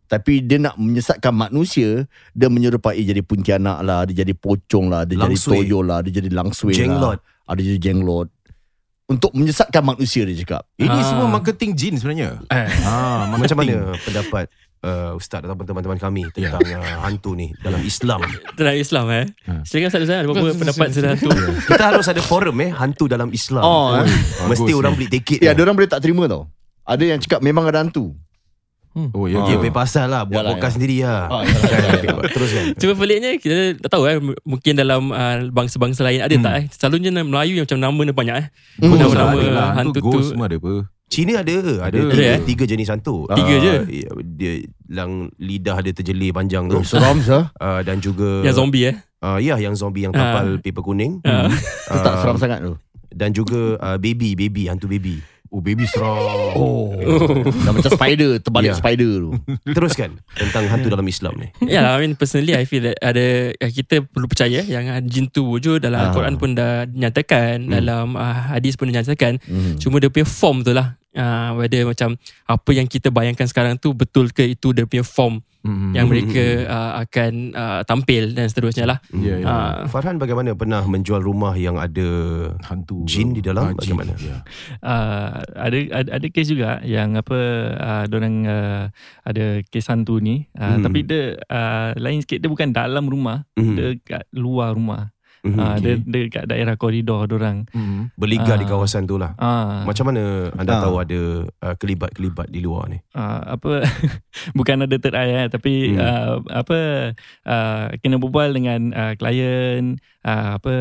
tapi 0.05 0.37
dia 0.39 0.61
nak 0.61 0.77
menyesatkan 0.77 1.33
manusia 1.33 2.05
Dia 2.29 2.45
menyerupai 2.45 2.93
jadi 2.99 3.19
puntianak 3.19 3.81
lah 3.81 4.05
Dia 4.05 4.21
jadi 4.21 4.37
pocong 4.37 4.85
lah 4.85 5.01
Dia 5.01 5.17
jadi 5.17 5.33
Langsui. 5.33 5.65
toyo 5.65 5.81
lah 5.81 5.97
Dia 5.99 6.13
jadi 6.15 6.29
langsui 6.29 6.73
Jenglot. 6.73 7.17
lah 7.17 7.47
Ada 7.47 7.61
jadi 7.63 7.79
jenglot 7.81 8.29
Untuk 9.05 9.31
menyesatkan 9.31 9.85
manusia 9.85 10.25
dia 10.25 10.33
cakap 10.35 10.65
Ini 10.75 10.89
Ah. 10.91 11.05
semua 11.05 11.29
marketing 11.29 11.71
jin 11.73 11.93
sebenarnya. 11.93 12.41
Eh, 12.47 12.65
Ah, 12.81 13.29
macam 13.29 13.53
mana 13.55 13.93
pendapat 13.99 14.49
uh, 14.81 15.13
ustaz 15.13 15.39
ataupun 15.39 15.61
teman-teman 15.63 15.93
kami 15.95 16.25
Ya. 16.33 16.49
tentang 16.49 16.65
uh, 16.73 17.05
hantu 17.05 17.33
ni 17.33 17.53
dalam 17.59 17.77
Islam? 17.79 18.25
Dalam 18.53 18.73
Islam 18.73 19.05
eh 19.11 19.25
Ha. 19.45 19.61
Silakan 19.61 19.87
Ustaz 19.87 20.01
Ustaz 20.01 20.17
Ada 20.17 20.27
apa 20.27 20.57
pendapat 20.57 20.85
tentang 20.89 21.11
hantu 21.13 21.29
Kita 21.63 21.83
harus 21.85 22.05
ada 22.07 22.21
forum 22.23 22.57
eh 22.59 22.71
hantu 22.71 23.05
dalam 23.05 23.29
Islam. 23.29 23.61
Oh, 23.61 23.93
eh. 23.95 24.09
Mesti 24.47 24.63
Bagus 24.65 24.79
orang 24.79 24.93
ni. 24.93 24.97
beli 24.99 25.07
tiket. 25.13 25.37
Ya, 25.37 25.49
eh. 25.49 25.53
ada 25.53 25.61
orang 25.61 25.75
boleh 25.75 25.85
tak 25.87 26.01
terima 26.01 26.25
tau 26.25 26.49
Ada 26.81 27.03
yang 27.05 27.19
cakap 27.19 27.39
memang 27.39 27.65
ada 27.65 27.77
hantu 27.79 28.09
Oh 28.95 29.27
ya. 29.27 29.43
Dia 29.43 29.53
ke? 29.53 29.62
punya 29.62 29.75
pasal 29.75 30.08
lah 30.08 30.23
Buat 30.23 30.39
Yalah, 30.39 30.51
podcast 30.53 30.73
sendiri 30.73 31.03
lah 31.03 31.27
Oh, 31.27 31.43
yalah, 31.43 31.67
yalah, 31.67 31.99
yalah. 32.01 32.23
Teruskan 32.31 32.63
Cuma 32.75 32.93
peliknya 32.95 33.31
Kita 33.36 33.55
tak 33.77 33.89
tahu 33.91 34.03
eh 34.05 34.17
Mungkin 34.41 34.73
dalam 34.73 35.01
uh, 35.10 35.36
Bangsa-bangsa 35.49 35.99
lain 36.01 36.19
Ada 36.19 36.36
tak 36.38 36.53
eh 36.55 36.65
Selalunya 36.71 37.12
Melayu 37.12 37.53
yang 37.53 37.67
macam 37.67 37.79
nama 37.81 37.99
dia 38.01 38.15
banyak 38.15 38.36
eh 38.38 38.47
Hmm. 38.75 38.95
Nama-nama 38.95 39.31
ada 39.34 39.49
lah. 39.49 39.69
hantu 39.73 39.89
Hantu 39.91 39.99
ghost 40.01 40.15
tu 40.15 40.31
semua 40.31 40.45
ada 40.45 40.55
apa? 40.55 40.73
Cina 41.05 41.34
ada 41.38 41.53
Ada, 41.53 41.73
Ada. 41.86 41.99
tiga, 42.01 42.23
eh? 42.25 42.39
tiga 42.45 42.63
jenis 42.65 42.88
hantu 42.89 43.15
Tiga 43.29 43.53
Ah, 43.53 43.60
je? 43.62 43.75
ya, 43.86 44.10
Dia 44.25 44.53
Yang 44.89 45.12
lidah 45.38 45.77
dia 45.79 45.93
terjelir 45.93 46.31
panjang 46.31 46.63
tu 46.65 46.79
Seram 46.81 47.19
sah 47.19 47.51
uh, 47.53 47.79
Dan 47.81 47.99
juga 47.99 48.41
Yang 48.41 48.55
zombie 48.58 48.84
eh 48.86 48.95
uh, 49.19 49.36
Ya 49.38 49.55
yang 49.58 49.75
zombie 49.75 50.03
Yang 50.03 50.15
Ah. 50.15 50.19
tapal 50.31 50.47
paper 50.60 50.81
kuning 50.81 51.19
Ah. 51.21 51.51
Itu 51.86 51.99
tak 51.99 52.13
Ah, 52.13 52.19
seram 52.21 52.38
sangat 52.38 52.60
tu 52.62 52.73
Dan 53.10 53.31
juga 53.31 53.75
uh, 53.77 53.97
baby 53.97 54.34
Baby 54.34 54.65
Hantu 54.65 54.88
baby 54.88 55.19
Oh 55.47 55.60
baby 55.60 55.86
seram. 55.86 56.17
Oh 56.58 56.95
Dah 57.62 57.71
macam 57.71 57.91
spider 57.91 58.39
Terbalik 58.39 58.71
Ya. 58.71 58.75
spider 58.75 59.12
tu 59.19 59.31
Teruskan 59.75 60.17
Tentang 60.31 60.65
hantu 60.65 60.88
dalam 60.88 61.05
Islam 61.05 61.38
ni 61.38 61.47
Ya, 61.63 61.79
yeah, 61.79 61.86
I 61.91 62.01
mean 62.01 62.13
personally 62.13 62.51
I 62.51 62.63
feel 62.63 62.81
that 62.84 62.97
ada 62.97 63.51
eh, 63.51 63.71
kita 63.71 64.01
perlu 64.01 64.25
percaya 64.25 64.60
yang 64.60 64.86
jin 65.05 65.27
tu 65.27 65.45
wujud 65.45 65.79
dalam 65.79 65.97
Ah. 65.97 66.03
Al-Quran 66.10 66.36
pun 66.36 66.49
dah 66.51 66.86
dinyatakan, 66.86 67.55
Hmm. 67.62 67.71
dalam 67.71 68.08
uh, 68.13 68.36
hadis 68.51 68.75
pun 68.75 68.88
dinyatakan. 68.88 69.39
Hmm. 69.41 69.75
Cuma 69.75 69.97
dia 69.97 70.08
punya 70.08 70.23
form 70.23 70.62
tu 70.62 70.71
lah. 70.71 70.97
Uh, 71.15 71.56
whether 71.56 71.88
macam 71.88 72.19
apa 72.43 72.69
yang 72.71 72.86
kita 72.86 73.08
bayangkan 73.08 73.47
sekarang 73.47 73.80
tu 73.80 73.95
betul 73.95 74.30
ke 74.30 74.43
itu 74.45 74.75
dia 74.75 74.84
punya 74.84 75.01
form 75.01 75.39
Hmm. 75.65 75.97
yang 75.97 76.06
mereka 76.06 76.62
uh, 76.69 77.01
akan 77.01 77.49
uh, 77.49 77.82
tampil 77.82 78.38
dan 78.38 78.45
seterusnya 78.45 78.86
lah. 78.86 79.01
Ya, 79.10 79.41
ya. 79.41 79.45
Uh, 79.49 79.73
Farhan 79.89 80.21
bagaimana 80.21 80.54
Pernah 80.54 80.86
menjual 80.86 81.17
rumah 81.17 81.58
Yang 81.58 81.82
ada 81.82 82.08
hantu 82.69 83.01
Jin 83.01 83.34
di 83.34 83.41
dalam? 83.41 83.65
Ah, 83.65 83.69
jin. 83.73 83.97
Bagaimana? 83.97 84.13
Ya. 84.21 84.45
uh, 84.86 85.41
ada 85.58 85.78
ada, 85.89 86.10
ada 86.21 86.28
kes 86.30 86.54
juga 86.54 86.86
yang 86.86 87.17
apa 87.17 87.39
uh, 87.82 88.04
orang 88.06 88.36
uh, 88.45 88.84
ada 89.25 89.65
kes 89.65 89.89
hantu 89.89 90.21
ni 90.21 90.45
uh, 90.54 90.78
Hmm. 90.78 90.86
tapi 90.86 91.01
dia 91.01 91.34
uh, 91.49 91.97
lain 91.97 92.21
sikit 92.21 92.45
dia 92.45 92.49
bukan 92.51 92.69
dalam 92.69 93.10
rumah 93.10 93.49
Mhm. 93.58 93.73
dia 93.73 93.88
kat 94.06 94.23
luar 94.38 94.78
rumah 94.78 95.14
Mhm. 95.45 95.55
uh, 95.55 95.77
dia 95.77 95.95
dia 95.99 96.23
kat 96.27 96.43
daerah 96.45 96.73
koridor 96.73 97.29
orang 97.29 97.69
Hmm. 97.69 98.10
Berliga 98.13 98.55
di 98.55 98.65
Ah. 98.65 98.69
kawasan 98.71 99.05
tu 99.05 99.15
lah 99.15 99.38
uh, 99.38 99.86
Macam 99.86 100.10
mana 100.10 100.49
anda 100.51 100.71
Ah. 100.71 100.81
tahu 100.81 100.95
ada 100.97 101.19
uh, 101.45 101.75
kelibat-kelibat 101.75 102.49
di 102.49 102.60
luar 102.60 102.89
ni? 102.89 102.97
uh, 103.13 103.53
apa 103.53 103.86
bukan 104.58 104.84
ada 104.84 104.95
third 104.95 105.13
eye 105.13 105.34
eh, 105.38 105.47
tapi 105.47 105.73
Hmm. 105.88 105.99
uh, 105.99 106.36
apa 106.51 106.77
uh, 107.43 107.86
kena 107.99 108.17
berbual 108.17 108.49
dengan 108.49 108.89
uh, 108.89 109.13
klien 109.13 109.95
uh, 110.22 110.57
apa 110.57 110.74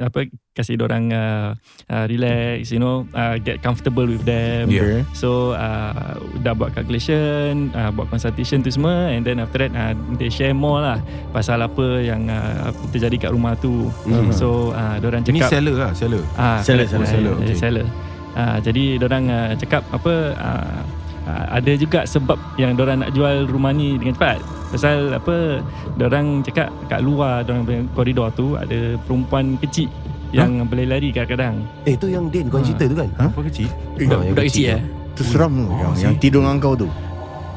apa 0.00 0.18
kasih 0.60 0.76
orang 0.78 1.08
uh, 1.08 1.56
uh, 1.88 2.04
relax 2.04 2.68
you 2.68 2.76
know 2.76 3.08
uh, 3.12 3.34
get 3.36 3.58
comfortable 3.58 4.04
with 4.04 4.22
them 4.22 4.68
Yeah. 4.68 5.02
so 5.10 5.52
uh, 5.52 6.14
dah 6.38 6.52
buat 6.52 6.70
calculation 6.72 7.72
uh, 7.72 7.88
buat 7.88 8.06
consultation 8.06 8.60
tu 8.60 8.68
semua 8.68 9.08
and 9.08 9.24
then 9.24 9.40
after 9.40 9.58
that 9.58 9.72
uh, 9.72 9.92
they 10.14 10.28
share 10.28 10.52
more 10.52 10.78
lah 10.78 11.00
pasal 11.32 11.58
apa 11.58 11.98
yang 11.98 12.28
uh, 12.28 12.68
terjadi 12.90 13.26
kat 13.26 13.30
rumah 13.32 13.56
tu 13.56 13.88
Mhm. 14.04 14.30
so 14.30 14.70
uh, 14.70 15.00
orang 15.00 15.22
Ini 15.22 15.40
cakap 15.40 15.50
seller 15.50 15.76
lah, 15.76 15.90
seller. 15.92 16.22
Ah, 16.34 16.60
Seller, 16.60 16.84
seller, 16.84 17.06
seller, 17.06 17.32
seller. 17.32 17.34
okay. 17.40 17.56
seller. 17.56 17.86
Ah, 18.32 18.56
jadi 18.58 18.98
orang 18.98 19.24
uh, 19.26 19.52
cakap 19.56 19.82
apa 19.90 20.14
uh, 20.34 20.80
uh, 21.24 21.44
ada 21.50 21.72
juga 21.74 22.04
sebab 22.04 22.36
yang 22.56 22.74
orang 22.74 23.02
nak 23.02 23.10
jual 23.10 23.46
rumah 23.46 23.70
ni 23.70 23.96
dengan 23.96 24.14
cepat. 24.14 24.38
Pasal 24.70 25.10
apa 25.10 25.58
orang 25.98 26.42
cakap 26.42 26.70
kat 26.86 27.00
luar 27.00 27.42
orang 27.42 27.64
punya 27.64 27.80
koridor 27.90 28.28
tu 28.30 28.54
ada 28.54 28.94
perempuan 29.02 29.58
kecil 29.58 29.90
yang 30.32 30.62
boleh 30.62 30.86
lari 30.86 31.08
kadang-kadang. 31.10 31.54
Eh 31.82 31.94
tu 31.94 32.06
yang 32.06 32.26
Din 32.26 32.46
kau 32.46 32.58
Ah. 32.58 32.64
cerita 32.64 32.84
tu 32.84 32.96
kan? 32.96 33.08
Apa 33.16 33.40
kecil? 33.42 33.66
Ah, 33.66 33.98
yang 33.98 34.20
budak 34.30 34.44
kecil 34.46 34.64
eh. 34.70 34.82
Itu 35.10 35.22
seram 35.26 35.52
tu 35.52 35.66
Oh, 35.66 35.74
yang, 35.76 35.92
yang 36.00 36.14
tidur 36.16 36.40
dengan 36.40 36.56
kau 36.56 36.74
tu 36.74 36.86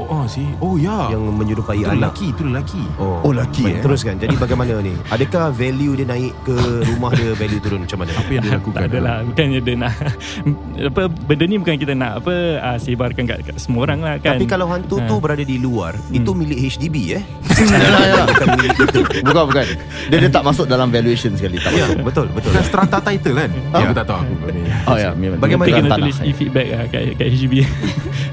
Oh, 0.03 0.19
oh 0.19 0.25
si. 0.27 0.43
Oh 0.59 0.75
ya. 0.75 1.07
yang 1.07 1.23
menyerupai 1.23 1.79
itu 1.79 1.87
anak. 1.87 2.11
lelaki, 2.11 2.25
itu 2.29 2.41
lelaki. 2.43 2.83
Oh, 2.99 3.31
lelaki, 3.31 3.63
Baik, 3.63 3.75
eh? 3.75 3.81
Teruskan. 3.81 4.15
Jadi 4.19 4.35
bagaimana 4.35 4.71
ni? 4.83 4.93
Adakah 5.07 5.55
value 5.55 5.95
dia 5.95 6.05
naik 6.05 6.33
ke 6.43 6.55
rumah 6.83 7.11
dia 7.15 7.31
value 7.33 7.61
turun 7.63 7.79
macam 7.87 7.97
mana? 8.03 8.11
Apa 8.13 8.29
yang 8.29 8.41
dia 8.43 8.51
lakukan? 8.59 8.79
Tak 8.83 8.89
adalah 8.91 9.15
Bukannya 9.23 9.59
dia 9.63 9.75
nak 9.79 9.93
apa 10.91 11.01
Benda 11.07 11.43
ni 11.47 11.55
bukan 11.55 11.75
kita 11.77 11.93
nak 11.93 12.11
Apa 12.19 12.33
uh, 12.59 12.77
Sebarkan 12.77 13.23
kat, 13.23 13.39
kat 13.45 13.55
semua 13.55 13.87
orang 13.87 13.99
lah 14.03 14.15
kan 14.19 14.35
Tapi 14.35 14.45
kalau 14.45 14.67
hantu 14.67 14.99
tu 14.99 15.13
Ha. 15.13 15.21
berada 15.21 15.45
di 15.45 15.55
luar, 15.55 15.93
itu 16.09 16.31
milik 16.33 16.57
HDB 16.57 16.95
eh. 17.15 17.23
Yalah, 17.53 18.01
yalah. 18.11 18.25
Bukan 18.27 18.47
milik 18.57 18.71
kita. 18.75 18.99
Bukan 19.21 19.43
bukan. 19.47 19.65
Dia 20.09 20.17
dia 20.19 20.31
tak 20.31 20.43
masuk 20.43 20.65
dalam 20.65 20.89
valuation 20.89 21.31
sekali. 21.33 21.59
Tak 21.59 21.71
Ya, 21.71 21.85
masuk. 21.85 21.95
betul, 22.01 22.27
betul. 22.31 22.51
Bukan 22.51 22.63
strata 22.65 22.97
title 22.99 23.35
kan? 23.37 23.51
Ya, 23.53 23.77
aku 23.83 23.93
tak 23.93 24.05
tahu 24.09 24.19
aku 24.19 24.47
ni. 24.49 24.61
Oh 24.83 24.97
ya, 24.97 25.09
memang. 25.13 25.37
Bagaimana 25.37 25.67
Kita 25.69 25.79
kena 25.79 25.97
tulis 25.97 26.17
e-feedback 26.19 26.67
lah 26.71 26.83
kat, 26.89 27.01
kat 27.15 27.27
HGB 27.29 27.53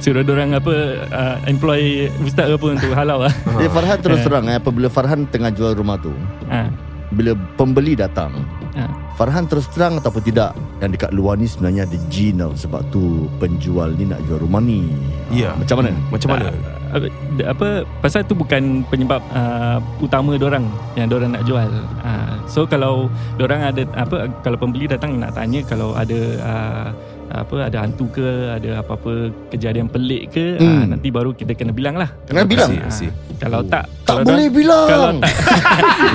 Suruh 0.01 0.25
orang 0.25 0.51
apa 0.57 0.75
uh, 1.12 1.37
Employ 1.61 2.09
Ustaz 2.25 2.49
ke 2.49 2.55
apa 2.57 2.67
Untuk 2.73 2.93
halau 2.97 3.21
lah 3.21 3.35
Dia 3.61 3.69
Farhan 3.77 3.99
terus 4.01 4.19
Eh. 4.21 4.25
terang 4.25 4.49
eh, 4.49 4.57
apabila 4.57 4.89
Farhan 4.89 5.29
tengah 5.29 5.53
jual 5.53 5.77
rumah 5.77 6.01
tu, 6.01 6.09
ha. 6.49 6.73
bila 7.13 7.37
pembeli 7.61 7.93
datang, 7.93 8.33
Ha. 8.71 8.87
Farhan 9.19 9.51
terus 9.51 9.67
terang 9.67 9.99
ataupun 9.99 10.23
tidak 10.23 10.55
yang 10.79 10.95
dekat 10.95 11.11
luar 11.11 11.35
ni 11.35 11.51
sebenarnya 11.51 11.91
ada 11.91 11.99
jin 12.07 12.39
tau 12.39 12.55
sebab 12.55 12.87
tu 12.95 13.27
penjual 13.43 13.91
ni 13.99 14.07
nak 14.07 14.23
jual 14.31 14.39
rumah 14.39 14.63
ni. 14.63 14.87
Ya. 15.35 15.51
Ah, 15.51 15.59
Macam 15.59 15.83
mana? 15.83 15.91
Macam 16.07 16.29
mana? 16.31 16.45
apa, 16.91 17.07
apa 17.51 17.69
pasal 17.99 18.23
tu 18.23 18.39
bukan 18.39 18.87
penyebab 18.87 19.19
uh, 19.35 19.83
utama 19.99 20.39
orang 20.39 20.71
yang 20.95 21.11
orang 21.11 21.35
nak 21.35 21.43
jual. 21.43 21.67
Uh, 21.99 22.35
so 22.47 22.63
kalau 22.63 23.11
orang 23.43 23.75
ada 23.75 23.83
apa 23.99 24.31
kalau 24.47 24.55
pembeli 24.55 24.87
datang 24.87 25.19
nak 25.19 25.35
tanya 25.35 25.67
kalau 25.67 25.99
ada 25.99 26.19
uh, 26.39 26.89
apa 27.31 27.70
ada 27.70 27.87
hantu 27.87 28.11
ke 28.11 28.26
ada 28.51 28.83
apa-apa 28.83 29.31
kejadian 29.55 29.87
pelik 29.87 30.35
ke 30.35 30.59
hmm. 30.59 30.66
uh, 30.66 30.85
nanti 30.91 31.09
baru 31.14 31.31
kita 31.31 31.55
kena 31.55 31.70
bilang 31.70 31.95
lah. 31.95 32.11
Kena 32.26 32.43
bilang? 32.43 32.70
See, 32.74 32.83
I 32.83 32.91
see. 32.91 33.11
Kalau 33.39 33.62
tak 33.62 33.87
Tak 34.03 34.20
kalau 34.20 34.22
boleh 34.26 34.51
dorang- 34.51 34.59
bilang. 34.59 34.87
Kalau 34.91 35.09
tak 35.22 35.33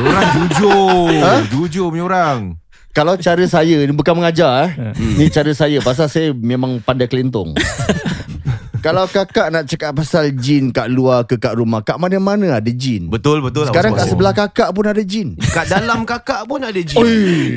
Orang 0.03 0.29
jujur. 0.35 1.07
Ha? 1.23 1.33
Jujur 1.47 1.87
punya 1.89 2.05
orang. 2.05 2.39
Kalau 2.95 3.13
cara 3.19 3.43
saya 3.47 3.75
ni 3.83 3.91
bukan 3.91 4.15
mengajar 4.15 4.71
eh. 4.71 4.91
Hmm. 4.95 5.15
Ni 5.19 5.27
cara 5.27 5.51
saya 5.51 5.83
pasal 5.83 6.07
saya 6.07 6.31
memang 6.31 6.79
pandai 6.79 7.07
kelentong. 7.07 7.55
Kalau 8.85 9.09
kakak 9.09 9.49
nak 9.49 9.65
cakap 9.65 9.97
pasal 9.97 10.29
jin 10.37 10.69
kat 10.69 10.93
luar 10.93 11.25
ke 11.25 11.41
kat 11.41 11.57
rumah, 11.57 11.81
kat 11.81 11.97
mana-mana 11.97 12.61
ada 12.61 12.69
jin. 12.69 13.09
Betul, 13.09 13.41
betul. 13.41 13.65
Sekarang 13.65 13.97
kat 13.97 14.05
Awas, 14.05 14.13
sebelah 14.13 14.33
kakak 14.37 14.69
pun 14.77 14.85
ada 14.85 15.01
jin. 15.01 15.33
Kat 15.41 15.65
dalam 15.65 16.05
kakak 16.05 16.45
pun 16.45 16.61
ada 16.61 16.77
jin. 16.77 17.01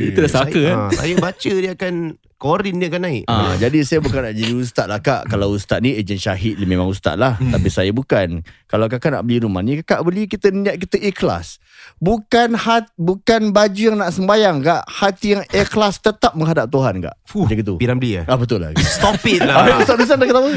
Itu 0.09 0.24
dah 0.24 0.32
saka, 0.32 0.56
saya, 0.56 0.64
kan? 0.72 0.76
ha, 0.80 0.96
saya 0.96 1.14
baca 1.20 1.52
dia 1.52 1.72
akan 1.76 1.94
Korin 2.39 2.78
dia 2.78 2.86
akan 2.86 3.03
naik. 3.03 3.24
Ah, 3.26 3.59
jadi 3.59 3.82
saya 3.82 3.99
bukan 3.99 4.22
nak 4.22 4.30
jadi 4.30 4.55
ustaz 4.55 4.86
lah 4.86 5.03
kak. 5.03 5.26
Kalau 5.26 5.51
ustaz 5.51 5.82
ni 5.82 5.93
ejen 5.93 6.14
syahid 6.16 6.55
dia 6.55 6.64
memang 6.64 6.86
ustaz 6.86 7.18
lah. 7.18 7.34
Hmm. 7.34 7.51
Tapi 7.51 7.66
saya 7.66 7.91
bukan. 7.91 8.47
Kalau 8.64 8.86
kakak 8.86 9.11
nak 9.11 9.26
beli 9.26 9.43
rumah 9.43 9.59
ni, 9.59 9.82
kakak 9.82 10.07
beli 10.07 10.24
kita 10.24 10.49
niat 10.49 10.78
kita 10.78 11.03
ikhlas. 11.03 11.59
Bukan 11.99 12.55
hat, 12.55 12.95
bukan 12.95 13.51
baju 13.51 13.82
yang 13.84 13.99
nak 13.99 14.14
sembayang 14.14 14.62
kak. 14.62 14.82
Hati 14.86 15.26
yang 15.28 15.43
ikhlas 15.51 15.99
tetap 15.99 16.32
menghadap 16.32 16.70
Tuhan 16.70 17.03
kak. 17.03 17.18
Fuh, 17.26 17.43
Macam 17.43 17.59
itu. 17.59 17.74
Piramli 17.74 18.11
eh. 18.14 18.24
Ah 18.24 18.39
betul 18.39 18.62
lah. 18.62 18.70
Stop 18.78 19.18
it 19.26 19.43
Ah, 19.49 19.66
lah. 19.66 19.82
ustaz-ustaz 19.82 20.14
dah 20.14 20.24
kata 20.24 20.39
apa? 20.39 20.51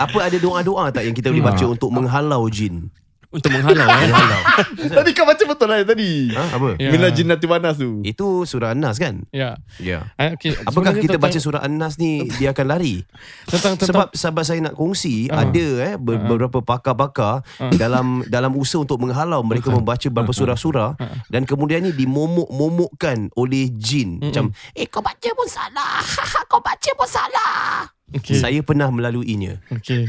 Apa 0.00 0.18
ada 0.24 0.36
doa-doa 0.40 0.88
tak 0.88 1.04
yang 1.04 1.12
kita 1.12 1.28
boleh 1.28 1.44
baca 1.44 1.64
untuk 1.68 1.92
menghalau 1.92 2.48
jin? 2.48 2.88
Untuk 3.30 3.46
menghalau 3.48 3.86
eh. 3.86 4.10
Menghalau. 4.10 4.40
tadi 4.98 5.10
kau 5.14 5.22
baca 5.22 5.38
betul 5.40 5.70
lah 5.70 5.78
tadi. 5.80 6.34
Ha, 6.34 6.58
apa? 6.58 6.68
Ya. 6.76 6.90
Minal 6.90 7.10
jinnati 7.10 7.46
wanas 7.46 7.78
tu. 7.78 8.02
Itu 8.02 8.42
surah 8.42 8.74
An-Nas 8.74 8.98
kan? 8.98 9.22
Ya. 9.30 9.54
Ya. 9.78 10.10
Ah, 10.14 10.34
Okay. 10.34 10.58
Apakah 10.60 10.90
Sebenarnya 10.90 10.98
kita 11.00 11.14
tentang- 11.14 11.30
baca 11.30 11.38
surah 11.38 11.62
An-Nas 11.62 11.94
ni 11.96 12.10
dia 12.34 12.50
akan 12.50 12.66
lari? 12.66 13.06
tentang, 13.46 13.74
tentang, 13.74 13.86
Sebab 13.86 14.06
sahabat 14.12 14.44
saya 14.44 14.58
nak 14.60 14.74
kongsi 14.74 15.26
Ah. 15.28 15.46
ada 15.46 15.66
eh 15.80 15.94
ber- 15.94 16.18
Ah. 16.18 16.26
beberapa 16.26 16.58
pakar-pakar 16.58 17.46
dalam 17.72 18.26
dalam 18.26 18.50
usaha 18.52 18.78
untuk 18.78 18.98
menghalau 18.98 19.40
mereka 19.40 19.70
membaca 19.70 20.02
beberapa 20.04 20.32
surah-surah 20.32 20.98
dan 21.26 21.42
kemudian 21.44 21.82
ni 21.82 21.92
dimomok-momokkan 21.92 23.30
oleh 23.32 23.70
jin 23.70 24.18
macam 24.20 24.50
eh 24.72 24.84
kau 24.84 25.00
baca 25.00 25.28
pun 25.30 25.46
salah 25.46 26.02
kau 26.50 26.58
baca 26.58 26.90
pun 26.92 27.06
salah 27.06 27.86
okay. 28.10 28.36
saya 28.36 28.58
pernah 28.60 28.88
melaluinya 28.88 29.60
okay. 29.68 30.06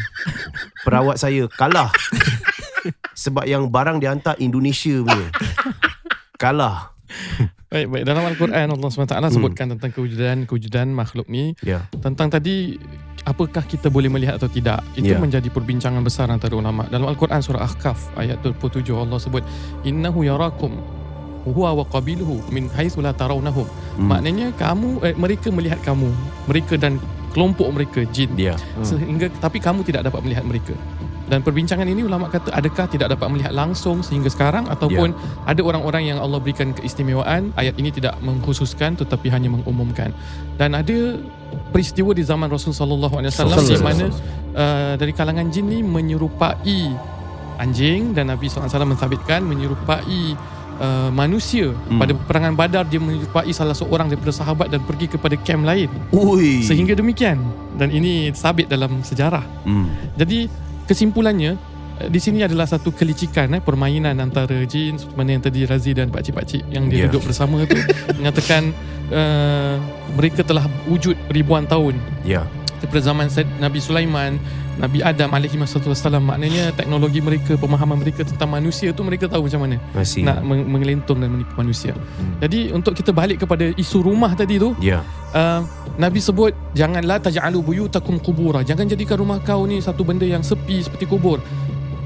perawat 0.82 1.16
saya 1.16 1.46
kalah 1.50 1.94
sebab 3.22 3.46
yang 3.46 3.70
barang 3.70 4.02
dihantar 4.02 4.34
Indonesia 4.42 5.06
punya 5.06 5.30
kalah 6.42 6.90
Baik, 7.72 7.88
baik. 7.88 8.04
Dalam 8.04 8.24
Al-Quran 8.28 8.68
Allah 8.68 8.90
SWT 8.92 9.16
sebutkan 9.32 9.72
tentang 9.72 9.96
kewujudan 9.96 10.44
kewujudan 10.44 10.92
makhluk 10.92 11.32
ni. 11.32 11.56
ya 11.64 11.88
Tentang 12.04 12.28
tadi 12.28 12.76
apakah 13.24 13.64
kita 13.64 13.88
boleh 13.88 14.12
melihat 14.12 14.36
atau 14.36 14.52
tidak. 14.52 14.84
Itu 14.92 15.16
Ya. 15.16 15.20
menjadi 15.20 15.48
perbincangan 15.48 16.04
besar 16.04 16.28
antara 16.28 16.52
ulama. 16.52 16.84
Dalam 16.92 17.08
Al-Quran 17.08 17.40
surah 17.40 17.64
Ahqaf 17.64 18.12
ayat 18.20 18.44
27 18.44 18.92
Allah 18.92 19.16
sebut 19.24 19.40
innahu 19.88 20.28
yarakum 20.28 20.84
huwa 21.48 21.80
wa 21.80 21.86
qabiluhu 21.88 22.44
min 22.52 22.68
haitsu 22.76 23.00
la 23.00 23.16
tarawnahum. 23.16 23.64
Hmm. 23.64 24.04
Maknanya 24.04 24.52
kamu 24.60 25.08
eh, 25.08 25.16
mereka 25.16 25.48
melihat 25.48 25.80
kamu, 25.80 26.12
mereka 26.52 26.76
dan 26.76 27.00
kelompok 27.32 27.72
mereka 27.72 28.04
jin. 28.12 28.36
dia 28.36 28.60
Sehingga 28.84 29.32
tapi 29.40 29.64
kamu 29.64 29.88
tidak 29.88 30.12
dapat 30.12 30.20
melihat 30.28 30.44
mereka. 30.44 30.76
Dan 31.32 31.48
perbincangan 31.48 31.88
ini 31.88 32.04
ulama 32.04 32.28
kata 32.28 32.52
adakah 32.52 32.92
tidak 32.92 33.16
dapat 33.16 33.32
melihat 33.32 33.56
langsung 33.56 34.04
sehingga 34.04 34.28
sekarang 34.28 34.68
ataupun 34.68 35.16
ada 35.48 35.62
orang-orang 35.64 36.12
yang 36.12 36.20
Allah 36.20 36.44
berikan 36.44 36.76
keistimewaan 36.76 37.56
ayat 37.56 37.80
ini 37.80 37.88
tidak 37.88 38.20
mengkhususkan 38.20 39.00
tetapi 39.00 39.32
hanya 39.32 39.48
mengumumkan. 39.48 40.12
Dan 40.60 40.76
ada 40.76 41.16
peristiwa 41.72 42.12
di 42.12 42.28
zaman 42.28 42.52
Rasul 42.52 42.76
sallallahu 42.76 43.24
alaihi 43.24 43.32
wasallam 43.32 43.64
di 43.64 43.80
mana 43.80 44.06
uh, 44.60 44.94
dari 45.00 45.16
kalangan 45.16 45.48
jin 45.48 45.72
ni 45.72 45.80
menyerupai 45.80 46.92
anjing 47.62 48.12
dan 48.12 48.34
Nabi 48.34 48.50
SAW 48.50 48.68
menthabitkan 48.90 49.46
menyerupai 49.46 50.36
uh, 50.82 51.10
manusia 51.14 51.72
Hmm. 51.88 52.02
pada 52.02 52.12
peperangan 52.18 52.54
Badar 52.58 52.84
dia 52.90 52.98
menyerupai 52.98 53.54
salah 53.54 53.78
seorang 53.78 54.10
daripada 54.10 54.34
sahabat 54.34 54.68
dan 54.74 54.82
pergi 54.82 55.12
kepada 55.14 55.38
kem 55.38 55.62
lain 55.62 55.88
ui 56.12 56.66
sehingga 56.66 56.98
demikian 56.98 57.38
dan 57.78 57.94
ini 57.94 58.34
sabit 58.34 58.66
dalam 58.68 59.06
sejarah 59.06 59.46
hmm. 59.64 60.18
jadi 60.18 60.50
kesimpulannya 60.92 61.56
eh, 61.98 62.10
di 62.12 62.20
sini 62.20 62.44
adalah 62.44 62.68
satu 62.68 62.92
kelicikan 62.92 63.56
eh, 63.56 63.62
permainan 63.64 64.20
antara 64.20 64.60
jin 64.68 65.00
seperti 65.00 65.16
mana 65.16 65.30
yang 65.32 65.44
tadi 65.44 65.60
Razi 65.64 65.92
dan 65.96 66.12
pakcik-pakcik 66.12 66.68
yang 66.68 66.92
dia 66.92 67.02
Ya. 67.02 67.06
duduk 67.08 67.32
bersama 67.32 67.64
tu 67.64 67.80
mengatakan 68.20 68.76
uh, 69.10 69.76
mereka 70.14 70.44
telah 70.44 70.68
wujud 70.86 71.16
ribuan 71.32 71.64
tahun 71.64 71.96
ya 72.22 72.44
daripada 72.82 73.02
zaman 73.06 73.30
Nabi 73.62 73.80
Sulaiman 73.80 74.42
Nabi 74.82 75.06
Adam 75.06 75.30
alaihi 75.38 75.62
wassalam. 75.62 76.26
Maknanya 76.26 76.74
teknologi 76.74 77.22
mereka 77.22 77.54
pemahaman 77.54 78.02
mereka 78.02 78.26
tentang 78.26 78.50
manusia 78.50 78.90
tu 78.90 79.06
mereka 79.06 79.30
tahu 79.30 79.46
macam 79.46 79.62
mana 79.68 79.78
masih 79.94 80.26
nak 80.26 80.42
meng- 80.42 80.66
mengelentong 80.66 81.22
dan 81.22 81.30
menipu 81.30 81.54
manusia. 81.54 81.94
Hmm. 81.94 82.42
jadi 82.42 82.74
untuk 82.74 82.98
kita 82.98 83.14
balik 83.14 83.46
kepada 83.46 83.70
isu 83.78 84.02
rumah 84.02 84.34
tadi 84.34 84.58
tu 84.58 84.74
ya. 84.82 85.06
uh, 85.38 85.62
Nabi 86.02 86.18
sebut 86.18 86.56
janganlah 86.74 87.22
taj'alu 87.22 87.62
buyutakum 87.62 88.18
qubura. 88.18 88.66
Jangan 88.66 88.90
jadikan 88.90 89.22
rumah 89.22 89.38
kau 89.44 89.70
ni 89.70 89.78
satu 89.78 90.02
benda 90.02 90.26
yang 90.26 90.42
sepi 90.42 90.82
seperti 90.82 91.06
kubur. 91.06 91.38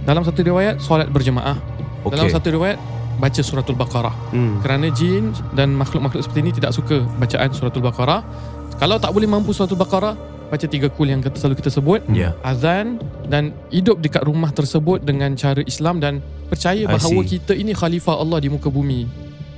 Dalam 0.03 0.21
satu 0.21 0.43
riwayat 0.43 0.83
solat 0.83 1.09
berjemaah. 1.09 1.57
Okey. 2.05 2.13
Dalam 2.13 2.27
satu 2.29 2.53
riwayat 2.53 2.77
baca 3.15 3.41
suratul 3.41 3.79
baqarah. 3.79 4.11
Hmm. 4.35 4.59
kerana 4.59 4.91
jin 4.91 5.31
dan 5.55 5.71
makhluk-makhluk 5.71 6.19
seperti 6.27 6.41
ini 6.43 6.51
tidak 6.51 6.75
suka 6.75 6.99
bacaan 7.15 7.49
suratul 7.55 7.85
baqarah. 7.87 8.19
Kalau 8.75 8.99
tak 8.99 9.15
boleh 9.15 9.23
mampu 9.29 9.55
suratul 9.55 9.79
baqarah 9.79 10.34
baca 10.45 10.65
tiga 10.65 10.87
kul 10.87 11.07
yang 11.07 11.19
kita, 11.19 11.35
selalu 11.35 11.57
kita 11.57 11.69
sebut 11.69 11.99
ya 12.09 12.31
azan 12.41 13.01
dan 13.25 13.53
hidup 13.69 13.99
dekat 13.99 14.21
rumah 14.21 14.49
tersebut 14.49 15.01
dengan 15.01 15.33
cara 15.33 15.61
Islam 15.61 15.97
dan 15.97 16.21
percaya 16.47 16.85
bahawa 16.85 17.21
kita 17.25 17.53
ini 17.53 17.71
khalifah 17.71 18.15
Allah 18.15 18.37
di 18.37 18.47
muka 18.47 18.69
bumi. 18.69 19.09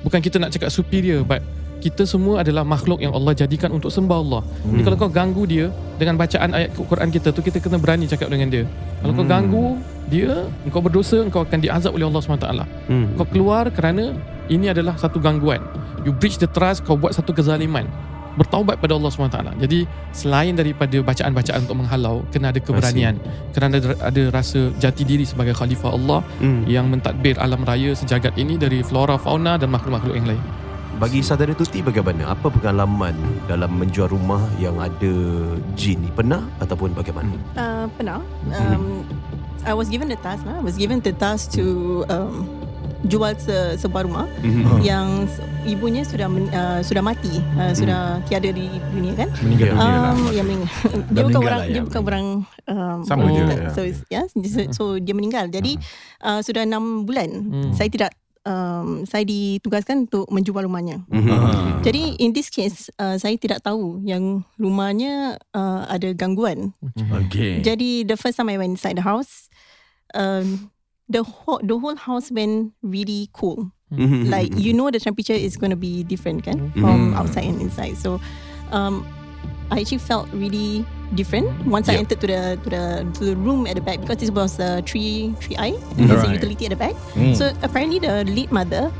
Bukan 0.02 0.20
kita 0.20 0.40
nak 0.40 0.52
cakap 0.52 0.70
superior 0.70 1.22
but 1.22 1.44
kita 1.78 2.10
semua 2.10 2.42
adalah 2.42 2.66
makhluk 2.66 2.98
yang 2.98 3.14
Allah 3.14 3.38
jadikan 3.38 3.70
untuk 3.70 3.94
sembah 3.94 4.18
Allah. 4.18 4.42
Jadi 4.66 4.82
Hmm. 4.82 4.86
kalau 4.88 4.98
kau 4.98 5.12
ganggu 5.14 5.44
dia 5.46 5.66
dengan 5.96 6.18
bacaan 6.18 6.50
ayat 6.50 6.74
Quran 6.74 7.10
kita 7.14 7.30
tu 7.30 7.46
kita 7.46 7.62
kena 7.62 7.78
berani 7.78 8.10
cakap 8.10 8.34
dengan 8.34 8.50
dia. 8.50 8.64
Kalau 8.98 9.14
kau 9.14 9.22
Hmm. 9.22 9.30
ganggu 9.30 9.66
dia, 10.10 10.48
engkau 10.66 10.82
berdosa, 10.82 11.22
engkau 11.22 11.46
akan 11.46 11.60
diazab 11.62 11.94
oleh 11.94 12.08
Allah 12.08 12.22
SWT. 12.24 12.66
hmm. 12.90 13.08
Kau 13.14 13.28
keluar 13.30 13.70
kerana 13.70 14.18
ini 14.48 14.72
adalah 14.72 14.98
satu 14.98 15.22
gangguan. 15.22 15.62
You 16.02 16.16
breach 16.16 16.40
the 16.40 16.48
trust, 16.48 16.82
kau 16.82 16.98
buat 16.98 17.14
satu 17.14 17.30
kezaliman. 17.30 17.86
Bertaubat 18.38 18.78
pada 18.78 18.94
Allah 18.94 19.10
SWT. 19.10 19.38
Jadi 19.58 19.90
selain 20.14 20.54
daripada 20.54 20.94
bacaan-bacaan 21.02 21.66
untuk 21.66 21.78
menghalau, 21.82 22.22
kena 22.30 22.54
ada 22.54 22.62
keberanian. 22.62 23.18
Kerana 23.50 23.82
ada, 23.82 23.98
ada 23.98 24.22
rasa 24.30 24.70
jati 24.78 25.02
diri 25.02 25.26
sebagai 25.26 25.58
khalifah 25.58 25.92
Allah 25.92 26.22
Hmm. 26.38 26.62
yang 26.70 26.86
mentadbir 26.88 27.34
alam 27.42 27.66
raya 27.66 27.98
sejagat 27.98 28.38
ini 28.38 28.56
dari 28.56 28.86
flora, 28.86 29.18
fauna 29.18 29.58
dan 29.58 29.74
makhluk-makhluk 29.74 30.14
yang 30.14 30.30
lain. 30.30 30.44
Bagi 30.98 31.22
saudara 31.22 31.54
Tuti 31.54 31.86
bagaimana? 31.86 32.34
Apa 32.34 32.50
pengalaman 32.50 33.14
dalam 33.46 33.70
menjual 33.78 34.10
rumah 34.10 34.42
yang 34.58 34.82
ada 34.82 35.14
jin 35.78 36.02
ni? 36.02 36.10
Pernah 36.10 36.42
ataupun 36.58 36.94
bagaimana? 36.98 37.38
Uh, 37.54 37.86
pernah. 37.94 38.18
Um, 38.50 39.06
I 39.62 39.78
was 39.78 39.94
given 39.94 40.10
the 40.10 40.18
task 40.26 40.42
lah. 40.50 40.58
I 40.58 40.64
was 40.66 40.74
given 40.74 40.98
the 41.06 41.14
task 41.14 41.54
to 41.54 42.02
um, 42.10 42.50
jual 43.04 43.34
se, 43.36 43.54
sebuah 43.78 44.04
rumah 44.04 44.26
Mhm. 44.42 44.82
yang 44.82 45.30
ibunya 45.64 46.02
sudah 46.02 46.26
men, 46.26 46.50
uh, 46.50 46.80
sudah 46.80 47.00
mati, 47.00 47.30
uh, 47.56 47.70
sudah 47.72 48.18
tiada 48.24 48.48
di 48.48 48.66
dunia 48.90 49.14
kan. 49.14 49.30
Meninggal 49.40 49.68
dunia 49.70 49.78
lah. 49.78 50.14
Um, 50.16 50.20
yang 50.32 50.46
meninggal. 50.46 50.70
dia 51.14 51.22
bukan 51.24 51.40
orang 51.40 51.60
lah, 51.60 51.68
dia 51.68 51.76
ya. 51.76 51.84
bukan 51.84 52.02
orang 52.04 52.26
um, 52.66 53.00
Sama 53.04 53.22
je, 53.26 53.32
Thailand. 53.36 53.60
ya. 53.60 53.70
So 53.70 53.82
yeah, 54.08 54.24
so, 54.26 54.40
so 54.72 54.84
dia 54.96 55.14
meninggal. 55.14 55.46
Jadi 55.48 55.78
uh, 56.22 56.40
sudah 56.40 56.64
enam 56.64 57.04
bulan 57.04 57.30
Hmm. 57.48 57.72
saya 57.72 57.88
tidak 57.88 58.12
um, 58.44 59.04
saya 59.04 59.22
ditugaskan 59.22 60.08
untuk 60.08 60.26
menjual 60.28 60.64
rumahnya. 60.64 61.04
Mhm. 61.08 61.28
Ah. 61.30 61.78
Jadi 61.84 62.16
in 62.18 62.32
this 62.32 62.48
case 62.48 62.88
uh, 62.96 63.16
saya 63.16 63.36
tidak 63.36 63.62
tahu 63.62 64.00
yang 64.02 64.42
rumahnya 64.56 65.36
uh, 65.52 65.86
ada 65.86 66.12
gangguan. 66.12 66.72
Okay. 67.28 67.60
Jadi 67.60 68.04
the 68.04 68.16
first 68.16 68.36
time 68.36 68.48
I 68.48 68.58
went 68.58 68.74
inside 68.74 68.96
the 68.96 69.04
house, 69.04 69.52
um, 70.14 70.72
the 71.08 71.24
whole 71.24 71.60
the 71.64 71.76
whole 71.80 71.96
house 71.96 72.32
went 72.32 72.72
really 72.84 73.28
cool. 73.32 73.72
Mhm. 73.92 74.28
Like 74.28 74.52
you 74.56 74.76
know 74.76 74.92
the 74.92 75.00
temperature 75.00 75.36
is 75.38 75.56
going 75.56 75.72
to 75.72 75.80
be 75.80 76.04
different 76.04 76.44
kan 76.44 76.76
from 76.76 77.16
outside 77.16 77.48
and 77.48 77.64
inside. 77.64 77.96
So 77.96 78.20
um, 78.76 79.08
I 79.72 79.80
actually 79.84 80.04
felt 80.04 80.28
really 80.36 80.84
different 81.16 81.48
once 81.64 81.88
I 81.88 81.96
Yeah. 81.96 82.04
entered 82.04 82.20
to 82.20 82.28
the 82.28 82.42
to 82.60 82.68
the 82.68 82.84
to 83.16 83.22
the 83.32 83.36
room 83.40 83.64
at 83.64 83.80
the 83.80 83.84
back 83.84 84.04
because 84.04 84.20
this 84.20 84.32
was 84.32 84.60
a 84.60 84.84
three 84.84 85.32
three 85.40 85.56
I 85.56 85.80
and 85.96 86.12
there's 86.12 86.20
a 86.20 86.28
Right. 86.28 86.36
utility 86.36 86.68
at 86.68 86.76
the 86.76 86.80
back. 86.80 86.96
Hmm. 87.16 87.32
So 87.32 87.56
apparently 87.64 88.04
the 88.04 88.28
lead 88.28 88.52
mother 88.52 88.92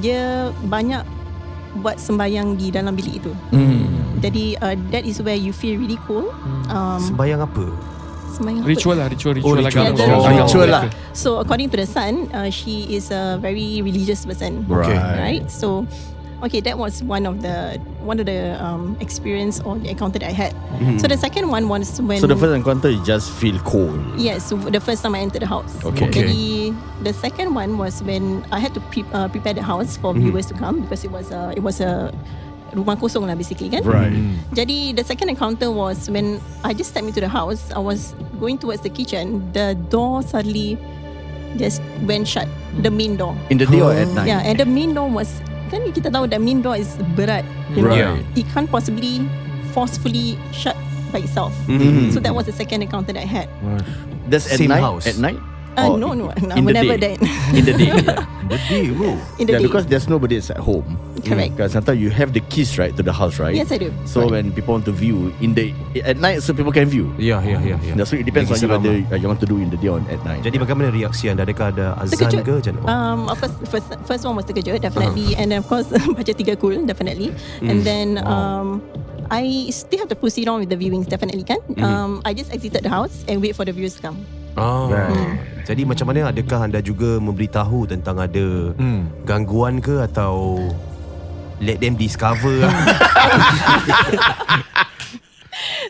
dia 0.00 0.48
banyak 0.72 1.04
buat 1.84 2.00
sembahyang 2.00 2.56
di 2.56 2.72
dalam 2.72 2.96
bilik 2.96 3.20
itu. 3.20 3.32
Hmm. 3.52 3.84
Jadi 4.24 4.56
uh, 4.64 4.76
that 4.92 5.04
is 5.04 5.20
where 5.20 5.36
you 5.36 5.52
feel 5.52 5.76
really 5.76 6.00
cool. 6.08 6.32
Um, 6.72 7.00
Sembayang 7.04 7.44
apa? 7.44 7.68
Sembahyang 8.32 8.64
apa? 8.64 8.72
Ritual 8.72 8.96
lah, 8.96 9.06
ritual, 9.08 9.32
ritual, 9.36 9.56
ritual. 9.60 9.84
agama. 9.84 9.98
Yeah, 10.00 10.16
Oh, 10.16 10.24
the 10.24 10.42
ritual 10.42 10.68
lah. 10.68 10.82
So 11.12 11.28
according 11.38 11.68
to 11.70 11.76
the 11.76 11.86
son, 11.86 12.26
uh, 12.32 12.48
she 12.48 12.88
is 12.90 13.12
a 13.12 13.36
very 13.36 13.84
religious 13.84 14.24
person. 14.24 14.64
Okay. 14.64 14.96
Right. 15.20 15.44
So, 15.46 15.84
okay, 16.42 16.58
that 16.64 16.74
was 16.76 17.02
one 17.02 17.22
of 17.24 17.40
the 17.40 17.78
one 18.02 18.18
of 18.18 18.26
the 18.26 18.58
um, 18.58 18.96
experience 18.98 19.60
or 19.62 19.78
the 19.78 19.92
encounter 19.94 20.18
that 20.18 20.26
I 20.26 20.34
had. 20.34 20.50
So 20.98 21.06
the 21.06 21.14
second 21.16 21.46
one 21.46 21.68
was 21.70 22.00
when. 22.02 22.18
So 22.18 22.26
the 22.26 22.34
first 22.34 22.56
encounter 22.56 22.90
you 22.90 22.98
just 23.06 23.30
feel 23.30 23.54
cold. 23.62 24.00
Yes, 24.18 24.50
so 24.50 24.56
the 24.58 24.80
first 24.82 25.02
time 25.06 25.14
I 25.14 25.20
entered 25.22 25.42
the 25.42 25.50
house. 25.50 25.70
Okay. 25.84 26.10
Okay. 26.10 26.26
Jadi 26.26 26.42
the 27.06 27.14
second 27.14 27.54
one 27.54 27.78
was 27.78 28.02
when 28.02 28.42
I 28.50 28.58
had 28.58 28.74
to 28.74 28.82
pre- 28.90 29.06
uh, 29.14 29.28
prepare 29.30 29.54
the 29.54 29.62
house 29.62 29.94
for 29.96 30.10
viewers 30.12 30.50
to 30.50 30.54
come 30.58 30.82
because 30.82 31.04
it 31.06 31.12
was 31.14 31.30
a 31.30 31.54
it 31.54 31.62
was 31.62 31.78
a 31.78 32.10
rumah 32.72 32.96
kosong 32.96 33.28
lah 33.28 33.36
basically 33.36 33.68
kan. 33.68 33.84
Right. 33.84 34.12
Jadi 34.52 34.96
the 34.96 35.04
second 35.04 35.28
encounter 35.28 35.68
was 35.70 36.08
when 36.08 36.40
I 36.64 36.72
just 36.72 36.90
stepped 36.90 37.06
into 37.06 37.20
the 37.20 37.28
house. 37.28 37.68
I 37.72 37.80
was 37.80 38.16
going 38.40 38.56
towards 38.58 38.80
the 38.80 38.90
kitchen. 38.90 39.44
The 39.52 39.76
door 39.92 40.24
suddenly 40.24 40.76
just 41.56 41.84
went 42.04 42.24
shut. 42.26 42.48
The 42.80 42.88
main 42.88 43.16
door. 43.20 43.36
In 43.52 43.60
the 43.60 43.68
day 43.68 43.80
or 43.84 43.92
at 43.92 44.08
night? 44.16 44.26
Yeah, 44.26 44.40
and 44.40 44.56
the 44.56 44.64
main 44.64 44.96
door 44.96 45.08
was 45.08 45.28
kan 45.68 45.84
kita 45.92 46.12
tahu 46.12 46.28
the 46.28 46.40
main 46.40 46.60
door 46.60 46.76
is 46.76 46.96
berat. 47.16 47.44
You 47.76 47.84
know? 47.84 47.92
Right. 47.92 48.24
It 48.36 48.48
can't 48.52 48.68
possibly 48.68 49.20
forcefully 49.76 50.36
shut 50.52 50.76
by 51.12 51.20
itself. 51.20 51.52
Mhm. 51.68 52.12
So 52.12 52.20
that 52.24 52.32
was 52.32 52.48
the 52.48 52.56
second 52.56 52.80
encounter 52.84 53.12
that 53.12 53.20
I 53.20 53.28
had. 53.28 53.48
That's 54.32 54.48
at 54.48 54.56
Same 54.60 54.72
night. 54.72 54.80
house. 54.84 55.04
At 55.04 55.20
night. 55.20 55.36
Uh, 55.72 55.96
no, 55.96 56.12
no, 56.12 56.28
no, 56.36 56.52
in 56.52 56.68
will 56.68 56.76
the 56.76 56.84
never 56.84 57.00
day. 57.00 57.16
that. 57.16 57.56
In 57.56 57.64
the 57.64 57.72
day. 57.72 57.88
The 58.52 58.58
day 58.68 58.84
bro 58.92 59.16
In 59.40 59.48
the 59.48 59.56
yeah, 59.56 59.60
day. 59.60 59.64
because 59.64 59.88
there's 59.88 60.04
nobody 60.04 60.36
at 60.36 60.60
home. 60.60 60.84
Correct. 61.24 61.54
Because 61.54 61.72
sometimes 61.72 61.98
you 61.98 62.10
have 62.10 62.32
the 62.32 62.42
keys 62.50 62.74
right 62.76 62.90
to 62.94 63.02
the 63.02 63.12
house, 63.12 63.38
right? 63.38 63.54
Yes, 63.54 63.70
I 63.70 63.78
do. 63.78 63.94
So 64.04 64.26
Correct. 64.26 64.32
when 64.32 64.44
people 64.52 64.74
want 64.74 64.84
to 64.86 64.94
view 64.94 65.30
in 65.38 65.54
the 65.54 65.70
at 66.02 66.18
night, 66.18 66.42
so 66.42 66.50
people 66.52 66.72
can 66.72 66.90
view. 66.90 67.14
Ya 67.16 67.38
ya 67.38 67.62
ya 67.62 67.78
ya. 67.78 67.94
Yeah, 67.94 68.04
so 68.04 68.18
it 68.18 68.26
depends 68.26 68.50
on 68.50 68.58
Lagi 68.58 68.66
you 68.66 68.70
whether 68.70 68.94
uh, 69.08 69.18
you 69.22 69.28
want 69.30 69.40
to 69.40 69.48
do 69.48 69.62
in 69.62 69.70
the 69.70 69.78
day 69.78 69.88
or 69.88 70.02
at 70.10 70.18
night. 70.26 70.42
Jadi 70.42 70.58
bagaimana 70.58 70.90
reaksi 70.90 71.30
anda? 71.30 71.46
Adakah 71.46 71.70
ada 71.74 71.86
azan 71.98 72.18
Terkejut. 72.18 72.64
ke 72.64 72.70
mana? 72.74 72.86
Um, 72.90 73.20
of 73.30 73.38
course, 73.38 73.54
first 73.70 73.88
first 74.04 74.22
one 74.26 74.34
was 74.34 74.46
terkejut 74.46 74.82
definitely, 74.82 75.34
and 75.38 75.50
then 75.50 75.62
of 75.62 75.66
course 75.70 75.86
baca 75.90 76.32
tiga 76.34 76.58
cool 76.58 76.74
definitely, 76.82 77.30
and 77.62 77.86
then 77.86 78.18
um, 78.26 78.82
I 79.30 79.70
still 79.70 80.02
have 80.02 80.10
to 80.10 80.18
proceed 80.18 80.50
on 80.50 80.60
with 80.60 80.68
the 80.68 80.76
viewings 80.76 81.06
definitely 81.08 81.46
kan. 81.46 81.62
Um, 81.78 82.20
I 82.26 82.34
just 82.34 82.50
exited 82.52 82.82
the 82.82 82.92
house 82.92 83.22
and 83.30 83.38
wait 83.40 83.54
for 83.54 83.62
the 83.64 83.72
viewers 83.72 83.96
to 83.96 84.10
come. 84.10 84.18
Ah. 84.52 84.92
Jadi 85.64 85.88
macam 85.88 86.10
mana 86.12 86.28
adakah 86.28 86.68
anda 86.68 86.84
juga 86.84 87.16
memberitahu 87.16 87.88
tentang 87.88 88.20
ada 88.20 88.76
Hmm. 88.76 89.08
gangguan 89.24 89.80
ke 89.80 90.02
atau 90.02 90.58
let 91.62 91.78
them 91.78 91.94
discover 91.94 92.66
lah? 92.66 92.74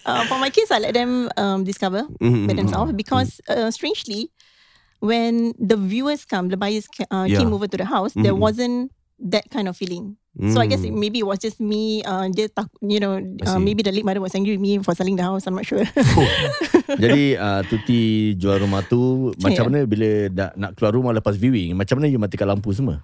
Uh, 0.03 0.27
for 0.27 0.35
my 0.35 0.51
kids, 0.51 0.71
I 0.75 0.83
let 0.83 0.95
them 0.95 1.31
um, 1.39 1.63
discover 1.63 2.03
Mhm, 2.19 2.51
by 2.51 2.53
mhm, 2.53 2.59
themselves 2.59 2.91
because 2.93 3.39
uh, 3.47 3.71
strangely, 3.71 4.35
when 4.99 5.55
the 5.55 5.79
viewers 5.79 6.27
come, 6.27 6.51
the 6.51 6.59
buyers 6.59 6.91
ca- 6.91 7.07
uh, 7.07 7.31
Yeah. 7.31 7.39
came 7.39 7.55
over 7.55 7.71
to 7.71 7.79
the 7.79 7.87
house, 7.87 8.11
there 8.19 8.35
Mhm. 8.35 8.43
wasn't 8.43 8.77
that 9.23 9.47
kind 9.55 9.71
of 9.71 9.79
feeling. 9.79 10.19
So 10.51 10.59
I 10.59 10.67
guess 10.67 10.81
it, 10.83 10.91
Hmm. 10.91 10.99
maybe 10.99 11.21
it 11.23 11.29
was 11.29 11.39
just 11.39 11.61
me. 11.61 12.03
Uh, 12.03 12.27
dia 12.33 12.49
tak, 12.51 12.67
you 12.83 12.99
know, 12.99 13.21
uh, 13.47 13.61
maybe 13.61 13.85
the 13.85 13.93
late 13.93 14.03
mother 14.03 14.19
was 14.19 14.35
angry 14.35 14.57
with 14.57 14.65
me 14.65 14.81
for 14.83 14.97
selling 14.97 15.15
the 15.15 15.23
house. 15.23 15.45
I'm 15.47 15.55
not 15.55 15.69
sure. 15.69 15.85
Jadi 17.05 17.37
uh, 17.37 17.63
Tuti 17.63 18.33
jual 18.35 18.59
rumah 18.59 18.81
tu 18.83 19.31
macam 19.39 19.63
Yeah. 19.63 19.69
mana 19.71 19.79
bila 19.87 20.09
dah 20.33 20.51
nak 20.57 20.75
keluar 20.75 20.97
rumah 20.97 21.13
lepas 21.13 21.37
viewing, 21.37 21.77
macam 21.77 22.01
mana 22.01 22.09
you 22.09 22.19
matikan 22.19 22.49
lampu 22.49 22.73
semua? 22.73 22.99